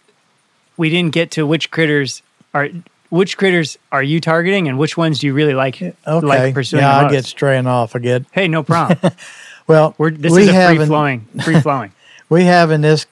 we 0.76 0.90
didn't 0.90 1.12
get 1.12 1.30
to 1.32 1.46
which 1.46 1.70
critters 1.70 2.22
are 2.55 2.68
which 3.11 3.38
critters 3.38 3.78
are 3.90 4.03
you 4.03 4.20
targeting, 4.20 4.68
and 4.68 4.78
which 4.78 4.96
ones 4.96 5.20
do 5.20 5.26
you 5.26 5.34
really 5.34 5.55
like? 5.55 5.80
Okay. 5.80 5.94
Like 6.07 6.55
pursuing 6.55 6.82
yeah, 6.82 6.99
I 6.99 7.11
get 7.11 7.24
straying 7.24 7.66
off. 7.66 7.96
I 7.96 8.01
get. 8.01 8.24
Hey, 8.32 8.49
no 8.49 8.62
problem. 8.62 9.12
well, 9.66 9.94
We're, 9.99 10.11
this 10.11 10.32
we 10.32 10.42
is 10.42 10.49
a 10.49 10.66
free 10.66 10.86
flowing, 10.86 11.20
free 11.42 11.61
flowing. 11.62 11.92
we 12.28 12.44
have 12.44 12.70
in 12.70 12.80
this 12.82 13.07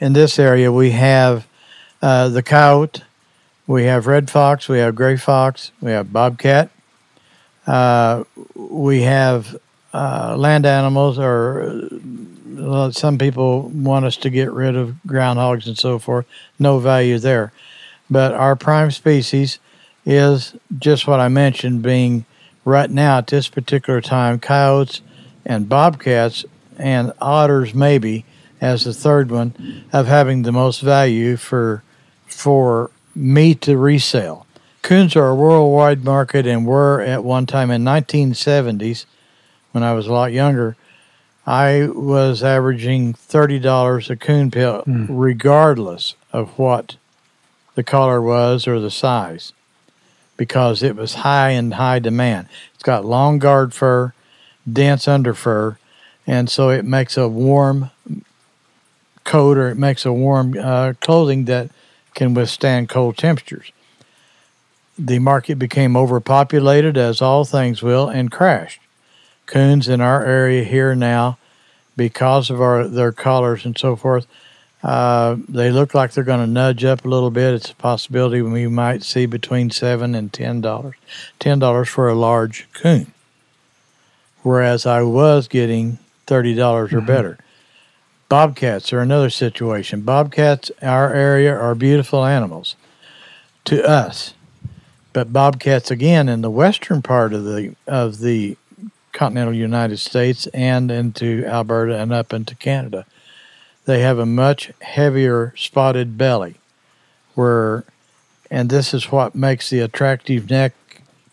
in 0.00 0.12
this 0.12 0.38
area 0.38 0.70
we 0.70 0.90
have 0.90 1.46
uh, 2.02 2.28
the 2.28 2.42
coyote 2.42 3.02
we 3.66 3.84
have 3.84 4.06
red 4.06 4.30
fox, 4.30 4.68
we 4.68 4.78
have 4.78 4.94
gray 4.94 5.16
fox, 5.16 5.72
we 5.80 5.90
have 5.90 6.12
bobcat, 6.12 6.70
uh, 7.66 8.24
we 8.54 9.02
have 9.02 9.56
uh, 9.92 10.36
land 10.36 10.66
animals, 10.66 11.18
or 11.18 11.88
well, 12.46 12.92
some 12.92 13.18
people 13.18 13.68
want 13.68 14.04
us 14.04 14.16
to 14.18 14.30
get 14.30 14.52
rid 14.52 14.76
of 14.76 14.96
groundhogs 15.06 15.66
and 15.66 15.78
so 15.78 15.98
forth. 15.98 16.26
No 16.58 16.78
value 16.78 17.18
there. 17.18 17.52
But 18.10 18.32
our 18.34 18.54
prime 18.54 18.90
species 18.90 19.58
is 20.04 20.54
just 20.78 21.06
what 21.06 21.20
I 21.20 21.28
mentioned, 21.28 21.82
being 21.82 22.26
right 22.64 22.90
now 22.90 23.18
at 23.18 23.28
this 23.28 23.48
particular 23.48 24.00
time 24.00 24.38
coyotes 24.38 25.00
and 25.44 25.68
bobcats 25.68 26.44
and 26.78 27.12
otters, 27.20 27.74
maybe 27.74 28.24
as 28.60 28.84
the 28.84 28.94
third 28.94 29.30
one, 29.30 29.84
of 29.92 30.06
having 30.06 30.42
the 30.42 30.52
most 30.52 30.80
value 30.80 31.36
for 31.36 31.82
for 32.26 32.90
meat 33.14 33.60
to 33.62 33.76
resale. 33.76 34.46
Coons 34.82 35.16
are 35.16 35.28
a 35.28 35.34
worldwide 35.34 36.04
market 36.04 36.46
and 36.46 36.66
were 36.66 37.00
at 37.00 37.24
one 37.24 37.46
time 37.46 37.70
in 37.70 37.84
1970s 37.84 39.06
when 39.72 39.82
I 39.82 39.92
was 39.94 40.06
a 40.06 40.12
lot 40.12 40.32
younger. 40.32 40.76
I 41.46 41.88
was 41.88 42.42
averaging 42.42 43.14
$30 43.14 44.10
a 44.10 44.16
coon 44.16 44.50
pill 44.50 44.82
mm. 44.82 45.06
regardless 45.08 46.14
of 46.32 46.58
what 46.58 46.96
the 47.74 47.82
color 47.82 48.20
was 48.20 48.66
or 48.66 48.80
the 48.80 48.90
size 48.90 49.52
because 50.36 50.82
it 50.82 50.96
was 50.96 51.14
high 51.14 51.50
in 51.50 51.72
high 51.72 51.98
demand. 51.98 52.48
It's 52.74 52.82
got 52.82 53.04
long 53.04 53.38
guard 53.38 53.74
fur, 53.74 54.14
dense 54.70 55.06
under 55.06 55.34
fur, 55.34 55.78
and 56.26 56.48
so 56.48 56.70
it 56.70 56.84
makes 56.84 57.16
a 57.16 57.28
warm 57.28 57.90
coat 59.24 59.56
or 59.56 59.70
it 59.70 59.76
makes 59.76 60.04
a 60.04 60.12
warm 60.12 60.56
uh, 60.58 60.94
clothing 61.00 61.44
that 61.46 61.70
can 62.14 62.34
withstand 62.34 62.88
cold 62.88 63.16
temperatures. 63.16 63.72
The 64.98 65.18
market 65.18 65.58
became 65.58 65.96
overpopulated, 65.96 66.96
as 66.96 67.20
all 67.20 67.44
things 67.44 67.82
will, 67.82 68.08
and 68.08 68.30
crashed. 68.30 68.80
Coons 69.46 69.88
in 69.88 70.00
our 70.00 70.24
area 70.24 70.64
here 70.64 70.94
now, 70.94 71.36
because 71.96 72.48
of 72.48 72.60
our 72.60 72.86
their 72.86 73.12
collars 73.12 73.64
and 73.64 73.76
so 73.76 73.96
forth, 73.96 74.26
uh, 74.82 75.36
they 75.48 75.70
look 75.70 75.94
like 75.94 76.12
they're 76.12 76.24
going 76.24 76.40
to 76.40 76.46
nudge 76.46 76.84
up 76.84 77.04
a 77.04 77.08
little 77.08 77.30
bit. 77.30 77.54
It's 77.54 77.70
a 77.70 77.74
possibility 77.74 78.42
we 78.42 78.68
might 78.68 79.02
see 79.02 79.26
between 79.26 79.70
seven 79.70 80.14
and 80.14 80.32
ten 80.32 80.60
dollars. 80.60 80.94
Ten 81.38 81.58
dollars 81.58 81.88
for 81.88 82.08
a 82.08 82.14
large 82.14 82.68
coon, 82.72 83.12
whereas 84.42 84.86
I 84.86 85.02
was 85.02 85.48
getting 85.48 85.98
thirty 86.26 86.54
dollars 86.54 86.92
or 86.92 86.98
mm-hmm. 86.98 87.06
better. 87.06 87.38
Bobcats 88.34 88.92
are 88.92 88.98
another 88.98 89.30
situation. 89.30 90.00
Bobcats, 90.00 90.68
our 90.82 91.14
area, 91.14 91.56
are 91.56 91.76
beautiful 91.76 92.24
animals 92.24 92.74
to 93.64 93.88
us, 93.88 94.34
but 95.12 95.32
bobcats 95.32 95.88
again 95.88 96.28
in 96.28 96.40
the 96.40 96.50
western 96.50 97.00
part 97.00 97.32
of 97.32 97.44
the 97.44 97.76
of 97.86 98.18
the 98.18 98.56
continental 99.12 99.54
United 99.54 99.98
States 99.98 100.48
and 100.48 100.90
into 100.90 101.44
Alberta 101.46 101.96
and 101.96 102.12
up 102.12 102.32
into 102.32 102.56
Canada, 102.56 103.06
they 103.84 104.00
have 104.00 104.18
a 104.18 104.26
much 104.26 104.72
heavier 104.80 105.54
spotted 105.56 106.18
belly, 106.18 106.56
where, 107.36 107.84
and 108.50 108.68
this 108.68 108.92
is 108.92 109.12
what 109.12 109.36
makes 109.36 109.70
the 109.70 109.78
attractive 109.78 110.50
neck 110.50 110.74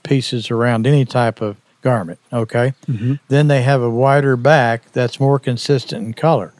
pieces 0.03 0.51
around 0.51 0.85
any 0.85 1.05
type 1.05 1.41
of 1.41 1.57
garment. 1.81 2.19
Okay, 2.31 2.73
mm-hmm. 2.85 3.15
then 3.27 3.47
they 3.47 3.63
have 3.63 3.81
a 3.81 3.89
wider 3.89 4.35
back 4.35 4.91
that's 4.91 5.19
more 5.19 5.39
consistent 5.39 6.05
in 6.05 6.13
color 6.13 6.53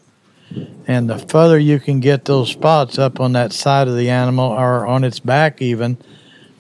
and 0.88 1.10
the 1.10 1.18
further 1.18 1.58
you 1.58 1.80
can 1.80 2.00
get 2.00 2.26
those 2.26 2.50
spots 2.52 2.98
up 3.00 3.20
on 3.20 3.34
that 3.34 3.54
side 3.54 3.88
of 3.88 3.96
the 3.96 4.10
animal 4.10 4.50
or 4.52 4.86
on 4.86 5.04
its 5.04 5.20
back, 5.20 5.62
even, 5.62 5.98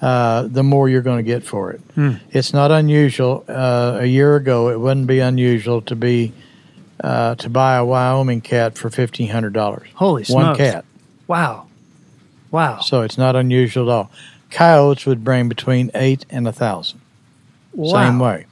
uh, 0.02 0.44
the 0.44 0.64
more 0.64 0.90
you're 0.90 1.02
going 1.02 1.18
to 1.18 1.24
get 1.24 1.44
for 1.44 1.72
it. 1.72 1.82
It's 2.32 2.54
not 2.54 2.72
unusual. 2.72 3.44
Uh, 3.48 3.98
a 4.02 4.06
year 4.06 4.36
ago, 4.36 4.70
it 4.70 4.80
wouldn't 4.80 5.08
be 5.08 5.20
unusual 5.20 5.82
to 5.84 5.96
be 5.96 6.34
uh, 7.04 7.36
to 7.36 7.50
buy 7.50 7.76
a 7.78 7.86
Wyoming 7.86 8.42
cat 8.42 8.78
for 8.78 8.90
fifteen 8.90 9.30
hundred 9.30 9.54
dollars. 9.54 9.88
Holy 9.96 10.24
smokes! 10.24 10.46
One 10.46 10.56
cat. 10.56 10.86
Wow. 11.28 11.68
Wow. 12.52 12.80
So 12.82 13.02
it's 13.02 13.18
not 13.18 13.36
unusual 13.36 13.90
at 13.90 13.94
all. 13.94 14.12
Coyotes 14.52 15.06
would 15.06 15.24
bring 15.24 15.50
between 15.50 15.90
eight 15.96 16.26
and 16.30 16.48
a 16.48 16.52
thousand. 16.52 17.00
wow. 17.74 18.04
Same 18.06 18.20
way. 18.20 18.46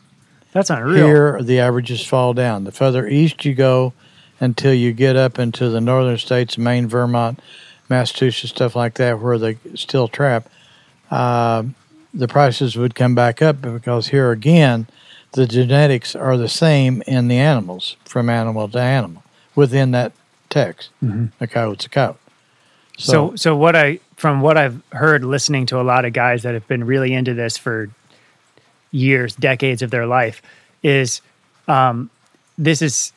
That's 0.51 0.69
unreal. 0.69 1.05
Here, 1.05 1.43
the 1.43 1.59
averages 1.59 2.03
fall 2.05 2.33
down. 2.33 2.63
The 2.63 2.71
further 2.71 3.07
east 3.07 3.45
you 3.45 3.53
go, 3.53 3.93
until 4.39 4.73
you 4.73 4.93
get 4.93 5.15
up 5.15 5.39
into 5.39 5.69
the 5.69 5.81
northern 5.81 6.17
states, 6.17 6.57
Maine, 6.57 6.87
Vermont, 6.87 7.39
Massachusetts, 7.89 8.53
stuff 8.53 8.75
like 8.75 8.95
that, 8.95 9.19
where 9.19 9.37
they 9.37 9.57
still 9.75 10.07
trap, 10.07 10.49
uh, 11.11 11.63
the 12.13 12.27
prices 12.27 12.75
would 12.75 12.95
come 12.95 13.15
back 13.15 13.41
up 13.41 13.61
because 13.61 14.07
here 14.07 14.31
again, 14.31 14.87
the 15.33 15.45
genetics 15.45 16.15
are 16.15 16.37
the 16.37 16.49
same 16.49 17.03
in 17.05 17.27
the 17.27 17.37
animals 17.37 17.95
from 18.05 18.29
animal 18.29 18.67
to 18.69 18.79
animal 18.79 19.23
within 19.55 19.91
that 19.91 20.11
text. 20.49 20.89
A 21.39 21.47
coyote's 21.47 21.85
a 21.85 21.89
coyote. 21.89 22.17
So, 22.97 23.35
so 23.35 23.55
what 23.55 23.75
I 23.75 23.99
from 24.17 24.41
what 24.41 24.57
I've 24.57 24.81
heard 24.91 25.23
listening 25.23 25.65
to 25.67 25.79
a 25.79 25.83
lot 25.83 26.03
of 26.03 26.11
guys 26.11 26.43
that 26.43 26.53
have 26.53 26.67
been 26.67 26.83
really 26.83 27.13
into 27.13 27.33
this 27.33 27.57
for 27.57 27.89
years, 28.91 29.35
decades 29.35 29.81
of 29.81 29.91
their 29.91 30.05
life, 30.05 30.41
is 30.83 31.21
um, 31.69 32.09
this 32.57 32.81
is 32.81 33.13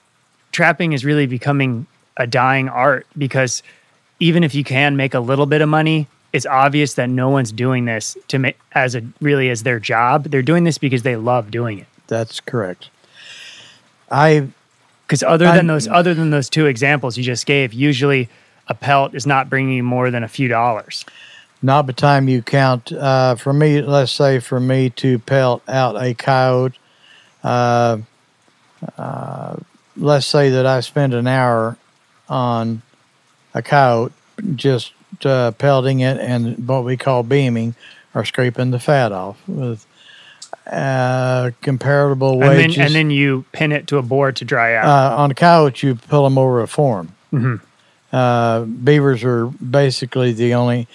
trapping 0.53 0.93
is 0.93 1.05
really 1.05 1.27
becoming 1.27 1.87
a 2.17 2.27
dying 2.27 2.69
art 2.69 3.07
because 3.17 3.63
even 4.21 4.45
if 4.45 4.55
you 4.55 4.63
can 4.65 4.97
make 4.97 5.15
a 5.15 5.21
little 5.21 5.47
bit 5.47 5.61
of 5.63 5.69
money, 5.69 6.07
it's 6.33 6.47
obvious 6.47 6.95
that 6.95 7.09
no 7.11 7.29
one's 7.31 7.51
doing 7.53 7.85
this 7.87 8.17
to 8.29 8.39
make 8.39 8.59
as 8.73 8.95
a 8.95 9.03
really 9.21 9.51
as 9.51 9.63
their 9.65 9.81
job. 9.81 10.25
They're 10.25 10.43
doing 10.43 10.65
this 10.65 10.79
because 10.79 11.03
they 11.03 11.17
love 11.17 11.51
doing 11.51 11.79
it. 11.79 11.87
that's 12.07 12.41
correct. 12.41 12.91
I 14.11 14.49
Because 15.07 15.23
other 15.23 15.47
I'm- 15.47 15.57
than 15.57 15.67
those 15.67 15.89
other 15.89 16.15
than 16.15 16.31
those 16.31 16.49
two 16.51 16.67
examples 16.67 17.17
you 17.17 17.25
just 17.25 17.47
gave, 17.47 17.73
usually 17.73 18.29
a 18.69 18.75
pelt 18.75 19.15
is 19.15 19.27
not 19.27 19.49
bringing 19.51 19.75
you 19.77 19.83
more 19.83 20.11
than 20.11 20.23
a 20.23 20.29
few 20.29 20.49
dollars. 20.49 21.05
not 21.63 21.87
by 21.87 21.93
time 21.93 22.29
you 22.29 22.43
count 22.43 22.93
uh, 22.93 23.35
for 23.37 23.53
me 23.53 23.81
let's 23.83 24.13
say 24.13 24.39
for 24.41 24.61
me 24.61 24.91
to 24.91 25.19
pelt 25.21 25.63
out 25.69 25.95
a 26.03 26.13
coyote 26.15 26.79
uh, 27.45 27.99
uh, 28.99 29.57
let's 29.97 30.27
say 30.27 30.51
that 30.51 30.67
i 30.67 30.81
spend 30.81 31.13
an 31.15 31.27
hour 31.27 31.77
on 32.29 32.83
a 33.55 33.63
coyote 33.63 34.13
just 34.57 34.93
uh, 35.25 35.51
pelting 35.53 36.01
it 36.01 36.19
and 36.19 36.67
what 36.67 36.85
we 36.85 36.97
call 36.97 37.23
beaming 37.23 37.75
or 38.15 38.25
scraping 38.25 38.71
the 38.71 38.79
fat 38.81 39.13
off 39.13 39.39
with 39.47 39.87
uh, 40.71 41.51
comparable 41.61 42.33
and 42.33 42.57
wages 42.57 42.77
then 42.77 42.87
and 42.87 42.95
then 42.95 43.11
you 43.11 43.45
pin 43.53 43.73
it 43.73 43.87
to 43.87 43.99
a 43.99 44.03
board 44.03 44.37
to 44.37 44.45
dry 44.45 44.75
out. 44.75 44.85
uh, 44.87 45.17
on 45.23 45.31
a 45.31 45.35
coyote 45.35 45.83
you 45.87 45.95
pull 45.95 46.25
them 46.25 46.39
over 46.39 46.61
a 46.63 46.69
form 46.69 47.15
Mhm. 47.33 47.61
uh, 48.13 48.61
beavers 48.61 49.23
are 49.25 49.47
basically 49.47 50.33
the 50.33 50.55
only 50.55 50.87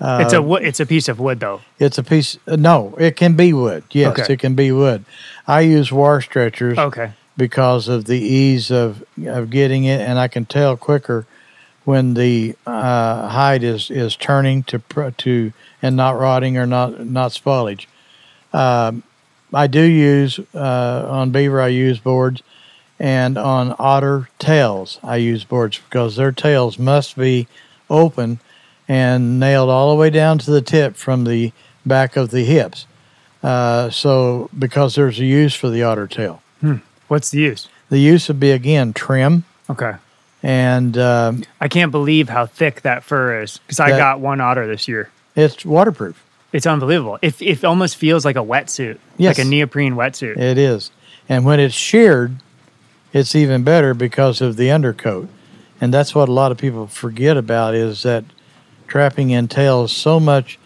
uh, 0.00 0.18
it's 0.22 0.32
a 0.34 0.52
it's 0.56 0.80
a 0.80 0.84
piece 0.86 1.08
of 1.08 1.18
wood 1.18 1.40
though. 1.40 1.62
It's 1.78 1.96
a 1.96 2.02
piece. 2.02 2.36
uh, 2.46 2.56
No, 2.56 2.94
it 2.98 3.16
can 3.16 3.32
be 3.34 3.54
wood. 3.54 3.82
Yes, 3.92 4.18
Okay. 4.18 4.34
it 4.34 4.40
can 4.40 4.54
be 4.54 4.70
wood. 4.70 5.06
I 5.48 5.60
use 5.62 5.90
wire 5.90 6.20
stretchers 6.20 6.76
Okay. 6.76 7.12
Because 7.36 7.88
of 7.88 8.04
the 8.06 8.18
ease 8.18 8.70
of 8.70 9.04
of 9.24 9.50
getting 9.50 9.84
it, 9.84 10.00
and 10.00 10.18
I 10.18 10.28
can 10.28 10.44
tell 10.46 10.76
quicker 10.76 11.26
when 11.84 12.14
the 12.14 12.56
uh, 12.66 13.28
hide 13.28 13.62
is 13.62 13.90
is 13.90 14.16
turning 14.16 14.62
to 14.64 14.80
to 15.18 15.52
and 15.82 15.96
not 15.96 16.18
rotting 16.18 16.56
or 16.56 16.66
not 16.66 17.06
not 17.06 17.32
spoilage. 17.32 17.86
Um, 18.52 19.02
I 19.52 19.66
do 19.66 19.82
use 19.82 20.40
uh, 20.54 21.06
on 21.08 21.30
beaver. 21.30 21.60
I 21.60 21.68
use 21.68 21.98
boards, 21.98 22.42
and 22.98 23.38
on 23.38 23.74
otter 23.78 24.28
tails 24.38 24.98
I 25.02 25.16
use 25.16 25.44
boards 25.44 25.78
because 25.78 26.16
their 26.16 26.32
tails 26.32 26.78
must 26.78 27.16
be 27.16 27.46
open 27.88 28.40
and 28.88 29.38
nailed 29.40 29.70
all 29.70 29.90
the 29.90 30.00
way 30.00 30.10
down 30.10 30.38
to 30.38 30.50
the 30.50 30.62
tip 30.62 30.96
from 30.96 31.24
the 31.24 31.52
back 31.84 32.16
of 32.16 32.30
the 32.30 32.44
hips. 32.44 32.86
Uh, 33.42 33.90
so 33.90 34.50
because 34.58 34.94
there's 34.94 35.20
a 35.20 35.24
use 35.24 35.54
for 35.54 35.70
the 35.70 35.82
otter 35.82 36.06
tail. 36.06 36.42
What's 37.08 37.30
the 37.30 37.38
use? 37.40 37.68
The 37.90 37.98
use 37.98 38.28
would 38.28 38.40
be 38.40 38.50
again 38.50 38.92
trim 38.92 39.44
Okay. 39.70 39.92
and 40.42 40.96
um, 40.98 41.42
I 41.60 41.68
can't 41.68 41.90
believe 41.92 42.28
how 42.28 42.46
thick 42.46 42.82
that 42.82 43.04
fur 43.04 43.42
is 43.42 43.58
because 43.58 43.80
I 43.80 43.90
That- 43.92 43.98
got 43.98 44.20
one 44.20 44.40
otter 44.40 44.66
this 44.66 44.88
year. 44.88 45.10
it's 45.34 45.64
waterproof. 45.64 46.22
It's 46.52 46.66
unbelievable. 46.66 47.18
It, 47.22 47.40
it 47.42 47.64
almost 47.64 47.96
feels 47.96 48.24
like 48.24 48.36
a 48.36 48.40
wetsuit, 48.44 48.98
Yes. 49.18 49.36
like 49.36 49.44
a 49.46 49.48
neoprene 49.48 49.94
wetsuit. 49.94 50.38
It 50.38 50.56
is. 50.58 50.90
And 51.28 51.44
when 51.44 51.60
it's 51.60 51.74
sheared, 51.74 52.36
it's 53.12 53.34
even 53.34 53.62
better 53.62 53.92
because 53.94 54.40
of 54.40 54.56
the 54.56 54.70
undercoat. 54.70 55.28
And 55.80 55.92
that's 55.92 56.14
what 56.14 56.28
a 56.28 56.32
lot 56.32 56.52
of 56.52 56.58
people 56.58 56.86
forget 56.86 57.36
about 57.36 57.74
is 57.74 58.02
that 58.04 58.24
trapping 58.86 59.30
entails 59.30 59.92
so 59.92 60.18
much 60.18 60.58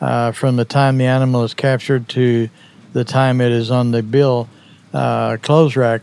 uh, 0.00 0.32
from 0.32 0.56
the 0.56 0.64
time 0.64 0.98
the 0.98 1.04
animal 1.06 1.44
is 1.44 1.54
captured 1.54 2.08
to 2.10 2.48
the 2.92 3.04
time 3.04 3.40
it 3.40 3.52
is 3.52 3.70
on 3.70 3.90
the 3.92 4.02
bill 4.02 4.48
uh, 4.96 5.36
clothes 5.38 5.76
rack 5.76 6.02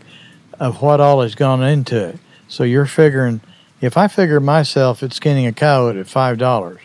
of 0.60 0.80
what 0.82 1.00
all 1.00 1.22
has 1.22 1.34
gone 1.34 1.62
into 1.62 2.10
it. 2.10 2.18
So 2.48 2.62
you're 2.64 2.86
figuring, 2.86 3.40
if 3.80 3.96
I 3.96 4.06
figure 4.08 4.38
myself 4.40 5.02
at 5.02 5.12
skinning 5.12 5.46
a 5.46 5.52
coyote 5.52 5.98
at 5.98 6.06
five 6.06 6.38
dollars, 6.38 6.80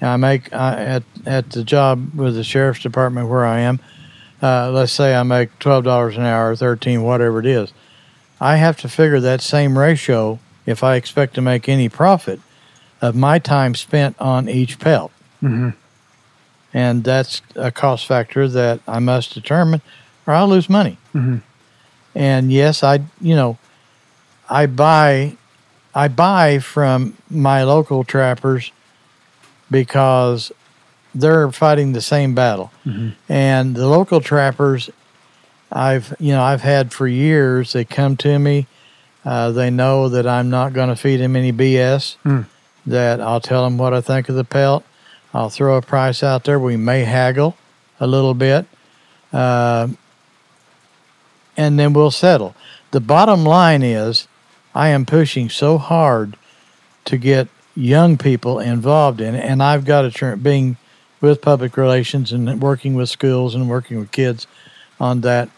and 0.00 0.10
I 0.10 0.16
make 0.16 0.52
I, 0.52 0.74
at 0.96 1.02
at 1.24 1.50
the 1.50 1.62
job 1.64 2.14
with 2.14 2.34
the 2.34 2.44
sheriff's 2.44 2.82
department 2.82 3.28
where 3.28 3.44
I 3.46 3.60
am, 3.60 3.78
uh, 4.42 4.70
let's 4.70 4.92
say 4.92 5.14
I 5.14 5.22
make 5.22 5.56
twelve 5.58 5.84
dollars 5.84 6.16
an 6.16 6.24
hour, 6.24 6.56
thirteen, 6.56 7.02
whatever 7.02 7.38
it 7.40 7.46
is, 7.46 7.72
I 8.40 8.56
have 8.56 8.76
to 8.78 8.88
figure 8.88 9.20
that 9.20 9.40
same 9.40 9.78
ratio 9.78 10.38
if 10.66 10.82
I 10.82 10.96
expect 10.96 11.34
to 11.34 11.40
make 11.40 11.68
any 11.68 11.88
profit 11.88 12.40
of 13.00 13.14
my 13.14 13.38
time 13.38 13.74
spent 13.76 14.16
on 14.18 14.48
each 14.48 14.78
pelt, 14.80 15.12
Mhm. 15.42 15.74
and 16.74 17.04
that's 17.04 17.40
a 17.54 17.70
cost 17.70 18.06
factor 18.06 18.48
that 18.48 18.80
I 18.88 18.98
must 18.98 19.32
determine, 19.34 19.80
or 20.26 20.34
I'll 20.34 20.48
lose 20.48 20.68
money. 20.68 20.98
Mhm. 21.14 21.42
And 22.14 22.50
yes, 22.52 22.82
I 22.82 23.00
you 23.20 23.34
know, 23.36 23.58
I 24.48 24.66
buy, 24.66 25.36
I 25.94 26.08
buy 26.08 26.58
from 26.60 27.16
my 27.30 27.62
local 27.64 28.04
trappers 28.04 28.72
because 29.70 30.52
they're 31.14 31.50
fighting 31.50 31.92
the 31.92 32.00
same 32.00 32.34
battle 32.34 32.70
and 33.28 33.74
the 33.74 33.88
local 33.88 34.20
trappers 34.20 34.90
i've 35.72 36.14
you 36.20 36.30
know 36.32 36.42
i've 36.42 36.60
had 36.60 36.92
for 36.92 37.08
years 37.08 37.72
they 37.72 37.84
come 37.84 38.16
to 38.16 38.38
me 38.38 38.66
uh, 39.24 39.50
they 39.50 39.70
know 39.70 40.08
that 40.08 40.26
i'm 40.26 40.48
not 40.50 40.72
going 40.72 40.88
to 40.88 40.94
feed 40.94 41.16
them 41.16 41.34
any 41.34 41.52
bs 41.52 42.16
Hmm. 42.22 42.42
that 42.86 43.20
i'll 43.20 43.40
tell 43.40 43.64
them 43.64 43.76
what 43.78 43.92
i 43.94 44.00
think 44.00 44.28
of 44.28 44.36
the 44.36 44.44
pelt 44.44 44.84
i'll 45.34 45.48
throw 45.50 45.76
a 45.76 45.82
price 45.82 46.22
out 46.22 46.44
there 46.44 46.58
we 46.60 46.76
may 46.76 47.02
haggle 47.04 47.56
a 47.98 48.06
little 48.06 48.34
bit 48.34 48.66
uh, 49.32 49.88
and 51.56 51.78
then 51.78 51.92
we'll 51.92 52.10
settle 52.10 52.54
the 52.90 53.00
bottom 53.00 53.44
line 53.44 53.82
is 53.82 54.28
i 54.74 54.88
am 54.88 55.04
pushing 55.06 55.48
so 55.48 55.78
hard 55.78 56.36
to 57.04 57.16
get 57.16 57.48
young 57.74 58.16
people 58.16 58.58
involved 58.58 59.20
in 59.20 59.34
it 59.34 59.44
and 59.44 59.62
i've 59.62 59.84
got 59.84 60.04
a 60.04 60.10
turn 60.10 60.38
being 60.40 60.76
with 61.20 61.40
public 61.40 61.76
relations 61.76 62.30
and 62.32 62.60
working 62.60 62.94
with 62.94 63.08
schools 63.08 63.54
and 63.54 63.68
working 63.70 63.98
with 63.98 64.12
kids 64.12 64.46
on 65.00 65.22
that. 65.22 65.48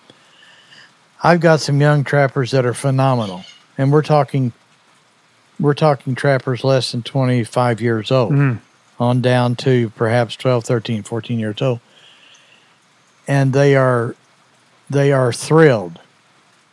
I've 1.23 1.41
got 1.41 1.59
some 1.61 1.81
young 1.81 2.05
trappers 2.05 2.53
that 2.53 2.65
are 2.65 2.73
phenomenal, 2.75 3.45
and 3.77 3.91
we're 3.93 4.03
talking 4.03 4.53
we're 5.59 5.75
talking 5.75 6.15
trappers 6.15 6.63
less 6.63 6.93
than 6.93 7.03
25 7.03 7.81
years 7.81 8.13
old 8.13 8.33
Mhm. 8.33 8.59
on 9.01 9.21
down 9.21 9.57
to 9.57 9.91
perhaps 9.91 10.37
12, 10.37 10.65
13, 10.65 11.03
14 11.03 11.41
years 11.41 11.61
old. 11.61 11.81
And 13.27 13.53
they 13.53 13.75
are 13.75 14.15
they 14.89 15.13
are 15.13 15.33
thrilled. 15.33 16.01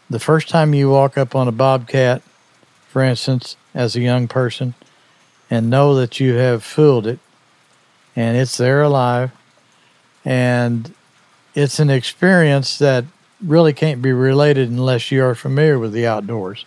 The 0.10 0.20
first 0.20 0.50
time 0.50 0.74
you 0.74 0.90
walk 0.90 1.18
up 1.18 1.36
on 1.36 1.48
a 1.48 1.52
bobcat, 1.52 2.22
for 2.88 3.04
instance, 3.04 3.58
as 3.74 3.96
a 3.96 4.02
young 4.02 4.28
person, 4.28 4.76
and 5.50 5.70
know 5.70 5.96
that 5.96 6.20
you 6.20 6.36
have 6.36 6.64
fooled 6.64 7.08
it 7.08 7.20
and 8.16 8.38
it's 8.38 8.58
there 8.58 8.82
alive 8.82 9.32
and 10.24 10.94
it's 11.54 11.80
an 11.80 11.90
experience 11.90 12.78
that 12.80 13.06
really 13.42 13.74
can't 13.74 14.02
be 14.02 14.12
related 14.12 14.70
unless 14.70 15.12
you 15.12 15.24
are 15.24 15.36
familiar 15.36 15.78
with 15.78 15.92
the 15.92 16.08
outdoors 16.08 16.66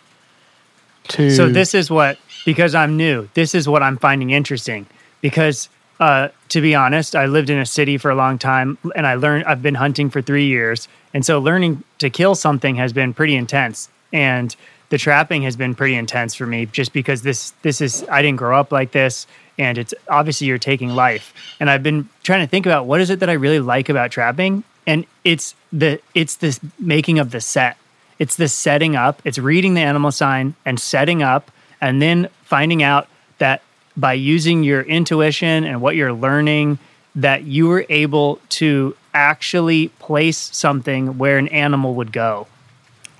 to 1.08 1.30
So 1.30 1.48
this 1.48 1.74
is 1.74 1.90
what 1.90 2.18
because 2.44 2.74
I'm 2.74 2.96
new. 2.96 3.28
This 3.34 3.54
is 3.54 3.68
what 3.68 3.82
I'm 3.82 3.96
finding 3.96 4.30
interesting 4.30 4.86
because 5.20 5.68
uh, 6.00 6.28
to 6.50 6.60
be 6.60 6.74
honest, 6.74 7.16
I 7.16 7.26
lived 7.26 7.50
in 7.50 7.58
a 7.58 7.66
city 7.66 7.98
for 7.98 8.10
a 8.10 8.14
long 8.14 8.38
time 8.38 8.78
and 8.94 9.06
I 9.06 9.14
learned 9.14 9.44
I've 9.44 9.62
been 9.62 9.74
hunting 9.74 10.10
for 10.10 10.22
three 10.22 10.46
years, 10.46 10.88
and 11.12 11.24
so 11.24 11.38
learning 11.38 11.82
to 11.98 12.10
kill 12.10 12.34
something 12.34 12.76
has 12.76 12.92
been 12.92 13.12
pretty 13.14 13.34
intense. 13.34 13.88
And 14.12 14.54
the 14.90 14.98
trapping 14.98 15.42
has 15.42 15.56
been 15.56 15.74
pretty 15.74 15.94
intense 15.94 16.34
for 16.34 16.46
me 16.46 16.66
just 16.66 16.92
because 16.92 17.22
this 17.22 17.50
this 17.62 17.80
is 17.80 18.04
I 18.10 18.22
didn't 18.22 18.38
grow 18.38 18.58
up 18.58 18.72
like 18.72 18.92
this 18.92 19.26
and 19.58 19.76
it's 19.76 19.92
obviously 20.08 20.46
you're 20.46 20.58
taking 20.58 20.90
life. 20.90 21.34
And 21.60 21.68
I've 21.68 21.82
been 21.82 22.08
trying 22.22 22.40
to 22.40 22.46
think 22.46 22.64
about 22.64 22.86
what 22.86 23.00
is 23.00 23.10
it 23.10 23.20
that 23.20 23.28
I 23.28 23.34
really 23.34 23.60
like 23.60 23.88
about 23.88 24.10
trapping 24.10 24.64
and 24.86 25.04
it's 25.24 25.54
the 25.72 26.00
it's 26.14 26.36
this 26.36 26.60
making 26.78 27.18
of 27.18 27.30
the 27.30 27.40
set. 27.40 27.76
It's 28.18 28.36
the 28.36 28.48
setting 28.48 28.96
up, 28.96 29.20
it's 29.24 29.38
reading 29.38 29.74
the 29.74 29.80
animal 29.80 30.10
sign 30.10 30.54
and 30.64 30.80
setting 30.80 31.22
up 31.22 31.50
and 31.80 32.00
then 32.00 32.28
finding 32.42 32.82
out 32.82 33.08
that 33.38 33.62
by 33.98 34.12
using 34.12 34.62
your 34.62 34.82
intuition 34.82 35.64
and 35.64 35.80
what 35.80 35.96
you're 35.96 36.12
learning 36.12 36.78
that 37.16 37.42
you 37.44 37.66
were 37.66 37.84
able 37.88 38.40
to 38.48 38.96
actually 39.12 39.88
place 39.98 40.38
something 40.38 41.18
where 41.18 41.36
an 41.36 41.48
animal 41.48 41.94
would 41.94 42.12
go. 42.12 42.46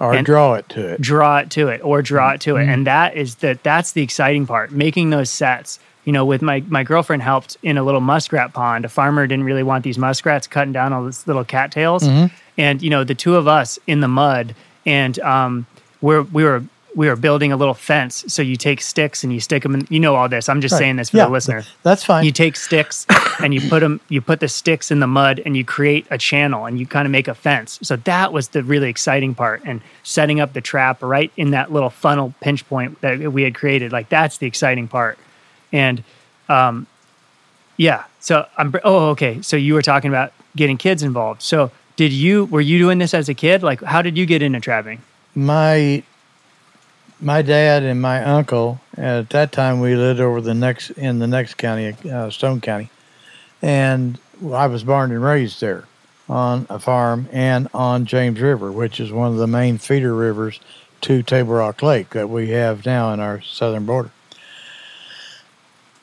Or 0.01 0.23
draw 0.23 0.55
it 0.55 0.69
to 0.69 0.87
it. 0.91 1.01
draw 1.01 1.39
it 1.39 1.51
to 1.51 1.67
it 1.67 1.81
or 1.83 2.03
draw 2.03 2.31
it 2.31 2.41
to 2.43 2.55
it. 2.55 2.69
And 2.69 2.87
that 2.87 3.17
is 3.17 3.37
the 3.37 3.59
that's 3.65 3.93
the 3.93 4.03
exciting 4.03 4.47
part 4.47 4.71
making 4.71 5.11
those 5.11 5.29
sets. 5.29 5.81
You 6.05 6.13
know 6.13 6.25
with 6.25 6.41
my 6.41 6.63
my 6.69 6.85
girlfriend 6.85 7.23
helped 7.23 7.57
in 7.65 7.77
a 7.77 7.83
little 7.83 8.01
muskrat 8.01 8.53
pond. 8.53 8.85
A 8.85 8.89
farmer 8.89 9.27
didn't 9.27 9.45
really 9.45 9.65
want 9.65 9.83
these 9.83 9.99
muskrats 9.99 10.47
cutting 10.47 10.73
down 10.73 10.93
all 10.93 11.05
these 11.05 11.27
little 11.27 11.45
cattails. 11.45 12.05
And 12.57 12.81
you 12.81 12.91
know 12.91 13.03
the 13.03 13.17
two 13.17 13.35
of 13.35 13.49
us 13.49 13.79
in 13.89 14.01
the 14.01 14.07
mud 14.09 14.55
and 14.87 15.19
um 15.19 15.67
we're 16.01 16.23
we 16.23 16.45
were 16.45 16.63
we 16.97 17.07
were 17.09 17.17
building 17.17 17.53
a 17.53 17.57
little 17.57 17.75
fence 17.75 18.25
so 18.29 18.41
you 18.43 18.57
take 18.57 18.81
sticks 18.81 19.23
and 19.23 19.33
you 19.33 19.41
stick 19.41 19.63
them 19.63 19.75
in 19.75 19.87
you 19.91 20.01
know 20.01 20.15
all 20.15 20.29
this. 20.29 20.49
I'm 20.49 20.61
just 20.61 20.73
Right. 20.73 20.79
saying 20.79 20.97
this 20.97 21.11
for 21.11 21.19
Yeah, 21.19 21.27
the 21.27 21.31
listener 21.33 21.65
That's 21.83 22.03
fine. 22.03 22.25
you 22.25 22.33
take 22.33 22.57
sticks 22.57 23.07
and 23.41 23.53
you 23.55 23.61
put 23.69 23.81
them 23.81 24.01
you 24.09 24.21
put 24.21 24.41
the 24.41 24.49
sticks 24.49 24.91
in 24.91 25.01
the 25.01 25.07
mud 25.07 25.41
and 25.45 25.57
you 25.57 25.65
create 25.65 26.07
a 26.11 26.19
channel 26.19 26.65
and 26.65 26.79
you 26.81 26.87
kind 26.87 27.07
of 27.07 27.13
make 27.13 27.29
a 27.29 27.35
fence. 27.35 27.79
So 27.83 27.97
that 27.97 28.33
was 28.33 28.49
the 28.49 28.63
really 28.63 28.89
exciting 28.89 29.35
part 29.35 29.63
and 29.65 29.81
setting 30.03 30.41
up 30.41 30.55
the 30.55 30.61
trap 30.61 31.03
right 31.03 31.31
in 31.37 31.51
that 31.53 31.71
little 31.73 31.91
funnel 31.91 32.33
pinch 32.41 32.67
point 32.69 33.01
that 33.03 33.33
we 33.33 33.43
had 33.43 33.55
created. 33.55 33.93
Like 33.93 34.09
that's 34.09 34.39
the 34.39 34.47
exciting 34.47 34.89
part. 34.89 35.19
And 35.73 36.03
um 36.49 36.87
yeah 37.77 38.05
so 38.21 38.47
i'm 38.57 38.75
oh 38.83 39.11
okay. 39.11 39.41
So 39.43 39.57
you 39.57 39.75
were 39.75 39.83
talking 39.83 40.09
about 40.09 40.33
getting 40.57 40.77
kids 40.79 41.03
involved. 41.03 41.43
So 41.43 41.71
did 41.97 42.13
you 42.13 42.47
were 42.47 42.61
you 42.61 42.79
doing 42.79 42.99
this 42.99 43.13
as 43.15 43.29
a 43.29 43.35
kid? 43.35 43.63
Like 43.63 43.83
how 43.83 44.03
did 44.03 44.17
you 44.17 44.25
get 44.27 44.43
into 44.43 44.59
trapping? 44.61 45.03
My 45.35 46.03
my 47.21 47.43
dad 47.43 47.83
and 47.83 48.01
my 48.01 48.23
uncle 48.25 48.81
at 48.97 49.31
that 49.31 49.53
time 49.53 49.81
we 49.81 49.95
lived 49.95 50.21
over 50.21 50.41
the 50.41 50.55
next 50.55 50.91
in 50.91 51.19
the 51.19 51.27
next 51.27 51.55
county, 51.55 51.95
uh, 52.11 52.31
Stone 52.31 52.61
County, 52.61 52.91
and 53.63 54.19
I 54.53 54.67
was 54.67 54.85
born 54.85 55.11
and 55.11 55.23
raised 55.23 55.61
there 55.61 55.85
on 56.29 56.67
a 56.69 56.79
farm 56.79 57.29
and 57.33 57.69
on 57.73 58.05
James 58.05 58.41
River, 58.41 58.71
which 58.71 59.01
is 59.01 59.11
one 59.11 59.33
of 59.33 59.39
the 59.39 59.47
main 59.47 59.79
feeder 59.79 60.15
rivers 60.15 60.61
to 61.01 61.23
Table 61.23 61.55
Rock 61.55 61.83
Lake 61.83 62.11
that 62.11 62.29
we 62.29 62.51
have 62.51 62.85
now 62.85 63.13
in 63.13 63.21
our 63.21 63.41
southern 63.41 63.87
border. 63.87 64.11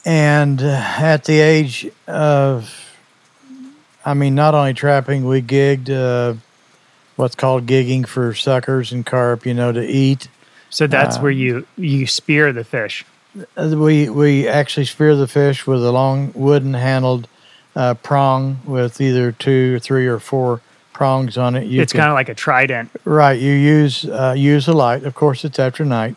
And 0.03 0.61
uh, 0.61 0.95
at 0.97 1.25
the 1.25 1.39
age 1.39 1.89
of, 2.07 2.95
I 4.03 4.13
mean, 4.13 4.35
not 4.35 4.53
only 4.53 4.73
trapping, 4.73 5.25
we 5.25 5.41
gigged. 5.41 5.89
Uh, 5.89 6.37
what's 7.15 7.35
called 7.35 7.65
gigging 7.65 8.07
for 8.07 8.33
suckers 8.33 8.91
and 8.91 9.05
carp, 9.05 9.45
you 9.45 9.53
know, 9.53 9.71
to 9.71 9.85
eat. 9.85 10.27
So 10.69 10.87
that's 10.87 11.17
Uh, 11.17 11.21
where 11.21 11.31
you 11.31 11.65
you 11.77 12.07
spear 12.07 12.51
the 12.53 12.63
fish 12.63 13.05
Uh, 13.57 13.75
We 13.75 14.09
we 14.09 14.47
actually 14.47 14.85
spear 14.85 15.15
the 15.15 15.27
fish 15.27 15.67
with 15.67 15.83
a 15.85 15.91
long 15.91 16.31
wooden 16.33 16.73
handled 16.73 17.27
uh, 17.75 17.93
prong 17.95 18.59
with 18.65 19.01
either 19.01 19.31
two 19.33 19.75
or 19.75 19.79
three 19.79 20.07
or 20.07 20.19
four 20.19 20.61
prongs 20.93 21.37
on 21.37 21.55
it. 21.55 21.65
You 21.67 21.81
it's 21.81 21.91
kind 21.91 22.07
of 22.09 22.13
like 22.15 22.29
a 22.29 22.33
trident 22.33 22.89
right. 23.03 23.37
You 23.37 23.51
use 23.51 24.05
uh, 24.05 24.33
use 24.37 24.67
a 24.69 24.73
light. 24.73 25.03
Of 25.03 25.13
course, 25.13 25.43
it's 25.43 25.59
after 25.59 25.83
night, 25.83 26.15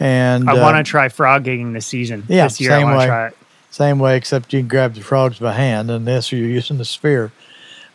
and 0.00 0.50
I 0.50 0.54
uh, 0.58 0.62
want 0.62 0.76
to 0.84 0.90
try 0.90 1.08
frog 1.08 1.44
gigging 1.44 1.72
this 1.72 1.86
season. 1.86 2.24
yeah, 2.28 2.48
this 2.48 2.60
year 2.60 2.72
I 2.72 2.78
same 2.78 2.84
want 2.86 2.98
way. 2.98 3.04
to 3.04 3.10
try 3.10 3.26
it. 3.28 3.36
Same 3.70 3.98
way, 4.00 4.16
except 4.16 4.52
you 4.52 4.58
can 4.60 4.68
grab 4.68 4.94
the 4.94 5.00
frogs 5.02 5.38
by 5.38 5.52
hand, 5.52 5.90
and 5.90 6.04
this 6.06 6.32
you're 6.32 6.48
using 6.58 6.78
the 6.78 6.84
spear. 6.84 7.30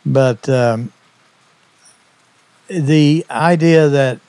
But 0.05 0.47
um, 0.47 0.91
the 2.69 3.25
idea 3.30 3.89
that 3.89 4.19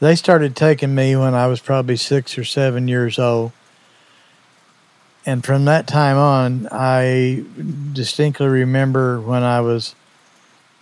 they 0.00 0.14
started 0.14 0.54
taking 0.54 0.94
me 0.94 1.16
when 1.16 1.34
I 1.34 1.46
was 1.46 1.60
probably 1.60 1.96
six 1.96 2.36
or 2.36 2.44
seven 2.44 2.88
years 2.88 3.18
old. 3.18 3.52
And 5.24 5.44
from 5.44 5.64
that 5.64 5.86
time 5.86 6.16
on, 6.16 6.68
I 6.70 7.44
distinctly 7.92 8.46
remember 8.46 9.20
when 9.20 9.42
I 9.42 9.60
was 9.60 9.94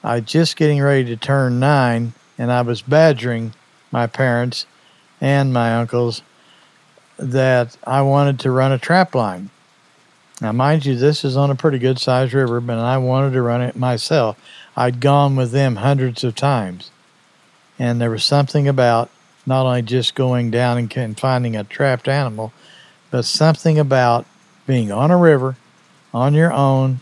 I 0.03 0.21
just 0.21 0.57
getting 0.57 0.83
ready 0.83 1.07
to 1.07 1.17
turn 1.17 1.59
nine, 1.59 2.13
and 2.37 2.53
I 2.53 2.61
was 2.61 2.83
badgering 2.83 3.55
my 3.91 4.07
parents 4.07 4.67
and 5.19 5.51
my 5.51 5.75
uncles 5.75 6.21
that 7.19 7.79
I 7.87 8.03
wanted 8.03 8.39
to 8.41 8.51
run 8.51 8.71
a 8.71 8.79
trap 8.79 9.15
line. 9.15 9.49
Now, 10.43 10.53
mind 10.53 10.85
you, 10.85 10.95
this 10.95 11.25
is 11.25 11.39
on 11.39 11.51
a 11.51 11.55
pretty 11.55 11.79
good 11.79 11.99
sized 11.99 12.35
river, 12.35 12.61
but 12.61 12.79
I 12.79 12.99
wanted 12.99 13.33
to 13.33 13.41
run 13.41 13.63
it 13.63 13.77
myself. 13.77 14.39
I'd 14.77 15.01
gone 15.01 15.37
with 15.37 15.53
them 15.53 15.77
hundreds 15.77 16.23
of 16.23 16.35
times. 16.35 16.91
And 17.79 18.01
there 18.01 18.11
was 18.11 18.25
something 18.25 18.69
about 18.69 19.11
not 19.47 19.67
only 19.67 19.83
just 19.83 20.15
going 20.15 20.51
down 20.51 20.79
and, 20.79 20.97
and 20.97 21.19
finding 21.19 21.57
a 21.57 21.65
trapped 21.65 22.09
animal, 22.09 22.53
but 23.11 23.25
something 23.25 23.79
about 23.79 24.27
being 24.67 24.91
on 24.91 25.11
a 25.11 25.17
river 25.17 25.57
on 26.13 26.35
your 26.35 26.53
own 26.53 27.01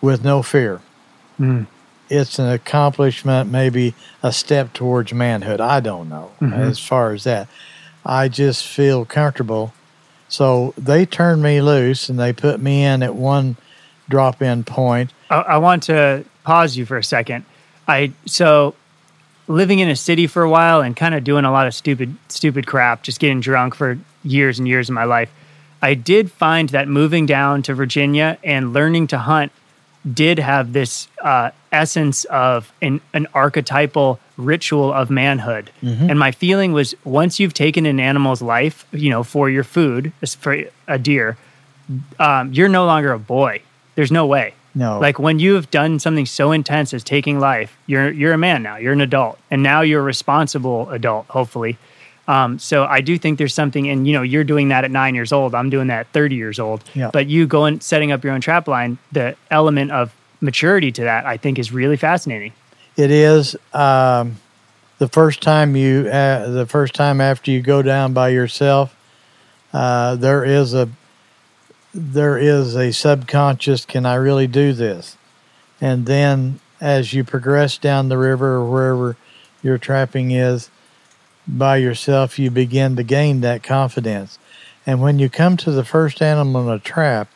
with 0.00 0.22
no 0.24 0.42
fear. 0.42 0.80
Mm. 1.40 1.66
It's 2.08 2.38
an 2.38 2.48
accomplishment, 2.48 3.50
maybe 3.50 3.94
a 4.22 4.32
step 4.32 4.72
towards 4.72 5.12
manhood. 5.12 5.60
I 5.60 5.80
don't 5.80 6.08
know 6.08 6.30
Mhm. 6.40 6.52
as 6.70 6.78
far 6.78 7.12
as 7.12 7.24
that. 7.24 7.48
I 8.06 8.28
just 8.28 8.64
feel 8.66 9.04
comfortable. 9.04 9.72
So 10.28 10.72
they 10.78 11.04
turned 11.04 11.42
me 11.42 11.60
loose 11.60 12.08
and 12.08 12.18
they 12.18 12.32
put 12.32 12.60
me 12.60 12.84
in 12.84 13.02
at 13.02 13.14
one 13.14 13.56
drop 14.08 14.40
in 14.40 14.64
point. 14.64 15.12
I, 15.30 15.36
I 15.40 15.56
want 15.58 15.82
to 15.84 16.24
pause 16.44 16.76
you 16.76 16.86
for 16.86 16.96
a 16.96 17.04
second. 17.04 17.44
I 17.88 18.12
so 18.26 18.74
living 19.48 19.78
in 19.78 19.88
a 19.88 19.96
city 19.96 20.26
for 20.26 20.42
a 20.42 20.50
while 20.50 20.82
and 20.82 20.94
kind 20.94 21.14
of 21.14 21.24
doing 21.24 21.44
a 21.44 21.50
lot 21.50 21.66
of 21.66 21.74
stupid 21.74 22.14
stupid 22.28 22.66
crap, 22.66 23.02
just 23.02 23.18
getting 23.18 23.40
drunk 23.40 23.74
for 23.74 23.98
years 24.22 24.58
and 24.58 24.68
years 24.68 24.88
of 24.88 24.94
my 24.94 25.04
life. 25.04 25.30
I 25.80 25.94
did 25.94 26.30
find 26.30 26.68
that 26.70 26.88
moving 26.88 27.24
down 27.24 27.62
to 27.62 27.74
Virginia 27.74 28.36
and 28.44 28.72
learning 28.72 29.06
to 29.08 29.18
hunt 29.18 29.52
did 30.12 30.38
have 30.38 30.72
this 30.72 31.08
uh, 31.22 31.50
essence 31.72 32.24
of 32.26 32.72
an, 32.82 33.00
an 33.14 33.26
archetypal 33.34 34.18
ritual 34.36 34.92
of 34.92 35.10
manhood. 35.10 35.70
And 36.10 36.18
my 36.18 36.30
feeling 36.32 36.72
was 36.72 36.94
once 37.04 37.38
you've 37.40 37.54
taken 37.54 37.86
an 37.86 38.00
animal's 38.00 38.40
life, 38.42 38.86
you 38.92 39.10
know, 39.10 39.22
for 39.22 39.50
your 39.50 39.64
food, 39.64 40.12
for 40.40 40.64
a 40.86 40.98
deer, 40.98 41.36
um, 42.18 42.52
you're 42.52 42.68
no 42.68 42.86
longer 42.86 43.12
a 43.12 43.18
boy. 43.18 43.60
There's 43.96 44.12
no 44.12 44.26
way. 44.26 44.54
No. 44.78 45.00
Like 45.00 45.18
when 45.18 45.40
you 45.40 45.54
have 45.54 45.72
done 45.72 45.98
something 45.98 46.24
so 46.24 46.52
intense 46.52 46.94
as 46.94 47.02
taking 47.02 47.40
life, 47.40 47.76
you're 47.86 48.12
you're 48.12 48.32
a 48.32 48.38
man 48.38 48.62
now. 48.62 48.76
You're 48.76 48.92
an 48.92 49.00
adult, 49.00 49.36
and 49.50 49.60
now 49.60 49.80
you're 49.80 50.00
a 50.00 50.04
responsible 50.04 50.88
adult. 50.90 51.26
Hopefully, 51.26 51.76
um, 52.28 52.60
so 52.60 52.84
I 52.84 53.00
do 53.00 53.18
think 53.18 53.38
there's 53.38 53.54
something, 53.54 53.88
and 53.88 54.06
you 54.06 54.12
know, 54.12 54.22
you're 54.22 54.44
doing 54.44 54.68
that 54.68 54.84
at 54.84 54.92
nine 54.92 55.16
years 55.16 55.32
old. 55.32 55.52
I'm 55.52 55.68
doing 55.68 55.88
that 55.88 56.00
at 56.00 56.08
30 56.12 56.36
years 56.36 56.60
old. 56.60 56.84
Yeah. 56.94 57.10
But 57.12 57.26
you 57.26 57.48
going 57.48 57.80
setting 57.80 58.12
up 58.12 58.22
your 58.22 58.34
own 58.34 58.40
trap 58.40 58.68
line, 58.68 58.98
the 59.10 59.34
element 59.50 59.90
of 59.90 60.14
maturity 60.40 60.92
to 60.92 61.02
that, 61.02 61.26
I 61.26 61.38
think, 61.38 61.58
is 61.58 61.72
really 61.72 61.96
fascinating. 61.96 62.52
It 62.96 63.10
is 63.10 63.56
um, 63.72 64.36
the 64.98 65.08
first 65.08 65.42
time 65.42 65.74
you, 65.74 66.06
uh, 66.08 66.50
the 66.50 66.66
first 66.66 66.94
time 66.94 67.20
after 67.20 67.50
you 67.50 67.62
go 67.62 67.82
down 67.82 68.12
by 68.12 68.28
yourself, 68.28 68.94
uh, 69.72 70.14
there 70.14 70.44
is 70.44 70.74
a, 70.74 70.88
there 71.94 72.38
is 72.38 72.74
a 72.74 72.92
subconscious. 72.92 73.84
Can 73.84 74.06
I 74.06 74.14
really 74.14 74.46
do 74.46 74.72
this? 74.72 75.16
And 75.80 76.06
then 76.06 76.60
as 76.80 77.12
you 77.12 77.24
progress 77.24 77.78
down 77.78 78.08
the 78.08 78.18
river 78.18 78.56
or 78.56 78.70
wherever 78.70 79.16
your 79.62 79.78
trapping 79.78 80.30
is, 80.30 80.70
by 81.48 81.78
yourself, 81.78 82.38
you 82.38 82.50
begin 82.50 82.96
to 82.96 83.02
gain 83.02 83.40
that 83.40 83.62
confidence. 83.62 84.38
And 84.86 85.00
when 85.00 85.18
you 85.18 85.30
come 85.30 85.56
to 85.58 85.70
the 85.70 85.84
first 85.84 86.20
animal 86.20 86.68
in 86.68 86.74
a 86.74 86.78
trap, 86.78 87.28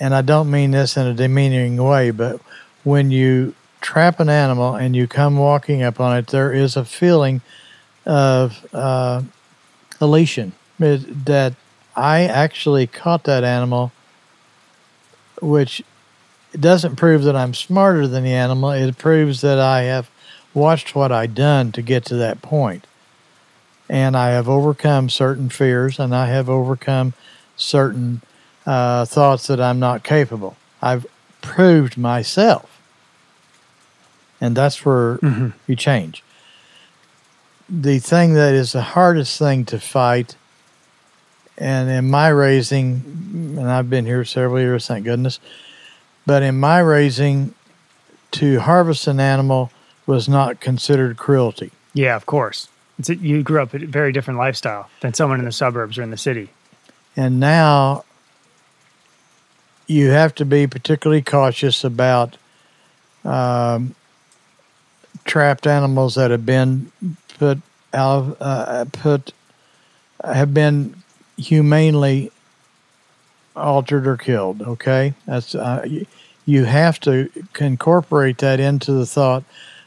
and 0.00 0.14
I 0.14 0.22
don't 0.22 0.50
mean 0.50 0.70
this 0.70 0.96
in 0.96 1.06
a 1.06 1.14
demeaning 1.14 1.76
way, 1.76 2.10
but 2.10 2.40
when 2.82 3.10
you 3.10 3.54
trap 3.80 4.20
an 4.20 4.28
animal 4.28 4.74
and 4.74 4.96
you 4.96 5.06
come 5.06 5.36
walking 5.36 5.82
up 5.82 6.00
on 6.00 6.16
it, 6.16 6.28
there 6.28 6.52
is 6.52 6.76
a 6.76 6.84
feeling 6.84 7.42
of 8.04 8.66
uh, 8.72 9.22
elation 10.00 10.52
that 10.78 11.54
I 11.96 12.24
actually 12.24 12.86
caught 12.86 13.24
that 13.24 13.42
animal, 13.44 13.92
which 15.40 15.82
doesn't 16.58 16.96
prove 16.96 17.22
that 17.24 17.36
I'm 17.36 17.54
smarter 17.54 18.06
than 18.06 18.24
the 18.24 18.32
animal. 18.32 18.70
It 18.70 18.98
proves 18.98 19.40
that 19.40 19.58
I 19.58 19.82
have 19.82 20.10
watched 20.54 20.94
what 20.94 21.10
I've 21.12 21.34
done 21.34 21.72
to 21.72 21.82
get 21.82 22.04
to 22.06 22.14
that 22.16 22.42
point. 22.42 22.86
And 23.88 24.16
I 24.16 24.30
have 24.30 24.48
overcome 24.48 25.08
certain 25.10 25.48
fears 25.48 25.98
and 25.98 26.14
I 26.14 26.26
have 26.26 26.48
overcome 26.50 27.14
certain 27.56 28.20
uh, 28.66 29.04
thoughts 29.04 29.46
that 29.46 29.60
I'm 29.60 29.78
not 29.78 30.02
capable. 30.02 30.56
I've 30.82 31.06
proved 31.40 31.96
myself. 31.96 32.80
And 34.40 34.56
that's 34.56 34.84
where 34.84 35.16
Mhm. 35.18 35.52
you 35.66 35.76
change. 35.76 36.22
the 37.68 37.98
thing 37.98 38.34
that 38.34 38.54
is 38.54 38.70
the 38.72 38.80
hardest 38.82 39.36
thing 39.40 39.64
to 39.64 39.80
fight, 39.80 40.36
and 41.58 41.90
in 41.90 42.10
my 42.10 42.28
raising, 42.28 43.02
and 43.58 43.70
I've 43.70 43.88
been 43.88 44.06
here 44.06 44.24
several 44.24 44.60
years, 44.60 44.86
thank 44.86 45.04
goodness, 45.04 45.40
but 46.26 46.42
in 46.42 46.58
my 46.58 46.78
raising, 46.80 47.54
to 48.32 48.60
harvest 48.60 49.06
an 49.06 49.20
animal 49.20 49.70
was 50.06 50.28
not 50.28 50.60
considered 50.60 51.16
cruelty. 51.16 51.70
Yeah, 51.94 52.16
of 52.16 52.26
course. 52.26 52.68
It's 52.98 53.08
a, 53.08 53.16
you 53.16 53.42
grew 53.42 53.62
up 53.62 53.74
a 53.74 53.78
very 53.78 54.12
different 54.12 54.38
lifestyle 54.38 54.88
than 55.00 55.14
someone 55.14 55.38
in 55.38 55.44
the 55.44 55.52
suburbs 55.52 55.98
or 55.98 56.02
in 56.02 56.10
the 56.10 56.16
city. 56.16 56.50
And 57.16 57.40
now 57.40 58.04
you 59.86 60.10
have 60.10 60.34
to 60.36 60.44
be 60.44 60.66
particularly 60.66 61.22
cautious 61.22 61.84
about 61.84 62.36
um, 63.24 63.94
trapped 65.24 65.66
animals 65.66 66.14
that 66.16 66.30
have 66.30 66.44
been 66.44 66.92
put 67.38 67.58
out, 67.92 68.36
uh, 68.40 68.84
put 68.92 69.32
have 70.24 70.52
been 70.52 71.02
humanely 71.36 72.30
altered 73.54 74.06
or 74.06 74.16
killed. 74.16 74.62
Okay, 74.62 75.14
that's 75.26 75.54
uh, 75.54 75.86
you 76.44 76.64
have 76.64 77.00
to 77.00 77.30
incorporate 77.58 78.38
that 78.38 78.60
into 78.60 78.92
the 78.92 79.06
thought 79.06 79.44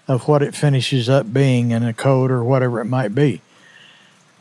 of 0.08 0.28
what 0.28 0.42
it 0.42 0.56
finishes 0.56 1.08
up 1.08 1.32
being 1.32 1.72
in 1.72 1.84
a 1.84 1.94
code 1.94 2.32
or 2.32 2.44
whatever 2.44 2.82
it 2.82 2.86
might 2.86 3.14
be. 3.14 3.42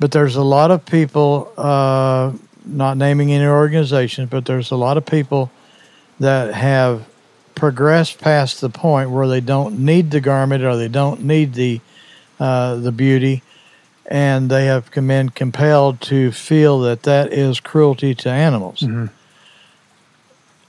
But 0.01 0.13
there's 0.13 0.37
a 0.37 0.43
lot 0.43 0.71
of 0.71 0.87
people, 0.87 1.53
uh, 1.57 2.33
not 2.65 2.97
naming 2.97 3.33
any 3.33 3.47
organizations, 3.47 4.31
but 4.31 4.47
there's 4.47 4.71
a 4.71 4.77
lot 4.77 4.97
of 4.97 5.05
people 5.05 5.51
that 6.21 6.55
have 6.55 7.07
progressed 7.55 8.19
past 8.19 8.61
the 8.61 8.71
point 8.71 9.11
where 9.11 9.27
they 9.27 9.41
don't 9.41 9.79
need 9.81 10.11
the 10.11 10.21
garment 10.21 10.65
or 10.65 10.77
they 10.77 10.89
don't 10.89 11.23
need 11.23 11.55
the 11.55 11.81
uh, 12.41 12.77
the 12.77 12.93
beauty, 12.93 13.43
and 14.09 14.51
they 14.51 14.65
have 14.65 14.91
been 14.91 15.29
compelled 15.29 16.01
to 16.01 16.33
feel 16.33 16.81
that 16.81 17.03
that 17.03 17.31
is 17.31 17.61
cruelty 17.61 18.15
to 18.15 18.31
animals. 18.31 18.81
Mm-hmm. 18.81 19.07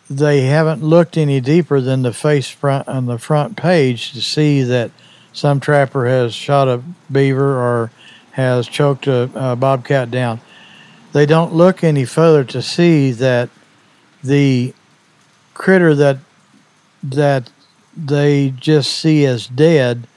They 0.09 0.41
haven't 0.41 0.83
looked 0.83 1.17
any 1.17 1.39
deeper 1.39 1.79
than 1.79 2.01
the 2.01 2.13
face 2.13 2.49
front 2.49 2.87
on 2.87 3.05
the 3.05 3.17
front 3.17 3.55
page 3.55 4.11
to 4.11 4.21
see 4.21 4.63
that 4.63 4.91
some 5.31 5.61
trapper 5.61 6.05
has 6.05 6.33
shot 6.33 6.67
a 6.67 6.83
beaver 7.09 7.57
or 7.57 7.91
has 8.31 8.67
choked 8.67 9.07
a, 9.07 9.29
a 9.35 9.55
bobcat 9.55 10.11
down. 10.11 10.41
They 11.13 11.25
don't 11.25 11.53
look 11.53 11.83
any 11.83 12.05
further 12.05 12.43
to 12.45 12.61
see 12.61 13.11
that 13.11 13.49
the 14.21 14.73
critter 15.53 15.95
that 15.95 16.17
that 17.01 17.49
they 17.95 18.53
just 18.57 18.91
see 18.91 19.25
as 19.25 19.47
dead 19.47 20.07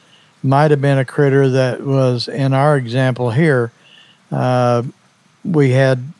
might 0.42 0.70
have 0.70 0.80
been 0.80 0.98
a 0.98 1.04
critter 1.04 1.48
that 1.48 1.82
was 1.82 2.28
in 2.28 2.52
our 2.52 2.76
example 2.76 3.30
here. 3.30 3.72
Uh, 4.30 4.82
we 5.44 5.70
had 5.70 6.12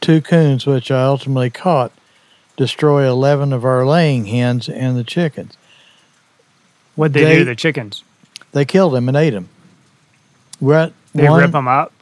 two 0.00 0.20
coons, 0.20 0.66
which 0.66 0.90
I 0.90 1.04
ultimately 1.04 1.50
caught, 1.50 1.92
destroy 2.56 3.08
11 3.08 3.52
of 3.52 3.64
our 3.64 3.86
laying 3.86 4.26
hens 4.26 4.68
and 4.68 4.96
the 4.96 5.04
chickens. 5.04 5.56
What'd 6.96 7.14
they, 7.14 7.24
they 7.24 7.32
do 7.34 7.38
to 7.40 7.44
the 7.46 7.56
chickens? 7.56 8.04
They 8.52 8.64
killed 8.64 8.92
them 8.92 9.08
and 9.08 9.16
ate 9.16 9.30
them. 9.30 9.48
What, 10.58 10.92
they 11.14 11.28
one, 11.28 11.40
rip 11.40 11.52
them 11.52 11.68
up? 11.68 11.92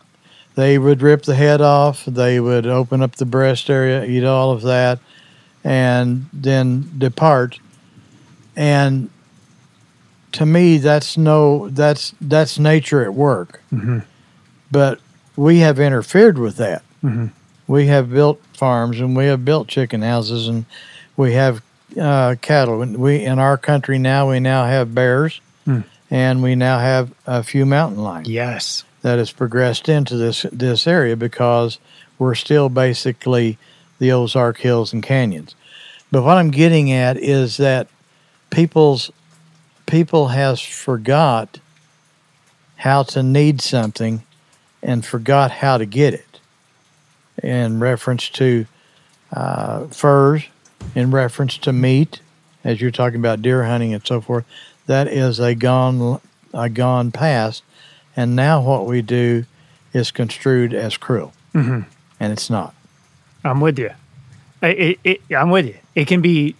They 0.57 0.79
would 0.79 1.01
rip 1.01 1.23
the 1.23 1.37
head 1.37 1.61
off. 1.61 2.05
They 2.05 2.41
would 2.41 2.67
open 2.67 3.03
up 3.03 3.17
the 3.17 3.25
breast 3.25 3.71
area, 3.71 4.05
eat 4.05 4.25
all 4.25 4.51
of 4.51 4.63
that, 4.63 4.99
and 5.63 6.27
then 6.33 6.91
depart 6.99 7.61
and 8.57 9.11
to 10.33 10.47
me 10.47 10.79
that's 10.79 11.17
no 11.17 11.69
that's 11.71 12.15
that's 12.21 12.59
nature 12.59 13.03
at 13.03 13.15
work 13.15 13.61
mm-hmm. 13.73 13.99
but 14.71 15.01
we 15.37 15.59
have 15.59 15.79
interfered 15.79 16.39
with 16.39 16.57
that 16.57 16.83
mm-hmm. 17.03 17.27
we 17.67 17.87
have 17.87 18.11
built 18.11 18.41
farms 18.53 19.01
and 19.01 19.17
we 19.17 19.27
have 19.27 19.45
built 19.45 19.69
chicken 19.69 20.03
houses 20.03 20.49
and 20.49 20.65
we 21.17 21.33
have 21.33 21.63
uh, 22.01 22.37
cattle 22.41 22.83
and 22.83 22.97
we 22.99 23.25
in 23.25 23.39
our 23.39 23.57
country 23.57 23.99
now 23.99 24.31
we 24.31 24.39
now 24.39 24.65
have 24.65 24.95
bears 24.95 25.41
mm. 25.67 25.83
and 26.11 26.43
we 26.43 26.55
now 26.55 26.79
have 26.79 27.13
a 27.27 27.43
few 27.43 27.67
mountain 27.67 28.03
lions 28.03 28.29
yes 28.29 28.85
that 29.03 29.19
has 29.19 29.33
progressed 29.33 29.89
into 29.89 30.17
this 30.17 30.47
this 30.53 30.87
area 30.87 31.17
because 31.17 31.79
we're 32.19 32.35
still 32.35 32.69
basically 32.69 33.59
the 33.99 34.13
ozark 34.13 34.59
hills 34.59 34.93
and 34.93 35.03
canyons 35.03 35.57
but 36.13 36.23
what 36.23 36.37
i'm 36.37 36.53
getting 36.53 36.93
at 36.93 37.17
is 37.17 37.57
that 37.57 37.89
people's 38.51 39.11
people 39.91 40.29
has 40.29 40.61
forgot 40.61 41.59
how 42.77 43.03
to 43.03 43.23
need 43.23 43.61
something 43.61 44.23
and 44.83 45.05
forgot 45.05 45.51
how 45.51 45.77
to 45.77 45.85
get 45.85 46.15
it. 46.15 46.41
In 47.43 47.81
reference 47.81 48.29
to 48.31 48.67
uh, 49.33 49.87
furs 49.87 50.45
in 50.95 51.11
reference 51.11 51.57
to 51.59 51.73
meat 51.73 52.21
as 52.65 52.81
you're 52.81 52.91
talking 52.91 53.21
about 53.21 53.43
deer 53.43 53.65
hunting 53.65 53.95
and 53.95 54.05
so 54.07 54.21
forth 54.21 54.45
that 54.87 55.07
is 55.07 55.39
a 55.39 55.55
gone 55.55 56.21
a 56.53 56.69
gone 56.69 57.13
past. 57.13 57.63
And 58.17 58.35
now 58.35 58.61
what 58.61 58.87
we 58.87 59.03
do 59.03 59.45
is 59.93 60.11
construed 60.11 60.75
as 60.75 60.97
cruel. 60.97 61.33
Mm-hmm. 61.55 61.81
and 62.21 62.33
it's 62.33 62.49
not. 62.49 62.75
I'm 63.45 63.61
with 63.61 63.79
you. 63.79 63.91
It, 64.63 65.01
it, 65.03 65.21
i'm 65.35 65.51
with 65.51 65.67
you. 65.67 65.79
It 65.95 66.07
can 66.07 66.21
be 66.21 66.55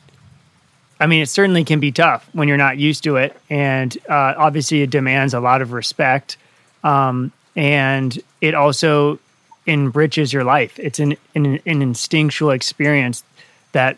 I 1.01 1.07
mean, 1.07 1.23
it 1.23 1.31
certainly 1.31 1.65
can 1.65 1.81
be 1.81 1.91
tough 1.91 2.29
when 2.35 2.47
you're 2.47 2.59
not 2.59 2.77
used 2.77 3.05
to 3.05 3.17
it, 3.17 3.35
and 3.49 3.97
uh, 4.09 4.35
obviously, 4.37 4.83
it 4.83 4.91
demands 4.91 5.33
a 5.33 5.41
lot 5.41 5.63
of 5.63 5.73
respect, 5.73 6.37
um, 6.85 7.33
and 7.57 8.19
it 8.43 8.55
also 8.55 9.19
enriches 9.67 10.33
your 10.33 10.45
life. 10.45 10.79
It's 10.79 10.99
an, 10.99 11.17
an, 11.35 11.59
an 11.65 11.83
instinctual 11.83 12.51
experience 12.51 13.25
that 13.73 13.97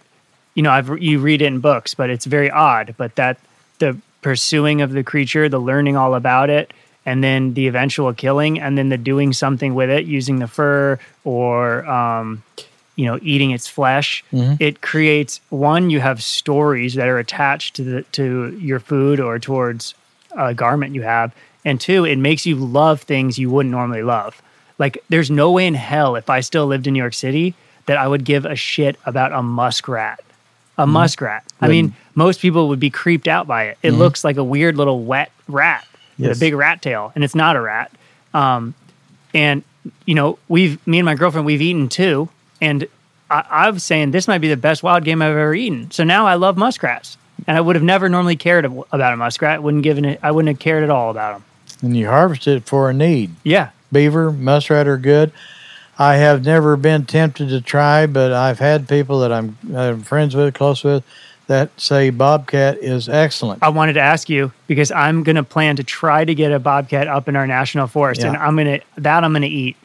you 0.55 0.63
know 0.63 0.71
I've 0.71 1.03
you 1.03 1.19
read 1.19 1.43
it 1.43 1.47
in 1.47 1.59
books, 1.59 1.95
but 1.95 2.09
it's 2.09 2.25
very 2.25 2.51
odd. 2.51 2.95
But 2.97 3.17
that 3.17 3.39
the 3.81 3.97
pursuing 4.21 4.81
of 4.81 4.93
the 4.93 5.03
creature, 5.03 5.49
the 5.49 5.59
learning 5.59 5.97
all 5.97 6.15
about 6.15 6.51
it, 6.51 6.73
and 7.05 7.23
then 7.25 7.55
the 7.55 7.67
eventual 7.67 8.13
killing, 8.15 8.61
and 8.61 8.79
then 8.79 8.91
the 8.91 8.97
doing 8.97 9.33
something 9.33 9.75
with 9.75 9.91
it 9.91 10.07
using 10.07 10.39
the 10.39 10.47
fur 10.47 11.01
or 11.25 11.85
um, 11.87 12.45
you 12.97 13.07
know 13.07 13.19
eating 13.23 13.51
its 13.51 13.69
flesh. 13.69 14.25
Mm-hmm. 14.33 14.55
it 14.61 14.81
creates 14.81 15.41
one 15.51 15.91
you 15.91 16.01
have 16.01 16.23
stories 16.23 16.95
that 16.95 17.09
are 17.09 17.19
attached 17.19 17.75
to 17.77 17.85
the 17.85 18.03
to 18.13 18.57
your 18.61 18.81
food 18.81 19.21
or 19.21 19.39
towards 19.39 19.95
a 20.37 20.55
garment 20.55 20.95
you 20.95 21.03
have. 21.03 21.35
And 21.65 21.81
two 21.81 22.05
it 22.05 22.17
makes 22.17 22.45
you 22.47 22.57
love 22.57 23.03
things 23.03 23.39
you 23.39 23.51
wouldn't 23.51 23.71
normally 23.71 24.03
love. 24.03 24.43
Like 24.79 25.03
there's 25.09 25.31
no 25.31 25.51
way 25.53 25.67
in 25.67 25.75
hell 25.75 26.17
if 26.17 26.29
i 26.29 26.41
still 26.41 26.67
lived 26.67 26.87
in 26.87 26.95
new 26.95 27.01
york 27.01 27.15
city 27.15 27.55
that 27.87 27.97
i 27.97 28.07
would 28.07 28.25
give 28.25 28.45
a 28.45 28.57
shit 28.57 28.97
about 29.07 29.33
a 29.33 29.43
muskrat. 29.43 30.21
A 30.79 30.83
mm-hmm. 30.83 30.93
muskrat. 30.93 31.45
I 31.61 31.69
mean 31.69 31.95
most 32.15 32.41
people 32.41 32.69
would 32.69 32.81
be 32.81 32.91
creeped 32.91 33.29
out 33.29 33.47
by 33.47 33.65
it. 33.65 33.79
It 33.83 33.91
mm-hmm. 33.91 33.99
looks 33.99 34.25
like 34.25 34.37
a 34.37 34.45
weird 34.45 34.77
little 34.77 35.03
wet 35.05 35.33
rat 35.49 35.87
yes. 36.17 36.29
with 36.29 36.37
a 36.37 36.41
big 36.41 36.55
rat 36.55 36.83
tail 36.83 37.13
and 37.15 37.25
it's 37.25 37.35
not 37.35 37.57
a 37.57 37.61
rat. 37.61 37.91
Um, 38.35 38.75
and 39.35 39.63
you 40.05 40.15
know 40.15 40.39
we've 40.49 40.85
me 40.87 40.99
and 40.99 41.07
my 41.07 41.15
girlfriend 41.15 41.47
we've 41.47 41.63
eaten 41.63 41.89
two 41.89 42.29
and 42.63 42.87
I, 43.29 43.45
I 43.51 43.71
was 43.71 43.85
saying 43.85 44.13
this 44.13 44.27
might 44.29 44.39
be 44.39 44.49
the 44.49 44.57
best 44.57 44.83
wild 44.83 45.05
game 45.05 45.21
I've 45.21 45.37
ever 45.37 45.55
eaten. 45.55 45.91
So 45.91 46.05
now 46.05 46.27
I 46.27 46.35
love 46.35 46.57
muskrats, 46.57 47.19
and 47.47 47.57
I 47.59 47.61
would 47.61 47.77
have 47.77 47.83
never 47.83 48.09
normally 48.09 48.37
cared 48.37 48.65
about 48.65 49.13
a 49.13 49.17
muskrat. 49.17 49.63
Wouldn't 49.63 49.83
given 49.83 50.05
it. 50.05 50.21
I 50.23 50.31
wouldn't 50.31 50.49
have 50.49 50.61
cared 50.61 50.85
at 50.85 50.91
all 50.91 51.11
about 51.11 51.35
them. 51.35 51.45
And 51.83 51.97
you 51.97 52.07
harvest 52.07 52.47
it 52.47 52.65
for 52.65 52.89
a 52.89 52.95
need. 52.95 53.35
Yeah, 53.43 53.71
beaver, 53.91 54.33
muskrat 54.33 54.87
are 54.87 54.97
good. 54.97 55.33
I 55.99 56.17
have 56.17 56.45
never 56.45 56.77
been 56.77 57.05
tempted 57.05 57.51
to 57.51 57.61
try, 57.61 58.07
but 58.07 58.33
I've 58.33 58.59
had 58.59 58.89
people 58.89 59.21
that 59.21 59.33
I'm, 59.33 59.59
I'm 59.75 60.03
friends 60.03 60.35
with, 60.35 60.55
close 60.55 60.83
with, 60.83 61.05
that 61.49 61.79
say 61.79 62.11
bobcat 62.11 62.79
is 62.79 63.09
excellent. 63.09 63.63
I 63.63 63.69
wanted 63.69 63.95
to 63.95 64.01
ask 64.01 64.29
you 64.29 64.53
because 64.69 64.91
I'm 64.91 65.23
going 65.23 65.37
to 65.37 65.43
plan 65.43 65.77
to 65.77 65.85
try 65.85 66.25
to 66.25 66.35
get 66.35 66.51
a 66.51 66.59
bobcat 66.59 67.09
up 67.09 67.29
in 67.29 67.37
our 67.37 67.47
national 67.47 67.89
forest, 67.89 68.23
yeah. 68.23 68.29
and 68.29 68.37
I'm 68.37 68.57
going 68.57 68.81
to 68.81 68.87
that 69.01 69.25
I'm 69.25 69.33
going 69.33 69.43
to 69.43 69.49
eat. 69.49 69.77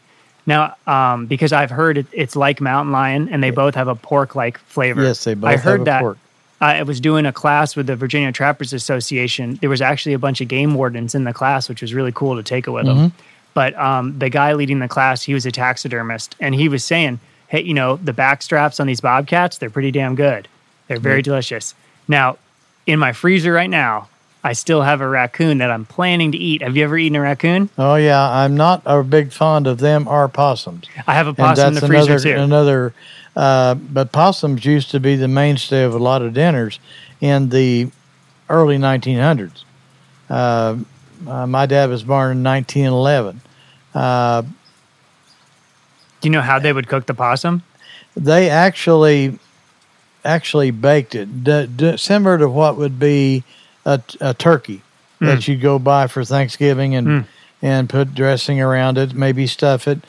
Now, 0.47 0.75
um, 0.87 1.27
because 1.27 1.51
I've 1.51 1.69
heard 1.69 1.97
it, 1.97 2.07
it's 2.13 2.35
like 2.35 2.61
mountain 2.61 2.93
lion, 2.93 3.27
and 3.29 3.43
they 3.43 3.51
both 3.51 3.75
have 3.75 3.89
a 3.89 3.95
pork-like 3.95 4.57
flavor. 4.59 5.03
Yes, 5.03 5.23
they 5.25 5.33
both. 5.33 5.49
I 5.49 5.57
heard 5.57 5.85
that. 5.85 6.01
Pork. 6.01 6.17
I 6.59 6.81
was 6.83 6.99
doing 6.99 7.27
a 7.27 7.33
class 7.33 7.75
with 7.75 7.85
the 7.85 7.95
Virginia 7.95 8.31
Trappers 8.31 8.73
Association. 8.73 9.55
There 9.61 9.69
was 9.69 9.81
actually 9.81 10.13
a 10.13 10.19
bunch 10.19 10.41
of 10.41 10.47
game 10.47 10.73
wardens 10.73 11.13
in 11.13 11.25
the 11.25 11.33
class, 11.33 11.69
which 11.69 11.83
was 11.83 11.93
really 11.93 12.11
cool 12.11 12.35
to 12.35 12.41
take 12.41 12.65
it 12.65 12.71
with 12.71 12.87
mm-hmm. 12.87 12.99
them. 12.99 13.11
But 13.53 13.75
um, 13.75 14.17
the 14.17 14.29
guy 14.29 14.53
leading 14.53 14.79
the 14.79 14.87
class, 14.87 15.21
he 15.21 15.33
was 15.33 15.45
a 15.45 15.51
taxidermist, 15.51 16.35
and 16.39 16.55
he 16.55 16.69
was 16.69 16.83
saying, 16.83 17.19
"Hey, 17.49 17.61
you 17.61 17.73
know, 17.73 17.97
the 17.97 18.13
back 18.13 18.41
straps 18.41 18.79
on 18.79 18.87
these 18.87 19.01
bobcats, 19.01 19.57
they're 19.57 19.69
pretty 19.69 19.91
damn 19.91 20.15
good. 20.15 20.47
They're 20.87 20.99
very 20.99 21.21
mm-hmm. 21.21 21.31
delicious." 21.31 21.75
Now, 22.07 22.37
in 22.85 22.99
my 22.99 23.11
freezer 23.11 23.51
right 23.51 23.69
now, 23.69 24.07
I 24.43 24.53
still 24.53 24.81
have 24.81 25.01
a 25.01 25.07
raccoon 25.07 25.57
that 25.57 25.69
I'm 25.71 25.85
planning 25.85 26.31
to 26.31 26.37
eat. 26.37 26.61
Have 26.61 26.77
you 26.77 26.83
ever 26.83 26.97
eaten 26.97 27.15
a 27.15 27.21
raccoon? 27.21 27.69
Oh 27.77 27.95
yeah, 27.95 28.29
I'm 28.29 28.55
not 28.55 28.81
a 28.85 29.03
big 29.03 29.31
fond 29.31 29.67
of 29.67 29.79
them 29.79 30.07
or 30.07 30.27
possums. 30.29 30.85
I 31.05 31.13
have 31.15 31.27
a 31.27 31.33
possum 31.33 31.69
in 31.69 31.73
the 31.75 31.81
freezer 31.81 32.13
another, 32.13 32.23
too. 32.23 32.39
Another, 32.41 32.93
uh, 33.35 33.73
but 33.75 34.11
possums 34.11 34.63
used 34.65 34.91
to 34.91 34.99
be 34.99 35.15
the 35.15 35.27
mainstay 35.27 35.83
of 35.83 35.93
a 35.93 35.97
lot 35.97 36.21
of 36.21 36.33
dinners 36.33 36.79
in 37.19 37.49
the 37.49 37.89
early 38.49 38.77
1900s. 38.77 39.63
Uh, 40.29 40.77
Uh, 41.27 41.47
my 41.47 41.65
dad 41.65 41.89
was 41.89 42.03
born 42.03 42.37
in 42.37 42.43
1911. 42.43 43.41
Uh, 43.95 44.43
Do 44.43 44.49
you 46.21 46.29
know 46.29 46.41
how 46.41 46.59
they 46.59 46.71
would 46.71 46.87
cook 46.87 47.07
the 47.07 47.15
possum? 47.15 47.63
they 48.15 48.49
actually 48.51 49.39
actually 50.23 50.69
baked 50.69 51.15
it, 51.15 51.43
d- 51.43 51.65
d- 51.75 51.97
similar 51.97 52.37
to 52.37 52.47
what 52.47 52.77
would 52.77 52.99
be 52.99 53.43
a, 53.87 54.01
a 54.21 54.33
turkey 54.33 54.81
that 55.19 55.47
you 55.47 55.55
go 55.57 55.79
buy 55.79 56.05
for 56.07 56.23
Thanksgiving 56.23 56.93
and 56.93 57.07
Mm. 57.07 57.25
and 57.61 57.89
put 57.89 58.13
dressing 58.13 58.61
around 58.61 58.97
it, 58.99 59.15
maybe 59.15 59.47
stuff 59.47 59.87
it, 59.87 59.99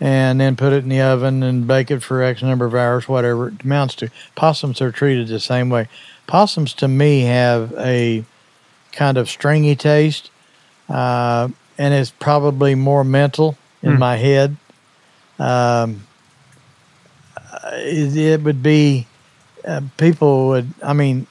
and 0.00 0.40
then 0.40 0.56
put 0.56 0.72
it 0.72 0.82
in 0.82 0.88
the 0.88 1.00
oven 1.00 1.42
and 1.44 1.66
bake 1.68 1.90
it 1.92 2.00
for 2.02 2.20
X 2.22 2.42
number 2.42 2.64
of 2.64 2.74
hours, 2.74 3.08
whatever 3.08 3.48
it 3.48 3.62
amounts 3.62 3.94
to. 3.96 4.10
Possums 4.34 4.80
are 4.80 4.90
treated 4.90 5.28
the 5.28 5.38
same 5.38 5.68
way. 5.70 5.86
Possums, 6.26 6.72
to 6.74 6.88
me, 6.88 7.20
have 7.22 7.72
a 7.78 8.24
kind 8.90 9.16
of 9.18 9.28
stringy 9.28 9.76
taste, 9.76 10.30
uh, 10.88 11.48
and 11.78 11.94
it's 11.94 12.10
probably 12.10 12.74
more 12.74 13.04
mental 13.04 13.56
in 13.82 13.92
Mm. 13.92 13.98
my 13.98 14.16
head. 14.16 14.56
Um, 15.38 16.06
it, 17.72 18.16
it 18.16 18.42
would 18.42 18.62
be 18.62 19.06
uh, 19.64 19.82
people 19.96 20.48
would. 20.48 20.72
I 20.82 20.92
mean, 20.92 21.26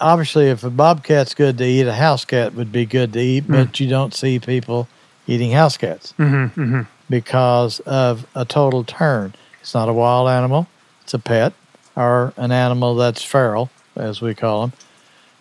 obviously, 0.00 0.46
if 0.48 0.64
a 0.64 0.70
bobcat's 0.70 1.34
good 1.34 1.58
to 1.58 1.64
eat, 1.64 1.86
a 1.86 1.94
house 1.94 2.24
cat 2.24 2.54
would 2.54 2.72
be 2.72 2.86
good 2.86 3.12
to 3.14 3.20
eat, 3.20 3.44
but 3.48 3.78
you 3.80 3.88
don't 3.88 4.14
see 4.14 4.38
people 4.38 4.88
eating 5.26 5.52
house 5.52 5.76
cats 5.76 6.14
Mm-hmm, 6.18 6.60
mm-hmm. 6.60 6.80
because 7.10 7.80
of 7.80 8.26
a 8.34 8.44
total 8.44 8.84
turn. 8.84 9.34
It's 9.60 9.74
not 9.74 9.88
a 9.88 9.92
wild 9.92 10.28
animal; 10.28 10.66
it's 11.02 11.14
a 11.14 11.18
pet 11.18 11.52
or 11.96 12.32
an 12.36 12.52
animal 12.52 12.94
that's 12.94 13.22
feral, 13.22 13.70
as 13.96 14.20
we 14.22 14.34
call 14.34 14.68
them, 14.68 14.72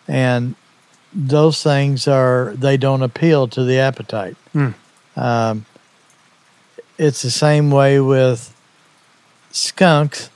and 0.08 0.55
those 1.14 1.64
things 1.64 2.08
are 2.08 2.53
they 2.55 2.78
don't 2.78 3.01
appeal 3.01 3.47
to 3.47 3.64
the 3.64 3.80
appetite. 3.80 4.36
Hmm. 4.53 4.70
Um, 5.16 5.66
it's 6.97 7.22
the 7.22 7.32
same 7.32 7.72
way 7.72 7.99
with 7.99 8.53
skunks. 9.51 10.30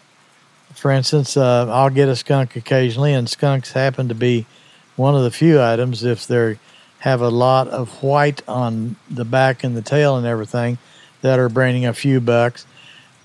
For 0.82 0.90
instance, 0.90 1.38
uh, 1.38 1.68
I'll 1.70 1.92
get 1.92 2.10
a 2.10 2.16
skunk 2.16 2.56
occasionally, 2.56 3.14
and 3.14 3.30
skunks 3.30 3.74
happen 3.74 4.08
to 4.08 4.16
be 4.16 4.48
one 4.96 5.14
of 5.14 5.22
the 5.22 5.30
few 5.30 5.62
items 5.62 6.04
if 6.04 6.26
they 6.26 6.58
have 7.02 7.22
a 7.22 7.30
lot 7.30 7.68
of 7.68 8.02
white 8.02 8.42
on 8.48 8.96
the 9.08 9.24
back 9.24 9.64
and 9.64 9.78
the 9.78 9.84
tail 9.84 10.18
and 10.18 10.26
everything 10.26 10.80
that 11.22 11.38
are 11.38 11.50
bringing 11.50 11.86
a 11.86 11.94
few 11.94 12.20
bucks. 12.20 12.66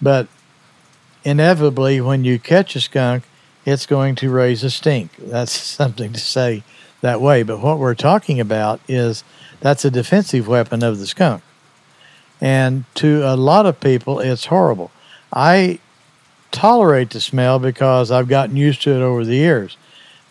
But 0.02 0.28
inevitably, 1.24 1.98
when 2.02 2.24
you 2.24 2.38
catch 2.38 2.76
a 2.76 2.80
skunk, 2.82 3.24
it's 3.64 3.86
going 3.86 4.16
to 4.16 4.28
raise 4.28 4.62
a 4.62 4.68
stink. 4.68 5.12
That's 5.18 5.52
something 5.52 6.12
to 6.12 6.20
say 6.20 6.62
that 7.00 7.22
way. 7.22 7.42
But 7.42 7.60
what 7.60 7.78
we're 7.78 7.94
talking 7.94 8.38
about 8.38 8.82
is 8.86 9.24
that's 9.60 9.86
a 9.86 9.90
defensive 9.90 10.46
weapon 10.46 10.82
of 10.82 10.98
the 10.98 11.06
skunk. 11.06 11.42
And 12.38 12.84
to 12.96 13.22
a 13.24 13.34
lot 13.34 13.64
of 13.64 13.80
people, 13.80 14.20
it's 14.20 14.44
horrible. 14.44 14.90
I 15.32 15.78
tolerate 16.60 17.10
the 17.10 17.20
smell 17.20 17.58
because 17.58 18.10
I've 18.10 18.28
gotten 18.28 18.56
used 18.56 18.82
to 18.82 18.90
it 18.92 19.02
over 19.02 19.24
the 19.24 19.34
years, 19.36 19.76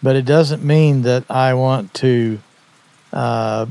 but 0.01 0.15
it 0.15 0.26
doesn't 0.26 0.63
mean 0.63 1.03
that 1.03 1.23
I 1.30 1.53
want 1.53 1.93
to. 1.95 2.39
Uh, 3.13 3.67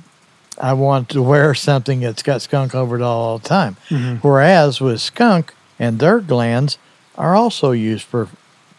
I 0.60 0.72
want 0.72 1.08
to 1.10 1.20
wear 1.20 1.52
something 1.54 1.98
that's 2.00 2.22
got 2.22 2.40
skunk 2.40 2.74
over 2.76 2.94
it 2.96 3.02
all 3.02 3.38
the 3.38 3.48
time. 3.48 3.76
Mhm. 3.90 4.20
Whereas 4.22 4.80
with 4.80 5.00
skunk 5.00 5.52
and 5.80 5.98
their 5.98 6.20
glands 6.20 6.78
are 7.18 7.34
also 7.34 7.72
used 7.72 8.04
for 8.04 8.28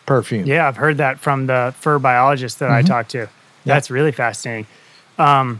perfume. 0.05 0.45
Yeah, 0.47 0.67
I've 0.67 0.77
heard 0.77 0.97
that 0.97 1.19
from 1.19 1.47
the 1.47 1.73
fur 1.77 1.99
biologist 1.99 2.59
that 2.59 2.71
I 2.71 2.81
Mhm. 2.81 2.85
talked 2.87 3.09
to. 3.11 3.27
That's 3.65 3.91
really 3.91 4.13
fascinating. 4.13 4.67
Um, 5.19 5.59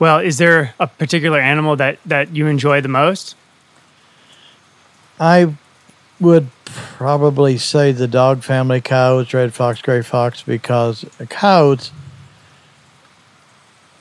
well, 0.00 0.18
is 0.18 0.38
there 0.38 0.74
a 0.80 0.86
particular 0.88 1.38
animal 1.38 1.76
that 1.76 1.98
that 2.04 2.34
you 2.34 2.48
enjoy 2.48 2.80
the 2.80 2.88
most? 2.88 3.36
I 5.20 5.54
would 6.20 6.48
probably 6.64 7.58
say 7.58 7.92
the 7.92 8.08
dog 8.08 8.42
family 8.42 8.80
coyotes, 8.80 9.34
red 9.34 9.54
fox, 9.54 9.82
gray 9.82 10.02
fox, 10.02 10.42
because 10.42 11.04
coyotes, 11.28 11.92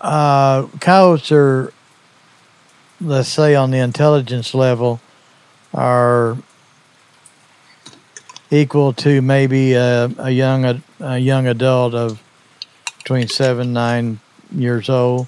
uh, 0.02 0.68
coyotes 0.80 1.32
are, 1.32 1.74
let's 3.02 3.30
say, 3.30 3.56
on 3.56 3.72
the 3.72 3.80
intelligence 3.80 4.54
level, 4.54 5.02
are 5.74 6.38
equal 8.52 8.94
to 8.94 9.22
maybe 9.22 9.74
a, 9.74 10.10
a 10.18 10.32
young 10.32 10.66
ad- 10.66 10.84
a 11.00 11.18
young 11.18 11.48
adult 11.48 11.94
of 11.94 12.22
between 12.98 13.28
seven 13.28 13.74
nine 13.74 14.20
years 14.56 14.90
old. 14.90 15.28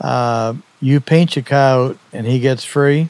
Uh, 0.00 0.54
you 0.80 1.00
pinch 1.00 1.36
a 1.36 1.42
coyote 1.42 1.98
and 2.12 2.26
he 2.26 2.38
gets 2.38 2.64
free 2.64 3.08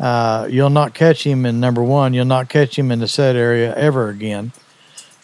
uh, 0.00 0.48
you'll 0.50 0.70
not 0.70 0.94
catch 0.94 1.26
him 1.26 1.44
in 1.44 1.60
number 1.60 1.82
one. 1.82 2.14
You'll 2.14 2.24
not 2.24 2.48
catch 2.48 2.78
him 2.78 2.90
in 2.90 3.00
the 3.00 3.08
set 3.08 3.36
area 3.36 3.74
ever 3.76 4.08
again. 4.08 4.52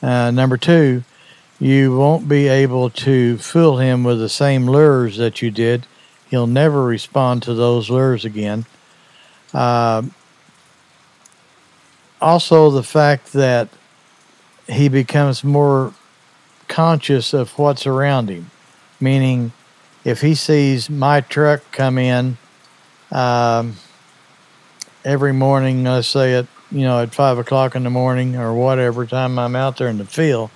Uh, 0.03 0.31
number 0.31 0.59
two, 0.59 1.03
you 1.59 1.97
won't 1.97 2.29
be 2.29 2.47
able 2.49 2.91
to 2.91 3.39
fool 3.39 3.79
him 3.79 4.05
with 4.05 4.19
the 4.19 4.29
same 4.29 4.67
lures 4.67 5.17
that 5.17 5.41
you 5.41 5.51
did. 5.51 5.87
He'll 6.29 6.47
never 6.47 6.85
respond 6.85 7.43
to 7.45 7.55
those 7.55 7.89
lures 7.89 8.27
again. 8.27 8.67
Uh, 9.55 10.03
also, 12.21 12.71
the 12.71 12.83
fact 12.83 13.33
that 13.33 13.69
he 14.69 14.89
becomes 14.91 15.43
more 15.43 15.95
conscious 16.69 17.33
of 17.33 17.59
what's 17.59 17.87
around 17.87 18.29
him, 18.29 18.51
meaning 19.01 19.53
if 20.05 20.21
he 20.21 20.35
sees 20.35 20.91
my 20.91 21.23
truck 21.23 21.63
come 21.73 21.97
in, 21.97 22.37
um, 23.11 23.77
every 25.07 25.33
morning, 25.33 25.85
let's 25.85 26.09
say 26.09 26.35
at 26.35 26.47
you 26.71 26.83
know 26.83 27.01
at 27.01 27.15
five 27.15 27.39
o'clock 27.39 27.75
in 27.77 27.85
the 27.85 27.91
morning 27.91 28.37
or 28.37 28.53
whatever 28.53 29.07
time 29.07 29.39
I'm 29.39 29.55
out 29.57 29.77
there 29.79 29.89
in 29.89 29.99
the 29.99 30.05
field, 30.05 30.51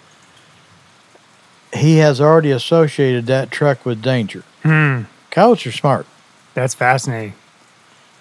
he 1.73 1.97
has 1.99 2.21
already 2.21 2.51
associated 2.51 3.27
that 3.27 3.51
truck 3.51 3.87
with 3.87 4.03
danger. 4.03 4.43
Hmm, 4.63 5.03
Coyotes 5.31 5.67
are 5.69 5.73
smart, 5.73 6.07
that's 6.53 6.75
fascinating. 6.75 7.35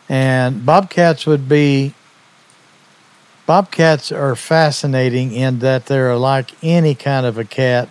and 0.08 0.66
bobcats 0.66 1.26
would 1.26 1.50
be. 1.50 1.94
Bobcats 3.46 4.12
are 4.12 4.36
fascinating 4.36 5.32
in 5.32 5.58
that 5.60 5.88
they're 5.88 6.16
like 6.16 6.52
any 6.64 6.94
kind 6.94 7.26
of 7.26 7.36
a 7.40 7.44
cat. 7.44 7.90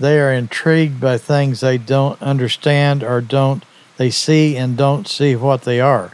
They 0.00 0.18
are 0.18 0.32
intrigued 0.32 1.00
by 1.00 1.16
things 1.16 1.60
they 1.60 1.78
don't 1.78 2.20
understand 2.20 3.04
or 3.04 3.20
don't 3.20 3.62
they 3.98 4.10
see 4.10 4.56
and 4.56 4.76
don't 4.76 5.06
see 5.06 5.36
what 5.36 5.62
they 5.62 5.80
are. 5.80 6.10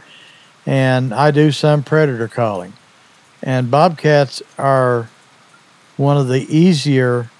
And 0.67 1.13
I 1.13 1.31
do 1.31 1.51
some 1.51 1.81
predator 1.81 2.27
calling. 2.27 2.73
And 3.41 3.71
bobcats 3.71 4.43
are 4.57 5.09
one 5.95 6.17
of 6.17 6.27
the 6.27 6.41
easier 6.55 7.31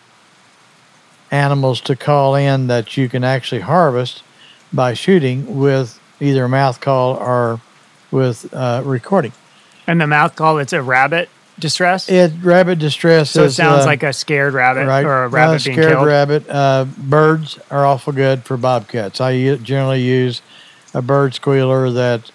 animals 1.29 1.81
to 1.81 1.95
call 1.97 2.35
in 2.35 2.67
that 2.67 2.95
you 2.95 3.09
can 3.09 3.25
actually 3.25 3.61
harvest 3.61 4.23
by 4.71 4.93
shooting 4.93 5.59
with 5.59 5.99
either 6.21 6.45
a 6.45 6.49
mouth 6.49 6.79
call 6.79 7.15
or 7.15 7.59
with 8.11 8.51
uh, 8.53 8.81
recording. 8.85 9.33
And 9.85 9.99
the 9.99 10.07
mouth 10.07 10.37
call, 10.37 10.57
it's 10.59 10.71
a 10.71 10.81
rabbit 10.81 11.29
distress. 11.59 12.09
It 12.09 12.31
rabbit 12.41 12.79
distress 12.79 13.31
so 13.31 13.43
it 13.43 13.47
is, 13.47 13.55
sounds 13.57 13.83
uh, 13.83 13.87
like 13.87 14.03
a 14.03 14.13
scared 14.13 14.53
rabbit 14.53 14.87
right 14.87 15.05
or 15.05 15.25
a 15.25 15.27
rabbit 15.27 15.65
being 15.65 15.75
scared 15.75 15.93
killed. 15.93 16.07
rabbit. 16.07 16.49
Uh, 16.49 16.85
birds 16.97 17.59
are 17.69 17.85
awful 17.85 18.13
good 18.13 18.43
for 18.43 18.55
bobcats. 18.55 19.19
I 19.19 19.55
generally 19.57 20.01
use 20.01 20.41
a 20.93 21.01
bird 21.01 21.33
squealer 21.33 21.91
that 21.91 22.31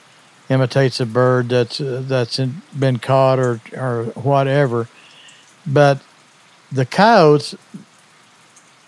imitates 0.52 1.00
a 1.00 1.06
bird 1.06 1.48
that's 1.48 1.80
uh, 1.80 2.02
that's 2.04 2.38
been 2.78 2.98
caught 2.98 3.38
or 3.38 3.60
or 3.76 4.04
whatever. 4.14 4.88
But 5.66 6.02
the 6.70 6.86
coyotes, 6.86 7.54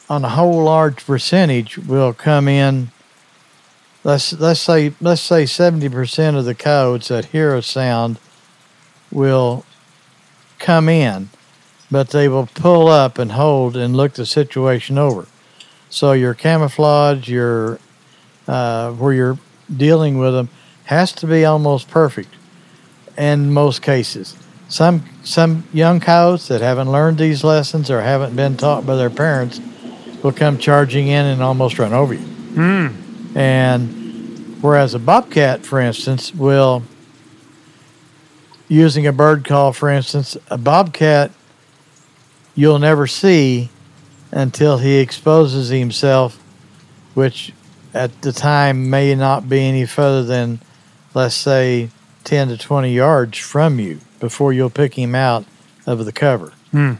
on 0.09 0.25
a 0.25 0.31
whole 0.31 0.65
large 0.65 1.05
percentage, 1.05 1.79
will 1.79 2.12
come 2.12 2.49
in. 2.49 2.91
Let's 4.03 4.33
let's 4.35 4.61
say 4.61 4.93
let's 5.01 5.23
say 5.23 5.47
seventy 5.47 5.89
percent 5.89 6.37
of 6.37 6.45
the 6.45 6.55
coyotes 6.55 7.09
that 7.09 7.27
hear 7.27 7.55
a 7.55 7.62
sound 7.62 8.19
will 9.11 9.65
come 10.59 10.89
in, 10.89 11.31
but 11.91 12.11
they 12.11 12.29
will 12.29 12.47
pull 12.47 12.89
up 12.89 13.19
and 13.19 13.33
hold 13.33 13.77
and 13.77 13.97
look 13.97 14.15
the 14.15 14.27
situation 14.27 14.99
over. 14.99 15.27
So 15.89 16.12
your 16.12 16.35
camouflage, 16.35 17.29
your 17.29 17.79
uh, 18.47 18.93
where 18.93 19.12
you're 19.15 19.39
dealing 19.75 20.19
with 20.19 20.35
them, 20.35 20.49
has 20.85 21.12
to 21.12 21.26
be 21.26 21.45
almost 21.45 21.89
perfect. 21.89 22.35
In 23.16 23.53
most 23.53 23.82
cases, 23.82 24.37
some 24.68 25.05
some 25.22 25.64
young 25.72 26.01
coyotes 26.01 26.49
that 26.49 26.61
haven't 26.61 26.91
learned 26.91 27.18
these 27.18 27.45
lessons 27.45 27.91
or 27.91 28.01
haven't 28.03 28.35
been 28.35 28.57
taught 28.57 28.85
by 28.85 28.97
their 28.97 29.11
parents 29.11 29.61
will 30.22 30.32
come 30.32 30.59
charging 30.59 31.07
in 31.09 31.26
and 31.26 31.43
almost 31.43 31.78
run 31.78 31.93
over 31.93 32.14
you. 32.14 32.20
Hmm. 32.20 33.37
And 33.37 34.57
whereas 34.62 34.95
a 34.95 34.99
bobcat, 34.99 35.64
for 35.64 35.80
instance, 35.80 36.35
will, 36.35 36.82
using 38.68 39.07
a 39.07 39.12
bird 39.12 39.45
call, 39.45 39.72
for 39.72 39.91
instance, 39.91 40.37
a 40.49 40.59
bobcat 40.59 41.30
you'll 42.55 42.78
never 42.78 43.07
see 43.07 43.68
until 44.32 44.78
he 44.78 44.97
exposes 44.97 45.68
himself, 45.68 46.43
which 47.14 47.53
at 47.93 48.22
the 48.22 48.32
time 48.32 48.91
may 48.91 49.14
not 49.14 49.49
be 49.49 49.61
any 49.61 49.87
further 49.87 50.24
than, 50.24 50.61
let's 51.15 51.35
say, 51.35 51.91
10 52.25 52.49
to 52.49 52.59
20 52.59 52.93
yards 52.93 53.39
from 53.39 53.79
you 53.79 54.01
before 54.21 54.53
you'll 54.53 54.71
pick 54.71 54.95
him 54.95 55.15
out 55.15 55.45
of 55.87 56.05
the 56.05 56.12
cover. 56.12 56.53
Hmm. 56.71 56.95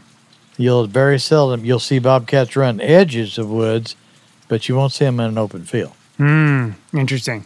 You'll 0.57 0.87
very 0.87 1.19
seldom 1.19 1.65
you'll 1.65 1.79
see 1.79 1.99
bobcats 1.99 2.55
run 2.55 2.79
edges 2.79 3.37
of 3.37 3.49
woods, 3.49 3.95
but 4.47 4.69
you 4.69 4.75
won't 4.75 4.93
see 4.93 5.05
them 5.05 5.19
in 5.19 5.27
an 5.27 5.37
open 5.37 5.65
field. 5.65 5.93
Hmm. 6.17 6.71
Interesting. 6.93 7.45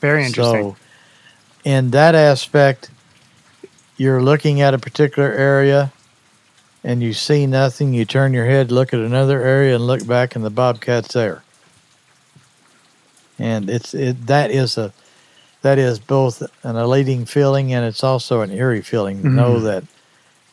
Very 0.00 0.24
interesting. 0.24 0.70
So, 0.72 0.76
in 1.64 1.90
that 1.90 2.14
aspect, 2.14 2.90
you're 3.96 4.22
looking 4.22 4.60
at 4.60 4.74
a 4.74 4.78
particular 4.78 5.32
area 5.32 5.92
and 6.84 7.02
you 7.02 7.12
see 7.12 7.46
nothing. 7.46 7.92
You 7.92 8.04
turn 8.04 8.32
your 8.32 8.46
head, 8.46 8.70
look 8.70 8.94
at 8.94 9.00
another 9.00 9.42
area, 9.42 9.74
and 9.74 9.86
look 9.86 10.06
back, 10.06 10.36
and 10.36 10.44
the 10.44 10.50
bobcat's 10.50 11.14
there. 11.14 11.42
And 13.40 13.68
it's 13.68 13.92
it 13.92 14.28
that 14.28 14.52
is 14.52 14.78
a 14.78 14.92
that 15.66 15.78
is 15.78 15.98
both 15.98 16.42
an 16.62 16.76
elating 16.76 17.24
feeling 17.24 17.72
and 17.74 17.84
it's 17.84 18.04
also 18.04 18.40
an 18.40 18.52
eerie 18.52 18.82
feeling 18.82 19.20
to 19.22 19.28
know 19.28 19.56
Mhm. 19.56 19.64
that 19.64 19.84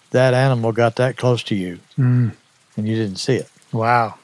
that 0.10 0.34
animal 0.34 0.72
got 0.72 0.96
that 0.96 1.18
close 1.18 1.44
to 1.44 1.56
you 1.56 1.78
Hmm. 1.98 2.30
and 2.76 2.88
you 2.88 2.96
didn't 2.96 3.18
see 3.20 3.36
it. 3.36 3.48
Wow. 3.72 4.16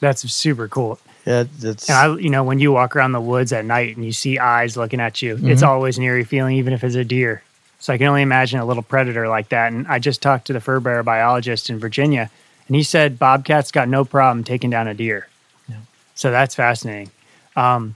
That's 0.00 0.22
super 0.32 0.66
cool. 0.66 0.98
It, 1.26 1.48
it's 1.62 1.88
And 1.90 1.98
I, 1.98 2.16
you 2.16 2.30
know, 2.30 2.42
when 2.42 2.58
you 2.58 2.72
walk 2.72 2.96
around 2.96 3.12
the 3.12 3.20
woods 3.20 3.52
at 3.52 3.66
night 3.66 3.96
and 3.96 4.04
you 4.04 4.12
see 4.12 4.38
eyes 4.38 4.76
looking 4.78 4.98
at 5.00 5.20
you, 5.20 5.38
it's 5.42 5.62
Mhm. 5.62 5.68
always 5.68 5.98
an 5.98 6.04
eerie 6.04 6.24
feeling, 6.24 6.56
even 6.56 6.72
if 6.72 6.82
it's 6.82 6.94
a 6.94 7.04
deer. 7.04 7.42
So 7.78 7.92
I 7.92 7.98
can 7.98 8.06
only 8.06 8.22
imagine 8.22 8.60
a 8.60 8.64
little 8.64 8.82
predator 8.82 9.28
like 9.28 9.50
that. 9.50 9.72
And 9.72 9.86
I 9.88 9.98
just 9.98 10.22
talked 10.22 10.46
to 10.46 10.54
the 10.54 10.60
fur 10.60 10.80
bearer 10.80 11.02
biologist 11.02 11.68
in 11.68 11.78
Virginia, 11.78 12.30
and 12.66 12.76
he 12.76 12.82
said 12.82 13.18
bobcats 13.18 13.70
got 13.70 13.88
no 13.88 14.06
problem 14.06 14.42
taking 14.42 14.70
down 14.70 14.88
a 14.88 14.94
deer. 14.94 15.28
Yeah. 15.68 15.76
So 16.14 16.30
that's 16.30 16.54
fascinating. 16.54 17.10
Um, 17.56 17.94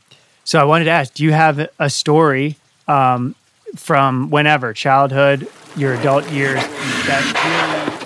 so 0.49 0.59
I 0.59 0.65
wanted 0.65 0.87
to 0.87 0.93
ask, 0.93 1.13
do 1.13 1.25
you 1.25 1.33
have 1.33 1.69
a 1.79 1.91
story 1.91 2.57
um, 2.87 3.35
from 3.77 4.31
whenever, 4.31 4.73
childhood, 4.73 5.47
your 5.77 5.93
adult 5.93 6.27
years, 6.31 6.55
that 6.55 7.23
really 7.45 7.99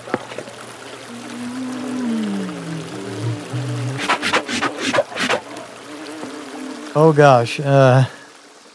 Oh 6.93 7.13
gosh, 7.13 7.61
uh, 7.61 8.03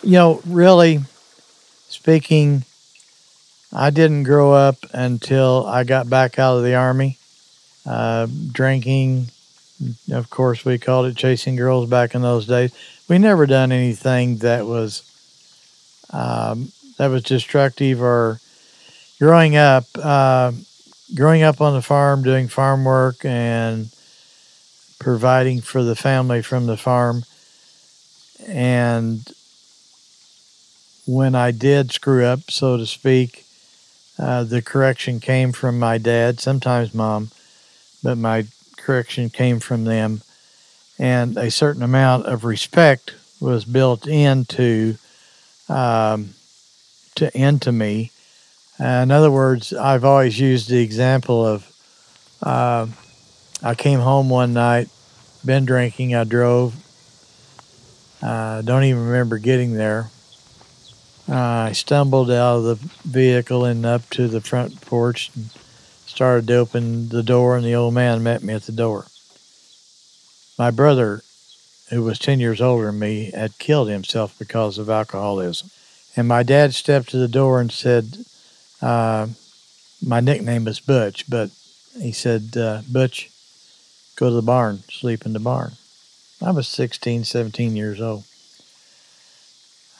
you 0.02 0.12
know, 0.12 0.40
really 0.46 1.00
speaking, 1.90 2.64
I 3.70 3.90
didn't 3.90 4.22
grow 4.22 4.54
up 4.54 4.76
until 4.94 5.66
I 5.66 5.84
got 5.84 6.08
back 6.08 6.38
out 6.38 6.56
of 6.56 6.64
the 6.64 6.74
army. 6.74 7.18
Uh, 7.84 8.28
drinking, 8.50 9.26
of 10.10 10.30
course, 10.30 10.64
we 10.64 10.78
called 10.78 11.04
it 11.04 11.16
chasing 11.16 11.56
girls 11.56 11.86
back 11.90 12.14
in 12.14 12.22
those 12.22 12.46
days. 12.46 12.72
We 13.08 13.18
never 13.18 13.46
done 13.46 13.72
anything 13.72 14.38
that 14.38 14.66
was 14.66 15.02
um, 16.10 16.72
that 16.98 17.08
was 17.08 17.22
destructive 17.22 18.02
or 18.02 18.40
growing 19.18 19.56
up. 19.56 19.84
Uh, 19.96 20.52
growing 21.14 21.42
up 21.42 21.60
on 21.60 21.72
the 21.72 21.82
farm, 21.82 22.22
doing 22.22 22.48
farm 22.48 22.84
work, 22.84 23.24
and 23.24 23.88
providing 24.98 25.60
for 25.62 25.82
the 25.82 25.96
family 25.96 26.42
from 26.42 26.66
the 26.66 26.76
farm 26.76 27.24
and 28.46 29.30
when 31.06 31.34
I 31.34 31.50
did 31.50 31.92
screw 31.92 32.24
up, 32.24 32.50
so 32.50 32.76
to 32.76 32.86
speak, 32.86 33.44
uh, 34.18 34.44
the 34.44 34.62
correction 34.62 35.20
came 35.20 35.52
from 35.52 35.78
my 35.78 35.98
dad, 35.98 36.40
sometimes 36.40 36.94
mom, 36.94 37.30
but 38.02 38.16
my 38.16 38.46
correction 38.76 39.30
came 39.30 39.60
from 39.60 39.84
them. 39.84 40.22
And 40.98 41.36
a 41.36 41.50
certain 41.50 41.82
amount 41.82 42.26
of 42.26 42.44
respect 42.44 43.14
was 43.40 43.64
built 43.64 44.06
into 44.06 44.96
um, 45.68 46.34
to 47.16 47.36
into 47.36 47.72
me. 47.72 48.10
Uh, 48.80 49.02
in 49.02 49.10
other 49.10 49.30
words, 49.30 49.72
I've 49.72 50.04
always 50.04 50.38
used 50.38 50.68
the 50.68 50.82
example 50.82 51.44
of 51.46 51.72
uh, 52.42 52.86
I 53.62 53.74
came 53.74 53.98
home 53.98 54.28
one 54.28 54.52
night, 54.54 54.88
been 55.44 55.64
drinking, 55.64 56.14
I 56.14 56.24
drove, 56.24 56.74
uh, 58.22 58.62
don't 58.62 58.84
even 58.84 59.04
remember 59.04 59.38
getting 59.38 59.74
there. 59.74 60.10
Uh, 61.28 61.34
I 61.68 61.72
stumbled 61.72 62.30
out 62.30 62.58
of 62.58 62.64
the 62.64 62.74
vehicle 63.04 63.64
and 63.64 63.84
up 63.84 64.08
to 64.10 64.28
the 64.28 64.40
front 64.40 64.80
porch 64.80 65.30
and 65.34 65.50
started 66.06 66.46
to 66.46 66.56
open 66.56 67.10
the 67.10 67.22
door, 67.22 67.56
and 67.56 67.66
the 67.66 67.74
old 67.74 67.94
man 67.94 68.22
met 68.22 68.42
me 68.42 68.54
at 68.54 68.62
the 68.62 68.72
door. 68.72 69.06
My 70.58 70.72
brother, 70.72 71.22
who 71.90 72.02
was 72.02 72.18
10 72.18 72.40
years 72.40 72.60
older 72.60 72.86
than 72.86 72.98
me, 72.98 73.30
had 73.30 73.58
killed 73.58 73.88
himself 73.88 74.36
because 74.38 74.76
of 74.76 74.90
alcoholism. 74.90 75.70
And 76.16 76.26
my 76.26 76.42
dad 76.42 76.74
stepped 76.74 77.10
to 77.10 77.16
the 77.16 77.28
door 77.28 77.60
and 77.60 77.70
said, 77.70 78.24
uh, 78.82 79.28
My 80.04 80.18
nickname 80.20 80.66
is 80.66 80.80
Butch, 80.80 81.30
but 81.30 81.50
he 82.00 82.10
said, 82.10 82.56
uh, 82.56 82.82
Butch, 82.90 83.30
go 84.16 84.28
to 84.28 84.34
the 84.34 84.42
barn, 84.42 84.82
sleep 84.90 85.24
in 85.24 85.32
the 85.32 85.38
barn. 85.38 85.72
I 86.42 86.50
was 86.50 86.66
16, 86.66 87.24
17 87.24 87.76
years 87.76 88.00
old. 88.00 88.24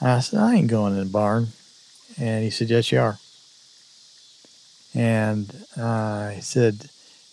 I 0.01 0.19
said, 0.19 0.39
I 0.39 0.55
ain't 0.55 0.67
going 0.67 0.93
in 0.93 0.99
the 0.99 1.05
barn. 1.05 1.49
And 2.17 2.43
he 2.43 2.49
said, 2.49 2.69
Yes, 2.69 2.91
you 2.91 2.99
are. 2.99 3.19
And 4.93 5.65
uh, 5.77 6.29
he 6.29 6.41
said, 6.41 6.89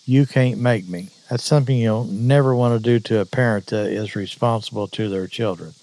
You 0.09 0.24
can't 0.24 0.61
make 0.61 0.88
me. 0.88 1.09
That's 1.28 1.42
something 1.42 1.76
you'll 1.76 2.04
never 2.04 2.54
want 2.54 2.80
to 2.80 2.82
do 2.82 3.00
to 3.00 3.18
a 3.18 3.26
parent 3.26 3.66
that 3.66 3.86
is 3.88 4.14
responsible 4.14 4.86
to 4.86 5.09
their 5.09 5.26
children. 5.26 5.74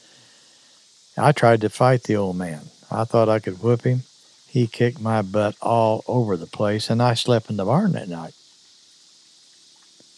I 1.17 1.33
tried 1.33 1.59
to 1.61 1.69
fight 1.69 2.03
the 2.03 2.15
old 2.15 2.37
man. 2.37 2.61
I 2.89 3.03
thought 3.03 3.27
I 3.27 3.39
could 3.39 3.61
whip 3.61 3.83
him. 3.83 4.03
He 4.47 4.65
kicked 4.65 5.01
my 5.01 5.21
butt 5.21 5.55
all 5.61 6.05
over 6.07 6.37
the 6.37 6.45
place, 6.45 6.89
and 6.89 7.03
I 7.03 7.15
slept 7.15 7.49
in 7.49 7.57
the 7.57 7.65
barn 7.65 7.91
that 7.91 8.07
night. 8.07 8.33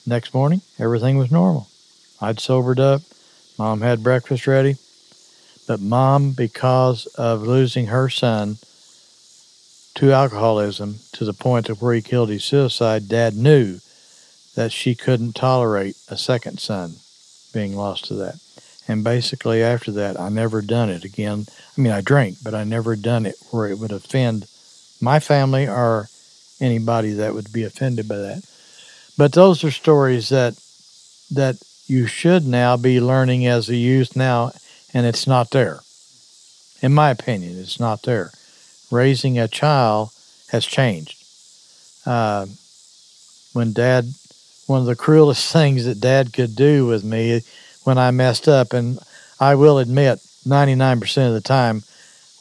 Next 0.05 0.35
morning, 0.35 0.61
everything 0.77 1.17
was 1.17 1.31
normal. 1.31 1.67
I'd 2.21 2.39
sobered 2.39 2.79
up. 2.79 3.01
Mom 3.57 3.81
had 3.81 4.03
breakfast 4.03 4.45
ready. 4.45 4.75
But 5.67 5.81
mom, 5.81 6.33
because 6.33 7.07
of 7.15 7.41
losing 7.41 7.87
her 7.87 8.07
son 8.09 8.57
to 9.95 10.11
alcoholism 10.11 10.99
to 11.13 11.25
the 11.25 11.33
point 11.33 11.69
of 11.69 11.81
where 11.81 11.95
he 11.95 12.03
killed 12.03 12.29
his 12.29 12.43
suicide, 12.43 13.09
dad 13.09 13.35
knew 13.35 13.79
that 14.55 14.71
she 14.71 14.95
couldn't 14.95 15.33
tolerate 15.33 15.97
a 16.07 16.17
second 16.17 16.59
son 16.59 16.95
being 17.53 17.75
lost 17.75 18.05
to 18.05 18.13
that. 18.15 18.39
And 18.87 19.03
basically, 19.03 19.63
after 19.63 19.91
that, 19.93 20.19
I 20.19 20.29
never 20.29 20.61
done 20.61 20.89
it 20.89 21.03
again. 21.03 21.47
I 21.77 21.81
mean, 21.81 21.91
I 21.91 22.01
drank, 22.01 22.37
but 22.43 22.53
I 22.53 22.63
never 22.63 22.95
done 22.95 23.25
it 23.25 23.35
where 23.51 23.67
it 23.67 23.79
would 23.79 23.91
offend 23.91 24.47
my 25.01 25.19
family 25.19 25.67
or 25.67 26.07
anybody 26.59 27.13
that 27.13 27.33
would 27.33 27.51
be 27.51 27.63
offended 27.63 28.07
by 28.07 28.17
that. 28.17 28.43
But 29.17 29.33
those 29.33 29.63
are 29.63 29.71
stories 29.71 30.29
that 30.29 30.59
that 31.31 31.57
you 31.87 32.05
should 32.05 32.45
now 32.45 32.77
be 32.77 33.01
learning 33.01 33.45
as 33.47 33.69
a 33.69 33.75
youth 33.75 34.15
now, 34.15 34.51
and 34.93 35.05
it's 35.05 35.27
not 35.27 35.51
there. 35.51 35.79
In 36.81 36.93
my 36.93 37.09
opinion, 37.09 37.59
it's 37.59 37.79
not 37.79 38.03
there. 38.03 38.31
Raising 38.91 39.39
a 39.39 39.47
child 39.47 40.11
has 40.49 40.65
changed. 40.65 41.23
Uh, 42.05 42.45
when 43.53 43.73
dad, 43.73 44.13
one 44.67 44.79
of 44.79 44.85
the 44.85 44.95
cruelest 44.95 45.51
things 45.53 45.85
that 45.85 46.01
dad 46.01 46.33
could 46.33 46.55
do 46.55 46.85
with 46.85 47.03
me 47.03 47.41
when 47.83 47.97
I 47.97 48.11
messed 48.11 48.47
up, 48.47 48.73
and 48.73 48.99
I 49.39 49.55
will 49.55 49.79
admit, 49.79 50.19
99% 50.45 51.27
of 51.27 51.33
the 51.33 51.41
time, 51.41 51.83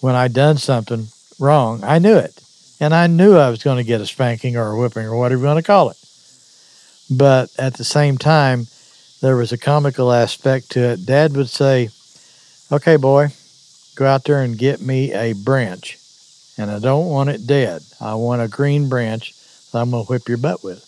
when 0.01 0.15
I 0.15 0.29
done 0.29 0.59
something 0.59 1.09
wrong, 1.39 1.83
I 1.83 1.99
knew 1.99 2.17
it. 2.17 2.41
And 2.81 2.95
I 2.95 3.07
knew 3.07 3.37
I 3.37 3.51
was 3.51 3.63
going 3.63 3.79
to 3.79 3.85
get 3.85 4.01
a 4.01 4.07
spanking 4.07 4.57
or 4.57 4.73
a 4.73 4.79
whipping 4.79 5.07
or 5.07 5.17
whatever 5.17 5.41
you 5.41 5.47
want 5.47 5.59
to 5.59 5.63
call 5.63 5.91
it. 5.91 5.97
But 7.11 7.51
at 7.59 7.75
the 7.75 7.85
same 7.85 8.19
time, 8.19 8.67
there 9.21 9.37
was 9.37 9.53
a 9.53 9.59
comical 9.59 10.13
aspect 10.13 10.71
to 10.73 10.81
it. 10.81 11.07
Dad 11.07 11.37
would 11.37 11.49
say, 11.49 11.91
Okay, 12.73 12.97
boy, 12.97 13.29
go 13.95 14.07
out 14.07 14.25
there 14.25 14.43
and 14.43 14.59
get 14.59 14.81
me 14.81 15.13
a 15.13 15.33
branch. 15.33 15.99
And 16.59 16.71
I 16.71 16.79
don't 16.79 17.09
want 17.09 17.31
it 17.31 17.47
dead. 17.47 17.83
I 18.01 18.15
want 18.15 18.43
a 18.43 18.49
green 18.49 18.89
branch 18.89 19.35
that 19.71 19.81
I'm 19.81 19.91
going 19.91 20.05
to 20.05 20.13
whip 20.13 20.29
your 20.29 20.39
butt 20.39 20.63
with. 20.63 20.84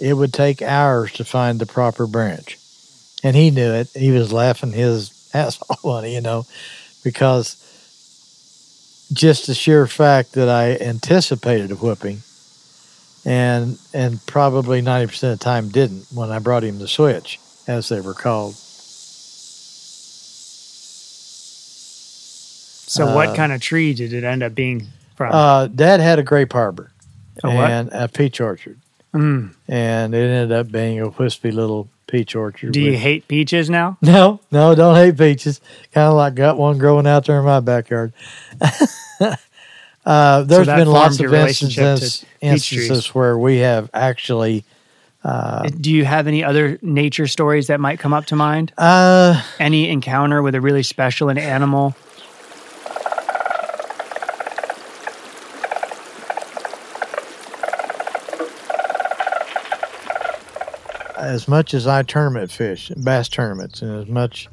It 0.00 0.14
would 0.14 0.32
take 0.32 0.62
hours 0.62 1.12
to 1.12 1.24
find 1.24 1.58
the 1.58 1.66
proper 1.66 2.06
branch. 2.06 2.58
And 3.22 3.36
he 3.36 3.50
knew 3.50 3.72
it. 3.72 3.88
He 3.94 4.10
was 4.10 4.32
laughing 4.32 4.72
his 4.72 5.30
ass 5.34 5.58
off 5.70 5.84
on 5.84 6.04
it, 6.04 6.10
you 6.10 6.20
know, 6.20 6.46
because 7.04 7.56
just 9.12 9.46
the 9.46 9.54
sheer 9.54 9.86
fact 9.86 10.32
that 10.32 10.48
I 10.48 10.76
anticipated 10.82 11.70
a 11.70 11.74
whipping 11.76 12.22
and 13.24 13.78
and 13.94 14.24
probably 14.26 14.82
90% 14.82 15.32
of 15.32 15.38
the 15.38 15.44
time 15.44 15.68
didn't 15.68 16.06
when 16.12 16.30
I 16.30 16.38
brought 16.40 16.64
him 16.64 16.78
the 16.78 16.88
switch, 16.88 17.38
as 17.68 17.88
they 17.88 18.00
were 18.00 18.14
called. 18.14 18.56
So, 22.86 23.14
what 23.14 23.28
Uh, 23.30 23.34
kind 23.36 23.52
of 23.52 23.60
tree 23.60 23.94
did 23.94 24.12
it 24.12 24.24
end 24.24 24.42
up 24.42 24.54
being 24.54 24.88
from? 25.16 25.32
Uh, 25.32 25.66
Dad 25.68 26.00
had 26.00 26.18
a 26.18 26.22
grape 26.22 26.52
harbor 26.52 26.90
what? 27.42 27.70
and 27.70 27.88
a 27.92 28.08
peach 28.08 28.40
orchard, 28.40 28.78
Mm, 29.14 29.54
and 29.68 30.14
it 30.14 30.18
ended 30.18 30.52
up 30.52 30.70
being 30.72 30.98
a 31.00 31.08
wispy 31.08 31.50
little 31.50 31.88
peach 32.06 32.34
orchard. 32.34 32.72
Do 32.72 32.80
you 32.80 32.92
with- 32.92 33.00
hate 33.00 33.28
peaches 33.28 33.68
now? 33.70 33.98
No, 34.02 34.40
no, 34.50 34.74
don't 34.74 34.96
hate 34.96 35.18
peaches. 35.18 35.60
Kind 35.92 36.08
of 36.08 36.14
like 36.14 36.34
got 36.34 36.56
one 36.58 36.78
growing 36.78 37.06
out 37.06 37.26
there 37.26 37.38
in 37.38 37.44
my 37.44 37.60
backyard. 37.60 38.12
uh, 40.04 40.42
there's 40.42 40.66
that 40.66 40.76
been 40.76 40.88
lots 40.88 41.20
of 41.20 41.32
instances, 41.32 42.24
instances 42.40 43.14
where 43.14 43.38
we 43.38 43.58
have 43.58 43.90
actually. 43.94 44.64
Uh, 45.24 45.68
Do 45.68 45.92
you 45.92 46.04
have 46.04 46.26
any 46.26 46.42
other 46.42 46.78
nature 46.82 47.28
stories 47.28 47.68
that 47.68 47.78
might 47.78 48.00
come 48.00 48.12
up 48.12 48.26
to 48.26 48.36
mind? 48.36 48.72
uh, 48.76 49.40
Any 49.60 49.88
encounter 49.88 50.42
with 50.42 50.56
a 50.56 50.60
really 50.60 50.82
special 50.82 51.28
an 51.28 51.38
animal? 51.38 51.94
As 61.22 61.46
much 61.46 61.72
as 61.72 61.86
I 61.86 62.02
tournament 62.02 62.50
fish, 62.50 62.90
bass 62.90 63.28
tournaments, 63.28 63.80
and 63.80 64.02
as 64.02 64.08
much 64.08 64.48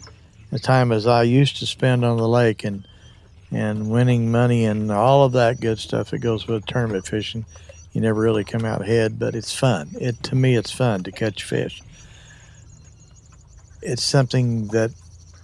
time 0.62 0.92
as 0.92 1.08
I 1.08 1.24
used 1.24 1.58
to 1.58 1.66
spend 1.66 2.06
on 2.06 2.18
the 2.18 2.28
lake 2.28 2.64
and 2.64 2.88
and 3.52 3.90
winning 3.90 4.32
money 4.32 4.66
and 4.66 4.92
all 4.92 5.24
of 5.24 5.32
that 5.32 5.60
good 5.60 5.80
stuff 5.80 6.12
that 6.12 6.20
goes 6.20 6.48
with 6.48 6.68
tournament 6.68 7.08
fishing, 7.08 7.44
you 7.94 8.02
never 8.02 8.22
really 8.22 8.44
come 8.44 8.64
out 8.64 8.84
ahead. 8.84 9.18
But 9.18 9.36
it's 9.36 9.54
fun. 9.54 9.90
It 10.00 10.22
to 10.24 10.36
me, 10.36 10.56
it's 10.56 10.72
fun 10.72 11.04
to 11.04 11.12
catch 11.12 11.44
fish. 11.44 11.82
It's 13.82 14.04
something 14.04 14.68
that 14.68 14.92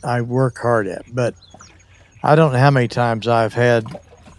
I 0.03 0.21
work 0.21 0.59
hard 0.59 0.87
at, 0.87 1.03
but 1.13 1.33
I 2.21 2.35
don't 2.35 2.53
know 2.53 2.59
how 2.59 2.71
many 2.71 2.87
times 2.87 3.27
I've 3.27 3.53
had 3.53 3.85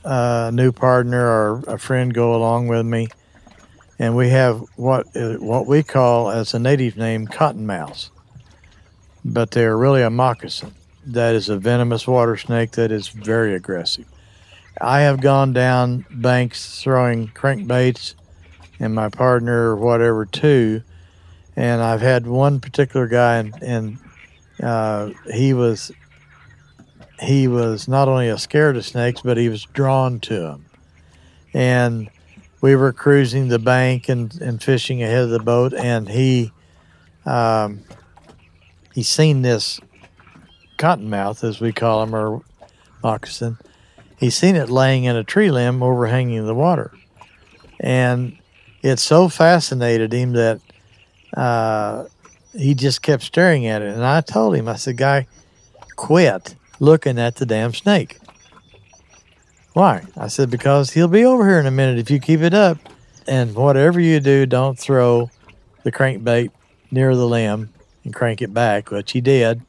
uh, 0.04 0.46
a 0.48 0.52
new 0.52 0.70
partner 0.70 1.26
or 1.26 1.64
a 1.66 1.78
friend 1.78 2.14
go 2.14 2.36
along 2.36 2.68
with 2.68 2.86
me 2.86 3.08
and 3.98 4.16
we 4.16 4.28
have 4.30 4.62
what 4.76 5.06
uh, 5.16 5.34
what 5.34 5.66
we 5.66 5.82
call 5.82 6.30
as 6.30 6.54
a 6.54 6.58
native 6.58 6.96
name 6.96 7.26
cottonmouths, 7.26 8.10
but 9.24 9.50
they 9.52 9.64
are 9.64 9.76
really 9.76 10.02
a 10.02 10.10
moccasin. 10.10 10.74
That 11.06 11.34
is 11.34 11.48
a 11.48 11.56
venomous 11.56 12.06
water 12.06 12.36
snake 12.36 12.72
that 12.72 12.90
is 12.90 13.08
very 13.08 13.54
aggressive. 13.54 14.06
I 14.80 15.00
have 15.00 15.20
gone 15.20 15.52
down 15.52 16.04
banks 16.10 16.82
throwing 16.82 17.28
crankbaits, 17.28 18.14
and 18.78 18.94
my 18.94 19.08
partner 19.08 19.70
or 19.70 19.76
whatever 19.76 20.26
too, 20.26 20.82
and 21.54 21.80
I've 21.80 22.02
had 22.02 22.26
one 22.26 22.60
particular 22.60 23.06
guy, 23.06 23.38
and, 23.38 23.62
and 23.62 23.98
uh, 24.62 25.10
he 25.32 25.54
was 25.54 25.92
he 27.20 27.48
was 27.48 27.88
not 27.88 28.08
only 28.08 28.36
scared 28.36 28.76
of 28.76 28.84
snakes, 28.84 29.22
but 29.22 29.38
he 29.38 29.48
was 29.48 29.64
drawn 29.64 30.20
to 30.20 30.40
them, 30.40 30.66
and 31.54 32.10
we 32.60 32.74
were 32.76 32.92
cruising 32.92 33.48
the 33.48 33.58
bank 33.58 34.08
and, 34.08 34.40
and 34.40 34.62
fishing 34.62 35.02
ahead 35.02 35.24
of 35.24 35.30
the 35.30 35.38
boat, 35.38 35.74
and 35.74 36.08
he 36.08 36.52
um, 37.24 37.80
he 38.94 39.02
seen 39.02 39.42
this 39.42 39.80
cottonmouth, 40.78 41.44
as 41.44 41.60
we 41.60 41.72
call 41.72 42.02
him, 42.02 42.14
or 42.14 42.42
moccasin. 43.02 43.58
He 44.16 44.30
seen 44.30 44.56
it 44.56 44.70
laying 44.70 45.04
in 45.04 45.16
a 45.16 45.24
tree 45.24 45.50
limb 45.50 45.82
overhanging 45.82 46.46
the 46.46 46.54
water, 46.54 46.92
and 47.80 48.38
it 48.82 48.98
so 48.98 49.28
fascinated 49.28 50.12
him 50.12 50.32
that 50.32 50.60
uh, 51.36 52.06
he 52.56 52.74
just 52.74 53.02
kept 53.02 53.22
staring 53.22 53.66
at 53.66 53.82
it. 53.82 53.94
And 53.94 54.04
I 54.04 54.20
told 54.22 54.56
him, 54.56 54.68
I 54.68 54.76
said, 54.76 54.96
"Guy, 54.96 55.26
quit 55.96 56.54
looking 56.80 57.18
at 57.18 57.36
the 57.36 57.46
damn 57.46 57.74
snake." 57.74 58.18
Why? 59.76 60.06
I 60.16 60.28
said, 60.28 60.48
because 60.48 60.92
he'll 60.92 61.06
be 61.06 61.26
over 61.26 61.46
here 61.46 61.60
in 61.60 61.66
a 61.66 61.70
minute 61.70 61.98
if 61.98 62.10
you 62.10 62.18
keep 62.18 62.40
it 62.40 62.54
up. 62.54 62.78
And 63.28 63.54
whatever 63.54 64.00
you 64.00 64.20
do, 64.20 64.46
don't 64.46 64.78
throw 64.78 65.30
the 65.82 65.92
crankbait 65.92 66.50
near 66.90 67.14
the 67.14 67.26
limb 67.26 67.74
and 68.02 68.14
crank 68.14 68.40
it 68.40 68.54
back, 68.54 68.90
which 68.90 69.12
he 69.12 69.20
did. 69.20 69.60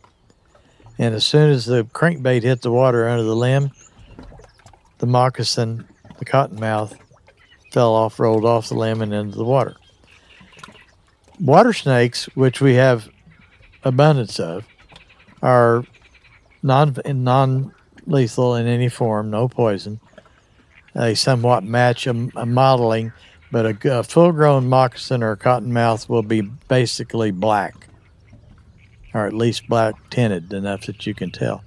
And 0.97 1.13
as 1.13 1.25
soon 1.25 1.51
as 1.51 1.65
the 1.65 1.84
crankbait 1.84 2.43
hit 2.43 2.61
the 2.61 2.71
water 2.71 3.09
under 3.09 3.23
the 3.23 3.35
limb, 3.35 3.71
the 4.99 5.07
moccasin, 5.07 5.85
the 6.19 6.23
cottonmouth, 6.23 6.97
fell 7.73 7.93
off, 7.93 8.17
rolled 8.17 8.45
off 8.45 8.69
the 8.69 8.75
limb, 8.75 9.01
and 9.01 9.13
into 9.13 9.35
the 9.35 9.43
water. 9.43 9.75
Water 11.38 11.73
snakes, 11.73 12.27
which 12.34 12.61
we 12.61 12.75
have 12.75 13.09
abundance 13.84 14.39
of, 14.39 14.65
are 15.41 15.84
non 16.63 16.95
non 17.05 17.73
lethal 18.07 18.55
in 18.55 18.67
any 18.67 18.89
form, 18.89 19.29
no 19.29 19.47
poison. 19.47 19.99
They 20.95 21.13
somewhat 21.13 21.63
match 21.63 22.07
a, 22.07 22.29
a 22.35 22.45
modeling, 22.45 23.11
but 23.51 23.85
a, 23.85 23.99
a 23.99 24.03
full 24.03 24.31
grown 24.31 24.67
moccasin 24.67 25.21
or 25.21 25.35
cottonmouth 25.35 26.09
will 26.09 26.23
be 26.23 26.41
basically 26.41 27.31
black, 27.31 27.88
or 29.13 29.27
at 29.27 29.34
least 29.34 29.67
black 29.67 29.93
tinted 30.09 30.51
enough 30.53 30.88
that 30.88 31.05
you 31.05 31.13
can 31.13 31.29
tell. 31.31 31.63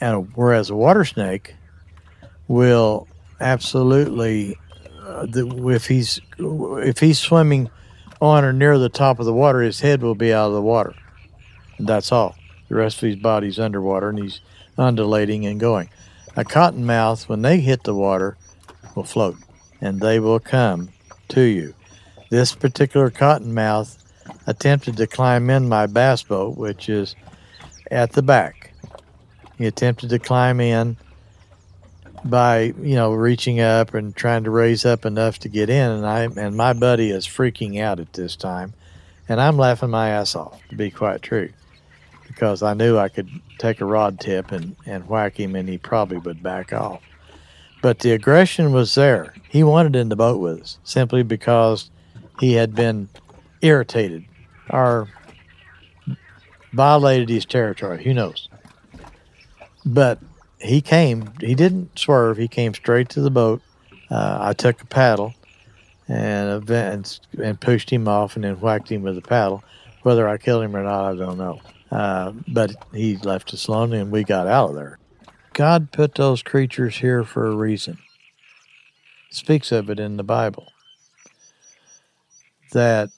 And 0.00 0.30
whereas 0.34 0.70
a 0.70 0.76
water 0.76 1.04
snake 1.04 1.54
will 2.46 3.08
absolutely, 3.40 4.58
uh, 5.02 5.26
if 5.32 5.86
he's 5.86 6.20
if 6.38 7.00
he's 7.00 7.18
swimming 7.18 7.70
on 8.20 8.44
or 8.44 8.52
near 8.52 8.78
the 8.78 8.88
top 8.88 9.18
of 9.18 9.26
the 9.26 9.32
water, 9.32 9.60
his 9.62 9.80
head 9.80 10.02
will 10.02 10.14
be 10.14 10.32
out 10.32 10.48
of 10.48 10.54
the 10.54 10.62
water. 10.62 10.94
And 11.78 11.86
that's 11.86 12.12
all. 12.12 12.36
The 12.68 12.74
rest 12.74 13.02
of 13.02 13.08
his 13.08 13.16
body's 13.16 13.58
underwater, 13.58 14.10
and 14.10 14.18
he's 14.18 14.40
undulating 14.78 15.46
and 15.46 15.58
going. 15.60 15.90
A 16.36 16.44
cottonmouth, 16.44 17.28
when 17.28 17.42
they 17.42 17.60
hit 17.60 17.82
the 17.82 17.94
water, 17.94 18.36
will 18.94 19.04
float 19.04 19.36
and 19.80 20.00
they 20.00 20.20
will 20.20 20.40
come 20.40 20.90
to 21.28 21.42
you. 21.42 21.74
This 22.30 22.54
particular 22.54 23.10
cottonmouth 23.10 23.96
attempted 24.46 24.96
to 24.98 25.06
climb 25.06 25.50
in 25.50 25.68
my 25.68 25.86
bass 25.86 26.22
boat, 26.22 26.56
which 26.56 26.88
is 26.88 27.16
at 27.90 28.12
the 28.12 28.22
back. 28.22 28.72
He 29.56 29.66
attempted 29.66 30.10
to 30.10 30.18
climb 30.18 30.60
in 30.60 30.96
by, 32.24 32.74
you 32.80 32.94
know, 32.94 33.12
reaching 33.12 33.60
up 33.60 33.94
and 33.94 34.14
trying 34.14 34.44
to 34.44 34.50
raise 34.50 34.84
up 34.84 35.04
enough 35.04 35.38
to 35.40 35.48
get 35.48 35.70
in 35.70 35.90
and 35.90 36.06
I 36.06 36.22
and 36.22 36.56
my 36.56 36.72
buddy 36.72 37.10
is 37.10 37.26
freaking 37.26 37.80
out 37.80 38.00
at 38.00 38.12
this 38.12 38.36
time. 38.36 38.74
And 39.28 39.40
I'm 39.40 39.56
laughing 39.56 39.90
my 39.90 40.08
ass 40.08 40.34
off, 40.34 40.60
to 40.68 40.76
be 40.76 40.90
quite 40.90 41.20
true 41.20 41.50
because 42.38 42.62
I 42.62 42.72
knew 42.72 42.96
I 42.96 43.08
could 43.08 43.28
take 43.58 43.80
a 43.80 43.84
rod 43.84 44.20
tip 44.20 44.52
and, 44.52 44.76
and 44.86 45.08
whack 45.08 45.40
him 45.40 45.56
and 45.56 45.68
he 45.68 45.76
probably 45.76 46.18
would 46.18 46.40
back 46.40 46.72
off. 46.72 47.02
But 47.82 47.98
the 47.98 48.12
aggression 48.12 48.72
was 48.72 48.94
there. 48.94 49.34
He 49.48 49.64
wanted 49.64 49.96
in 49.96 50.08
the 50.08 50.14
boat 50.14 50.38
with 50.38 50.62
us 50.62 50.78
simply 50.84 51.24
because 51.24 51.90
he 52.38 52.52
had 52.52 52.76
been 52.76 53.08
irritated 53.60 54.24
or 54.70 55.08
violated 56.72 57.28
his 57.28 57.44
territory. 57.44 58.04
Who 58.04 58.14
knows? 58.14 58.48
But 59.84 60.20
he 60.60 60.80
came, 60.80 61.32
he 61.40 61.56
didn't 61.56 61.98
swerve, 61.98 62.36
he 62.36 62.46
came 62.46 62.72
straight 62.72 63.08
to 63.10 63.20
the 63.20 63.32
boat. 63.32 63.62
Uh, 64.12 64.38
I 64.40 64.52
took 64.52 64.80
a 64.80 64.86
paddle 64.86 65.34
and, 66.06 66.70
and, 66.70 67.18
and 67.42 67.60
pushed 67.60 67.90
him 67.90 68.06
off 68.06 68.36
and 68.36 68.44
then 68.44 68.60
whacked 68.60 68.92
him 68.92 69.02
with 69.02 69.18
a 69.18 69.22
paddle. 69.22 69.64
Whether 70.02 70.28
I 70.28 70.38
killed 70.38 70.62
him 70.62 70.76
or 70.76 70.84
not, 70.84 71.10
I 71.10 71.16
don't 71.16 71.36
know. 71.36 71.60
Uh, 71.90 72.32
but 72.46 72.74
he 72.92 73.16
left 73.16 73.52
us 73.54 73.66
alone 73.66 73.92
and 73.92 74.10
we 74.10 74.24
got 74.24 74.46
out 74.46 74.70
of 74.70 74.76
there. 74.76 74.98
God 75.54 75.90
put 75.90 76.14
those 76.14 76.42
creatures 76.42 76.98
here 76.98 77.24
for 77.24 77.46
a 77.46 77.56
reason. 77.56 77.98
Speaks 79.30 79.72
of 79.72 79.90
it 79.90 79.98
in 79.98 80.16
the 80.16 80.22
Bible 80.22 80.68
that 82.72 83.10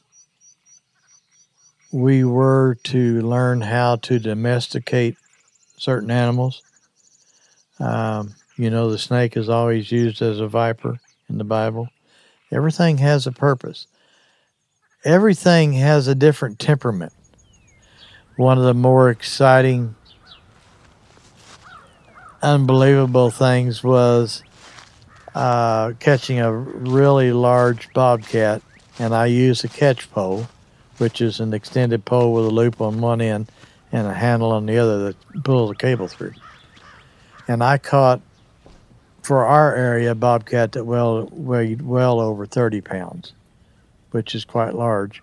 we 1.92 2.24
were 2.24 2.76
to 2.84 3.20
learn 3.20 3.60
how 3.60 3.96
to 3.96 4.18
domesticate 4.18 5.16
certain 5.76 6.10
animals. 6.10 6.62
Um, 7.80 8.34
you 8.56 8.70
know, 8.70 8.90
the 8.90 8.98
snake 8.98 9.36
is 9.36 9.48
always 9.48 9.90
used 9.90 10.22
as 10.22 10.38
a 10.38 10.46
viper 10.46 11.00
in 11.28 11.38
the 11.38 11.44
Bible. 11.44 11.88
Everything 12.52 12.98
has 12.98 13.26
a 13.26 13.32
purpose. 13.32 13.86
Everything 15.04 15.72
has 15.72 16.06
a 16.06 16.14
different 16.14 16.58
temperament 16.58 17.12
one 18.36 18.58
of 18.58 18.64
the 18.64 18.74
more 18.74 19.10
exciting, 19.10 19.94
unbelievable 22.42 23.30
things 23.30 23.82
was 23.84 24.42
uh, 25.34 25.92
catching 26.00 26.40
a 26.40 26.52
really 26.52 27.32
large 27.32 27.92
bobcat, 27.92 28.62
and 28.98 29.14
I 29.14 29.26
used 29.26 29.64
a 29.64 29.68
catch 29.68 30.10
pole, 30.10 30.48
which 30.98 31.20
is 31.20 31.40
an 31.40 31.54
extended 31.54 32.04
pole 32.04 32.32
with 32.32 32.46
a 32.46 32.50
loop 32.50 32.80
on 32.80 33.00
one 33.00 33.20
end 33.20 33.50
and 33.92 34.06
a 34.06 34.14
handle 34.14 34.52
on 34.52 34.66
the 34.66 34.78
other 34.78 35.04
that 35.04 35.44
pulls 35.44 35.70
the 35.70 35.76
cable 35.76 36.08
through. 36.08 36.34
And 37.48 37.62
I 37.62 37.78
caught, 37.78 38.20
for 39.22 39.44
our 39.44 39.74
area, 39.74 40.12
a 40.12 40.14
bobcat 40.14 40.72
that 40.72 40.84
well 40.84 41.28
weighed 41.32 41.82
well 41.82 42.20
over 42.20 42.46
30 42.46 42.80
pounds, 42.80 43.32
which 44.12 44.34
is 44.34 44.44
quite 44.44 44.74
large, 44.74 45.22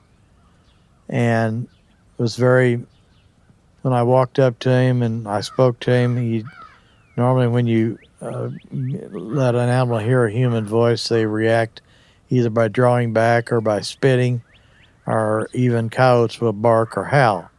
and 1.09 1.67
was 2.17 2.35
very 2.35 2.85
when 3.87 3.97
I 3.97 4.03
walked 4.03 4.37
up 4.37 4.59
to 4.59 4.69
him 4.69 5.01
and 5.01 5.29
I 5.29 5.39
spoke 5.39 5.79
to 5.81 5.91
him, 5.91 6.17
he 6.17 6.43
normally 7.15 7.47
when 7.47 7.67
you 7.67 7.97
uh, 8.21 8.49
let 8.69 9.55
an 9.55 9.69
animal 9.69 9.99
hear 9.99 10.25
a 10.25 10.31
human 10.31 10.65
voice, 10.65 11.07
they 11.07 11.25
react 11.25 11.81
either 12.29 12.49
by 12.49 12.67
drawing 12.67 13.13
back 13.13 13.49
or 13.49 13.61
by 13.61 13.79
spitting 13.79 14.41
or 15.05 15.47
even 15.53 15.89
coyotes 15.89 16.41
will 16.41 16.51
bark 16.51 16.97
or 16.97 17.05
howl 17.05 17.49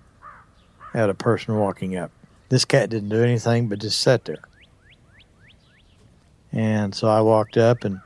at 0.93 1.09
a 1.09 1.15
person 1.15 1.57
walking 1.57 1.97
up. 1.97 2.11
This 2.51 2.67
cat 2.67 2.91
didn't 2.91 3.09
do 3.09 3.23
anything 3.23 3.69
but 3.69 3.79
just 3.79 3.99
sat 3.99 4.27
there. 4.27 4.43
And 6.53 6.95
so 6.95 7.09
I 7.09 7.23
walked 7.23 7.57
up 7.57 7.85
and 7.85 8.01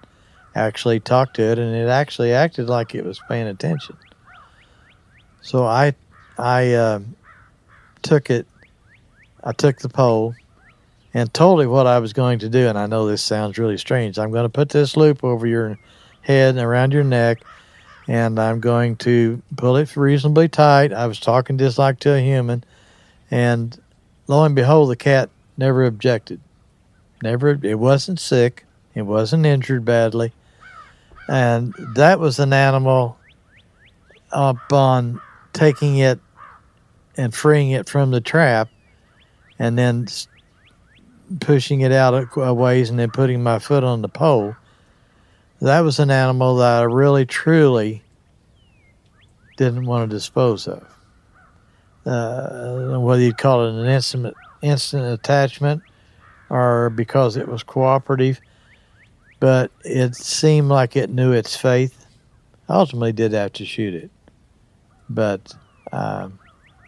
actually 0.55 1.01
talked 1.01 1.35
to 1.37 1.43
it, 1.43 1.59
and 1.59 1.75
it 1.75 1.89
actually 1.89 2.33
acted 2.33 2.69
like 2.69 2.95
it 2.95 3.05
was 3.05 3.21
paying 3.29 3.49
attention. 3.49 3.97
So 5.41 5.65
I, 5.65 5.97
I 6.39 6.75
uh, 6.75 7.01
took 8.03 8.31
it, 8.31 8.47
I 9.43 9.53
took 9.53 9.79
the 9.79 9.89
pole, 9.89 10.35
and 11.15 11.33
told 11.33 11.61
it 11.61 11.67
what 11.67 11.87
I 11.87 11.99
was 11.99 12.13
going 12.13 12.39
to 12.41 12.49
do. 12.49 12.69
And 12.69 12.79
I 12.79 12.87
know 12.87 13.07
this 13.07 13.23
sounds 13.23 13.59
really 13.59 13.79
strange. 13.79 14.19
I'm 14.19 14.31
going 14.31 14.45
to 14.45 14.49
put 14.49 14.71
this 14.71 14.97
loop 14.97 15.23
over 15.25 15.47
your 15.47 15.79
head 16.23 16.57
and 16.57 16.65
around 16.65 16.93
your 16.93 17.05
neck, 17.05 17.43
and 18.09 18.39
I'm 18.39 18.61
going 18.61 18.97
to 18.97 19.43
pull 19.57 19.77
it 19.77 19.97
reasonably 19.97 20.49
tight. 20.49 20.93
I 20.93 21.07
was 21.07 21.21
talking 21.21 21.59
just 21.59 21.79
like 21.79 22.01
to 22.01 22.15
a 22.15 22.21
human, 22.21 22.65
and 23.31 23.79
lo 24.27 24.45
and 24.45 24.55
behold, 24.55 24.91
the 24.91 24.97
cat 24.97 25.31
never 25.57 25.85
objected. 25.85 26.41
Never, 27.23 27.59
it 27.63 27.79
wasn't 27.79 28.19
sick. 28.19 28.65
It 28.95 29.03
wasn't 29.03 29.47
injured 29.47 29.85
badly. 29.85 30.33
And 31.29 31.73
that 31.95 32.19
was 32.19 32.39
an 32.39 32.53
animal 32.53 33.17
upon 34.33 35.21
taking 35.53 35.99
it 35.99 36.19
and 37.17 37.35
freeing 37.35 37.71
it 37.71 37.89
from 37.89 38.11
the 38.11 38.21
trap 38.21 38.69
and 39.59 39.79
then 39.79 40.07
pushing 41.41 41.81
it 41.81 41.93
out 41.93 42.29
a 42.37 42.55
ways 42.55 42.91
and 42.91 42.99
then 42.99 43.11
putting 43.11 43.43
my 43.43 43.59
foot 43.59 43.85
on 43.85 44.03
the 44.03 44.09
pole. 44.09 44.57
That 45.61 45.81
was 45.81 45.99
an 45.99 46.11
animal 46.11 46.57
that 46.57 46.81
I 46.81 46.83
really, 46.83 47.25
truly 47.25 48.03
didn't 49.57 49.87
want 49.87 50.11
to 50.11 50.17
dispose 50.17 50.67
of. 50.67 50.85
Uh, 52.05 52.99
whether 52.99 53.23
you 53.23 53.33
call 53.33 53.67
it 53.67 53.75
an 53.75 53.87
instant, 53.87 54.35
instant 54.61 55.05
attachment 55.07 55.83
or 56.51 56.91
because 56.91 57.37
it 57.37 57.47
was 57.47 57.63
cooperative, 57.63 58.41
but 59.39 59.71
it 59.85 60.17
seemed 60.17 60.69
like 60.69 60.97
it 60.97 61.11
knew 61.11 61.33
its 61.33 61.57
faith. 61.57 62.07
I 62.69 62.75
ultimately 62.75 63.13
did 63.13 63.33
have 63.33 63.53
to 63.55 63.65
shoot 63.65 63.95
it, 63.95 64.11
but 65.09 65.55
um, 65.93 66.39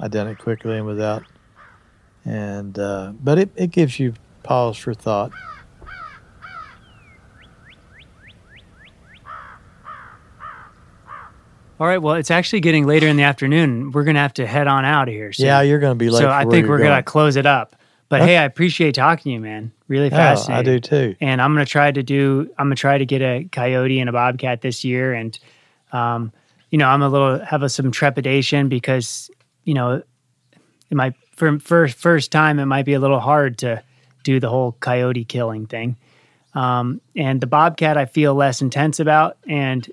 I 0.01 0.09
done 0.09 0.29
it 0.29 0.39
quickly 0.39 0.77
and 0.77 0.87
without. 0.87 1.25
And 2.25 2.79
uh, 2.79 3.13
but 3.21 3.39
it, 3.39 3.51
it 3.57 3.71
gives 3.71 3.99
you 3.99 4.15
pause 4.43 4.77
for 4.77 4.95
thought. 4.95 5.31
All 11.81 11.89
right. 11.89 11.99
Well, 11.99 12.15
it's 12.15 12.31
actually 12.31 12.61
getting 12.61 12.87
later 12.87 13.09
in 13.09 13.17
the 13.17 13.25
afternoon. 13.25 13.91
We're 13.91 14.05
going 14.05 14.15
to 14.15 14.21
have 14.21 14.35
to 14.35 14.47
head 14.47 14.69
on 14.69 14.85
out 14.85 15.09
of 15.09 15.15
here. 15.15 15.33
Soon. 15.33 15.47
Yeah, 15.47 15.61
you're 15.61 15.81
going 15.81 15.91
to 15.91 15.99
be 15.99 16.09
late. 16.09 16.21
So 16.21 16.31
I 16.31 16.45
think 16.45 16.69
we're 16.69 16.79
going 16.79 16.97
to 16.97 17.03
close 17.03 17.37
it 17.37 17.47
up. 17.47 17.77
But 18.09 18.23
hey, 18.23 18.37
I 18.37 18.45
appreciate 18.45 18.95
talking 18.95 19.23
to 19.25 19.31
you, 19.31 19.41
man. 19.41 19.73
Really 19.89 20.09
fascinating. 20.09 20.55
Oh, 20.55 20.73
I 20.73 20.75
do 20.75 20.81
too. 20.81 21.17
And 21.21 21.43
I'm 21.43 21.53
going 21.53 21.67
to 21.67 21.71
try 21.71 21.91
to 21.91 22.03
do. 22.03 22.49
I'm 22.59 22.69
going 22.69 22.77
to 22.77 22.81
try 22.81 22.97
to 22.97 23.05
get 23.05 23.23
a 23.23 23.49
coyote 23.51 23.99
and 23.99 24.09
a 24.09 24.13
bobcat 24.13 24.61
this 24.61 24.85
year. 24.85 25.15
And, 25.15 25.37
um, 25.91 26.33
you 26.71 26.79
know, 26.79 26.87
I'm 26.87 27.03
a 27.03 27.09
little 27.09 27.41
have 27.41 27.63
a, 27.63 27.69
some 27.69 27.91
trepidation 27.91 28.69
because 28.69 29.31
you 29.65 29.75
know, 29.75 30.03
it 30.91 30.95
might 30.95 31.15
for 31.37 31.59
first 31.59 31.97
first 31.97 32.31
time 32.31 32.59
it 32.59 32.67
might 32.67 32.85
be 32.85 32.95
a 32.95 33.01
little 33.01 33.21
hard 33.21 33.59
to 33.59 33.83
do 34.23 34.41
the 34.41 34.49
whole 34.49 34.73
coyote 34.73 35.25
killing 35.25 35.67
thing. 35.67 35.97
Um, 36.55 37.01
and 37.17 37.41
the 37.41 37.47
bobcat 37.47 37.97
I 37.97 38.07
feel 38.07 38.35
less 38.35 38.63
intense 38.63 39.01
about, 39.01 39.39
and 39.49 39.91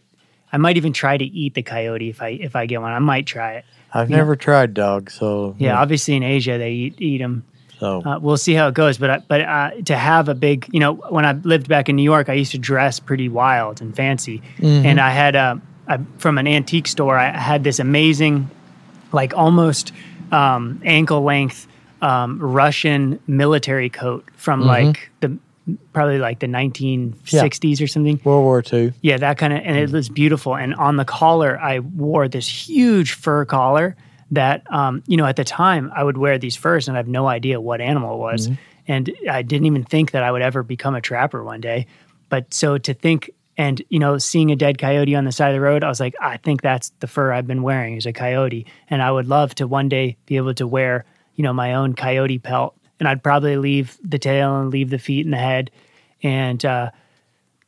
I 0.53 0.57
might 0.57 0.77
even 0.77 0.93
try 0.93 1.17
to 1.17 1.25
eat 1.25 1.55
the 1.55 1.63
coyote 1.63 2.09
if 2.09 2.21
I 2.21 2.29
if 2.29 2.55
I 2.55 2.65
get 2.65 2.81
one. 2.81 2.91
I 2.91 2.99
might 2.99 3.25
try 3.25 3.53
it. 3.55 3.65
I've 3.93 4.09
you 4.09 4.15
never 4.15 4.33
know? 4.33 4.35
tried 4.35 4.73
dogs, 4.73 5.13
so 5.13 5.55
yeah, 5.57 5.69
yeah, 5.69 5.81
Obviously, 5.81 6.15
in 6.15 6.23
Asia 6.23 6.57
they 6.57 6.71
eat 6.71 7.01
eat 7.01 7.17
them. 7.17 7.45
So 7.79 8.03
uh, 8.05 8.19
we'll 8.19 8.37
see 8.37 8.53
how 8.53 8.67
it 8.67 8.75
goes. 8.75 8.99
But 8.99 9.27
but 9.27 9.41
uh, 9.41 9.71
to 9.85 9.95
have 9.95 10.29
a 10.29 10.35
big, 10.35 10.67
you 10.71 10.79
know, 10.79 10.93
when 10.93 11.25
I 11.25 11.33
lived 11.33 11.67
back 11.67 11.89
in 11.89 11.95
New 11.95 12.03
York, 12.03 12.29
I 12.29 12.33
used 12.33 12.51
to 12.51 12.59
dress 12.59 12.99
pretty 12.99 13.27
wild 13.27 13.81
and 13.81 13.95
fancy, 13.95 14.43
mm-hmm. 14.57 14.85
and 14.85 15.01
I 15.01 15.09
had 15.09 15.35
a, 15.35 15.59
a, 15.87 15.99
from 16.19 16.37
an 16.37 16.47
antique 16.47 16.87
store. 16.87 17.17
I 17.17 17.31
had 17.31 17.63
this 17.63 17.79
amazing, 17.79 18.49
like 19.13 19.33
almost 19.33 19.91
um, 20.31 20.81
ankle 20.85 21.21
length 21.21 21.67
um, 22.01 22.39
Russian 22.39 23.19
military 23.27 23.89
coat 23.89 24.25
from 24.35 24.61
mm-hmm. 24.61 24.69
like 24.69 25.11
the 25.19 25.37
probably 25.93 26.17
like 26.17 26.39
the 26.39 26.47
1960s 26.47 27.79
yeah. 27.79 27.83
or 27.83 27.87
something. 27.87 28.19
World 28.23 28.43
War 28.43 28.63
II. 28.71 28.93
Yeah, 29.01 29.17
that 29.17 29.37
kind 29.37 29.53
of, 29.53 29.61
and 29.63 29.77
it 29.77 29.91
was 29.91 30.09
beautiful. 30.09 30.55
And 30.55 30.73
on 30.75 30.97
the 30.97 31.05
collar, 31.05 31.59
I 31.59 31.79
wore 31.79 32.27
this 32.27 32.47
huge 32.47 33.13
fur 33.13 33.45
collar 33.45 33.95
that, 34.31 34.63
um, 34.73 35.03
you 35.07 35.17
know, 35.17 35.25
at 35.25 35.35
the 35.35 35.43
time 35.43 35.91
I 35.95 36.03
would 36.03 36.17
wear 36.17 36.37
these 36.37 36.55
furs 36.55 36.87
and 36.87 36.97
I 36.97 36.99
have 36.99 37.07
no 37.07 37.27
idea 37.27 37.61
what 37.61 37.81
animal 37.81 38.15
it 38.15 38.19
was. 38.19 38.47
Mm-hmm. 38.47 38.55
And 38.87 39.11
I 39.29 39.41
didn't 39.43 39.67
even 39.67 39.83
think 39.83 40.11
that 40.11 40.23
I 40.23 40.31
would 40.31 40.41
ever 40.41 40.63
become 40.63 40.95
a 40.95 41.01
trapper 41.01 41.43
one 41.43 41.61
day. 41.61 41.85
But 42.29 42.53
so 42.53 42.77
to 42.77 42.93
think, 42.93 43.29
and 43.61 43.81
you 43.89 43.99
know, 43.99 44.17
seeing 44.17 44.51
a 44.51 44.55
dead 44.55 44.77
coyote 44.77 45.15
on 45.15 45.25
the 45.25 45.31
side 45.31 45.49
of 45.49 45.55
the 45.55 45.61
road, 45.61 45.83
I 45.83 45.89
was 45.89 45.99
like, 45.99 46.15
I 46.19 46.37
think 46.37 46.61
that's 46.61 46.89
the 46.99 47.07
fur 47.07 47.31
I've 47.31 47.47
been 47.47 47.63
wearing 47.63 47.97
is 47.97 48.05
a 48.05 48.13
coyote, 48.13 48.65
and 48.89 49.01
I 49.01 49.11
would 49.11 49.27
love 49.27 49.55
to 49.55 49.67
one 49.67 49.89
day 49.89 50.17
be 50.25 50.37
able 50.37 50.53
to 50.55 50.67
wear 50.67 51.05
you 51.35 51.43
know, 51.43 51.53
my 51.53 51.73
own 51.73 51.93
coyote 51.95 52.39
pelt. 52.39 52.75
And 52.99 53.07
I'd 53.07 53.23
probably 53.23 53.57
leave 53.57 53.97
the 54.03 54.19
tail 54.19 54.61
and 54.61 54.69
leave 54.69 54.89
the 54.89 54.99
feet 54.99 55.25
and 55.25 55.33
the 55.33 55.39
head. 55.39 55.71
And 56.21 56.63
uh, 56.63 56.91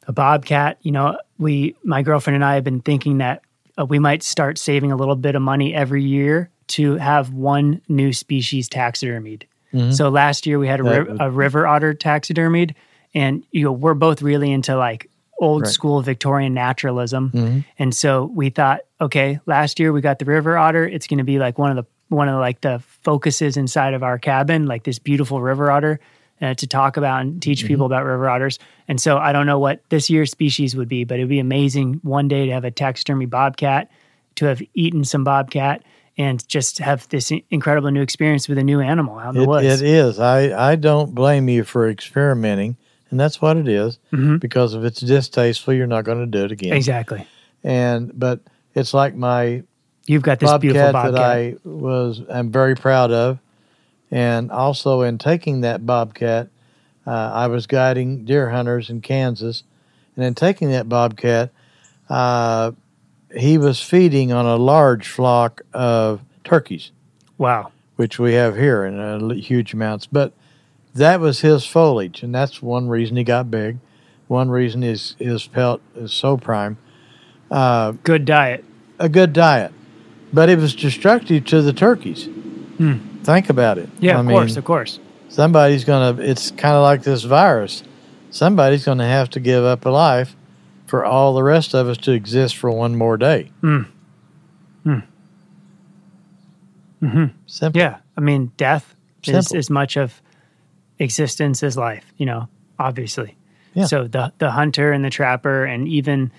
a 0.08 0.12
bobcat, 0.12 0.78
you 0.84 0.92
know, 0.92 1.18
we, 1.40 1.76
my 1.84 2.04
girlfriend 2.04 2.36
and 2.36 2.46
I 2.46 2.56
have 2.56 2.64
been 2.64 2.82
thinking 2.82 3.18
that 3.18 3.42
uh, 3.78 3.86
we 3.86 3.98
might 3.98 4.22
start 4.22 4.60
saving 4.60 4.92
a 4.92 4.96
little 4.96 5.16
bit 5.16 5.34
of 5.34 5.42
money 5.42 5.74
every 5.74 6.04
year 6.04 6.52
to 6.68 6.98
have 6.98 7.34
one 7.34 7.82
new 7.88 8.14
species 8.14 8.70
taxidermied. 8.70 9.44
Mm-hmm. 9.74 9.92
So 9.92 10.10
last 10.10 10.46
year 10.46 10.60
we 10.60 10.68
had 10.68 10.80
a, 10.80 10.84
ri- 10.84 11.18
a, 11.20 11.32
river 11.32 11.66
otter 11.66 11.96
taxidermied, 11.96 12.76
and 13.16 13.44
you 13.52 13.64
know 13.64 13.72
we're 13.72 13.96
both 13.96 14.22
really 14.22 14.52
into 14.52 14.78
like 14.78 15.10
old 15.44 15.64
right. 15.64 15.72
school 15.72 16.02
Victorian 16.02 16.54
naturalism, 16.54 17.32
mm-hmm. 17.32 17.60
and 17.78 17.94
so 17.94 18.26
we 18.26 18.50
thought, 18.50 18.82
okay, 19.00 19.40
last 19.46 19.80
year 19.80 19.92
we 19.92 20.02
got 20.02 20.20
the 20.20 20.26
river 20.26 20.58
otter. 20.58 20.86
It's 20.86 21.08
going 21.08 21.20
to 21.20 21.24
be 21.24 21.40
like 21.40 21.58
one 21.58 21.78
of 21.78 21.86
the 21.86 22.16
one 22.16 22.30
of 22.30 22.40
like 22.40 22.62
the 22.62 22.80
focuses 23.02 23.58
inside 23.58 23.94
of 23.94 24.04
our 24.04 24.20
cabin, 24.20 24.66
like 24.66 24.84
this 24.84 25.00
beautiful 25.00 25.42
river 25.42 25.72
otter. 25.72 26.00
Uh, 26.42 26.54
to 26.56 26.68
talk 26.68 26.98
about 26.98 27.22
and 27.22 27.42
teach 27.42 27.60
mm-hmm. 27.60 27.68
people 27.68 27.86
about 27.86 28.04
river 28.04 28.28
otters. 28.28 28.60
And 28.90 29.00
so 29.00 29.18
I 29.18 29.32
don't 29.32 29.46
know 29.46 29.60
what 29.60 29.82
this 29.90 30.10
year's 30.10 30.32
species 30.32 30.76
would 30.76 30.90
be, 30.90 31.06
but 31.06 31.18
it'd 31.18 31.30
be 31.30 31.40
amazing 31.40 32.02
one 32.04 32.28
day 32.28 32.48
to 32.48 32.52
have 32.52 32.66
a 32.66 32.72
taxidermy 32.72 33.28
bobcat, 33.28 33.90
to 34.36 34.46
have 34.48 34.62
eaten 34.74 35.06
some 35.06 35.24
bobcat, 35.24 35.84
and 36.18 36.46
just 36.50 36.80
have 36.80 37.08
this 37.10 37.32
incredible 37.50 37.92
new 37.92 38.02
experience 38.02 38.50
with 38.50 38.58
a 38.58 38.64
new 38.64 38.82
animal 38.82 39.20
out 39.20 39.30
in 39.30 39.36
the 39.36 39.44
it, 39.44 39.48
woods. 39.48 39.82
It 39.82 39.88
is. 39.88 40.20
I, 40.20 40.72
I 40.72 40.76
don't 40.76 41.16
blame 41.16 41.48
you 41.48 41.64
for 41.64 41.90
experimenting, 41.90 42.76
and 43.14 43.20
that's 43.20 43.40
what 43.40 43.58
it 43.58 43.68
is. 43.68 44.00
Mm-hmm. 44.12 44.38
Because 44.38 44.74
if 44.74 44.84
it's 44.84 45.00
distasteful, 45.00 45.76
you're 45.76 45.86
not 45.86 46.04
going 46.04 46.18
to 46.18 46.26
do 46.26 46.46
it 46.46 46.52
again. 46.52 46.74
Exactly. 46.74 47.28
And 47.64 48.12
but 48.20 48.40
it's 48.74 48.92
like 48.92 49.14
my 49.14 49.62
You've 50.08 50.24
got 50.24 50.40
this 50.40 50.50
bobcat 50.50 50.62
beautiful 50.62 50.92
bobcat 50.94 51.12
that 51.14 51.22
I 51.22 51.56
was 51.64 52.24
I'm 52.28 52.52
very 52.52 52.76
proud 52.76 53.12
of, 53.12 53.38
and 54.10 54.50
also 54.50 55.04
in 55.04 55.20
taking 55.20 55.62
that 55.62 55.86
bobcat, 55.86 56.50
uh, 57.06 57.12
I 57.12 57.46
was 57.48 57.68
guiding 57.68 58.26
deer 58.26 58.50
hunters 58.50 58.90
in 58.90 59.00
Kansas, 59.02 59.64
and 60.16 60.26
in 60.26 60.34
taking 60.34 60.72
that 60.72 60.90
bobcat, 60.90 61.52
uh, 62.10 62.72
he 63.38 63.60
was 63.60 63.80
feeding 63.80 64.32
on 64.32 64.48
a 64.48 64.56
large 64.56 65.08
flock 65.08 65.62
of 65.72 66.20
turkeys. 66.44 66.90
Wow! 67.38 67.72
Which 67.96 68.18
we 68.18 68.34
have 68.34 68.58
here 68.58 68.86
in 68.86 69.00
uh, 69.00 69.36
huge 69.36 69.74
amounts, 69.74 70.08
but 70.08 70.34
that 70.96 71.20
was 71.20 71.42
his 71.42 71.66
foliage, 71.66 72.24
and 72.24 72.34
that's 72.34 72.62
one 72.62 72.88
reason 72.88 73.18
he 73.18 73.24
got 73.24 73.50
big. 73.52 73.80
One 74.28 74.50
reason 74.50 74.82
his 74.82 75.16
his 75.20 75.48
pelt 75.48 75.82
is 75.96 76.12
so 76.12 76.38
prime. 76.38 76.78
Uh, 77.52 77.92
good 78.04 78.26
diet. 78.26 78.64
A 79.00 79.10
good 79.10 79.34
diet 79.34 79.74
but 80.34 80.50
it 80.50 80.58
was 80.58 80.76
destructive 80.76 81.46
to 81.46 81.62
the 81.62 81.72
turkeys. 81.72 82.26
Hmm. 82.26 82.98
Think 83.24 83.50
about 83.50 83.78
it. 83.78 83.88
Yeah, 84.00 84.18
I 84.18 84.20
of 84.20 84.26
mean, 84.26 84.36
course, 84.36 84.58
of 84.58 84.66
course. 84.66 85.00
Somebody's 85.30 85.86
going 85.86 86.18
to, 86.18 86.30
it's 86.30 86.52
kind 86.52 86.76
of 86.76 86.82
like 86.82 87.04
this 87.04 87.24
virus. 87.24 87.84
Somebody's 88.32 88.84
going 88.84 88.98
to 88.98 89.06
have 89.06 89.30
to 89.32 89.40
give 89.40 89.64
up 89.64 89.86
a 89.86 89.90
life 89.90 90.36
for 90.88 91.06
all 91.06 91.36
the 91.36 91.44
rest 91.44 91.74
of 91.74 91.88
us 91.88 91.98
to 92.00 92.12
exist 92.12 92.58
for 92.58 92.72
one 92.72 92.96
more 92.96 93.16
day. 93.16 93.52
Hmm. 93.62 93.84
Hmm. 94.84 95.00
Mm-hmm. 97.02 97.26
Simple. 97.46 97.80
Yeah. 97.80 97.98
I 98.18 98.22
mean, 98.22 98.52
death 98.58 98.96
Simple. 99.24 99.40
is 99.40 99.54
as 99.54 99.70
much 99.70 99.98
of 99.98 100.22
existence 101.04 101.62
is 101.62 101.78
life, 101.78 102.06
you 102.18 102.26
know, 102.26 102.48
obviously. 102.80 103.38
Yeah. 103.74 103.86
So 103.86 104.08
the 104.08 104.34
the 104.38 104.52
hunter 104.52 104.92
and 104.92 105.04
the 105.04 105.10
trapper 105.10 105.66
and 105.66 105.88
even, 105.88 106.32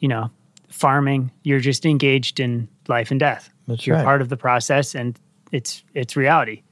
you 0.00 0.08
know, 0.08 0.30
farming, 0.68 1.30
you're 1.42 1.60
just 1.60 1.84
engaged 1.84 2.40
in 2.40 2.68
life 2.88 3.10
and 3.10 3.20
death. 3.20 3.50
That's 3.66 3.86
you're 3.86 3.96
right. 3.96 4.04
part 4.04 4.22
of 4.22 4.28
the 4.28 4.36
process 4.36 4.94
and 4.94 5.18
it's 5.50 5.82
it's 5.94 6.16
reality. 6.16 6.62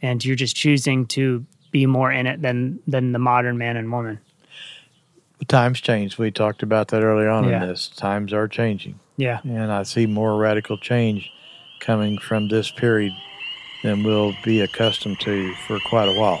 And 0.00 0.24
you're 0.24 0.36
just 0.36 0.56
choosing 0.56 1.06
to 1.08 1.44
be 1.70 1.86
more 1.86 2.10
in 2.10 2.26
it 2.26 2.42
than 2.42 2.80
than 2.86 3.12
the 3.12 3.18
modern 3.18 3.58
man 3.58 3.76
and 3.76 3.90
woman. 3.90 4.18
Times 5.48 5.80
change. 5.80 6.18
We 6.18 6.30
talked 6.30 6.62
about 6.62 6.88
that 6.88 7.02
early 7.02 7.26
on 7.26 7.48
yeah. 7.48 7.62
in 7.62 7.68
this. 7.68 7.88
Times 7.88 8.32
are 8.32 8.46
changing. 8.46 9.00
Yeah. 9.16 9.40
And 9.42 9.72
I 9.72 9.82
see 9.82 10.06
more 10.06 10.36
radical 10.36 10.78
change 10.78 11.30
coming 11.80 12.18
from 12.18 12.48
this 12.48 12.70
period 12.70 13.12
than 13.82 14.04
we'll 14.04 14.34
be 14.44 14.60
accustomed 14.60 15.18
to 15.20 15.52
for 15.66 15.80
quite 15.80 16.08
a 16.08 16.18
while. 16.18 16.40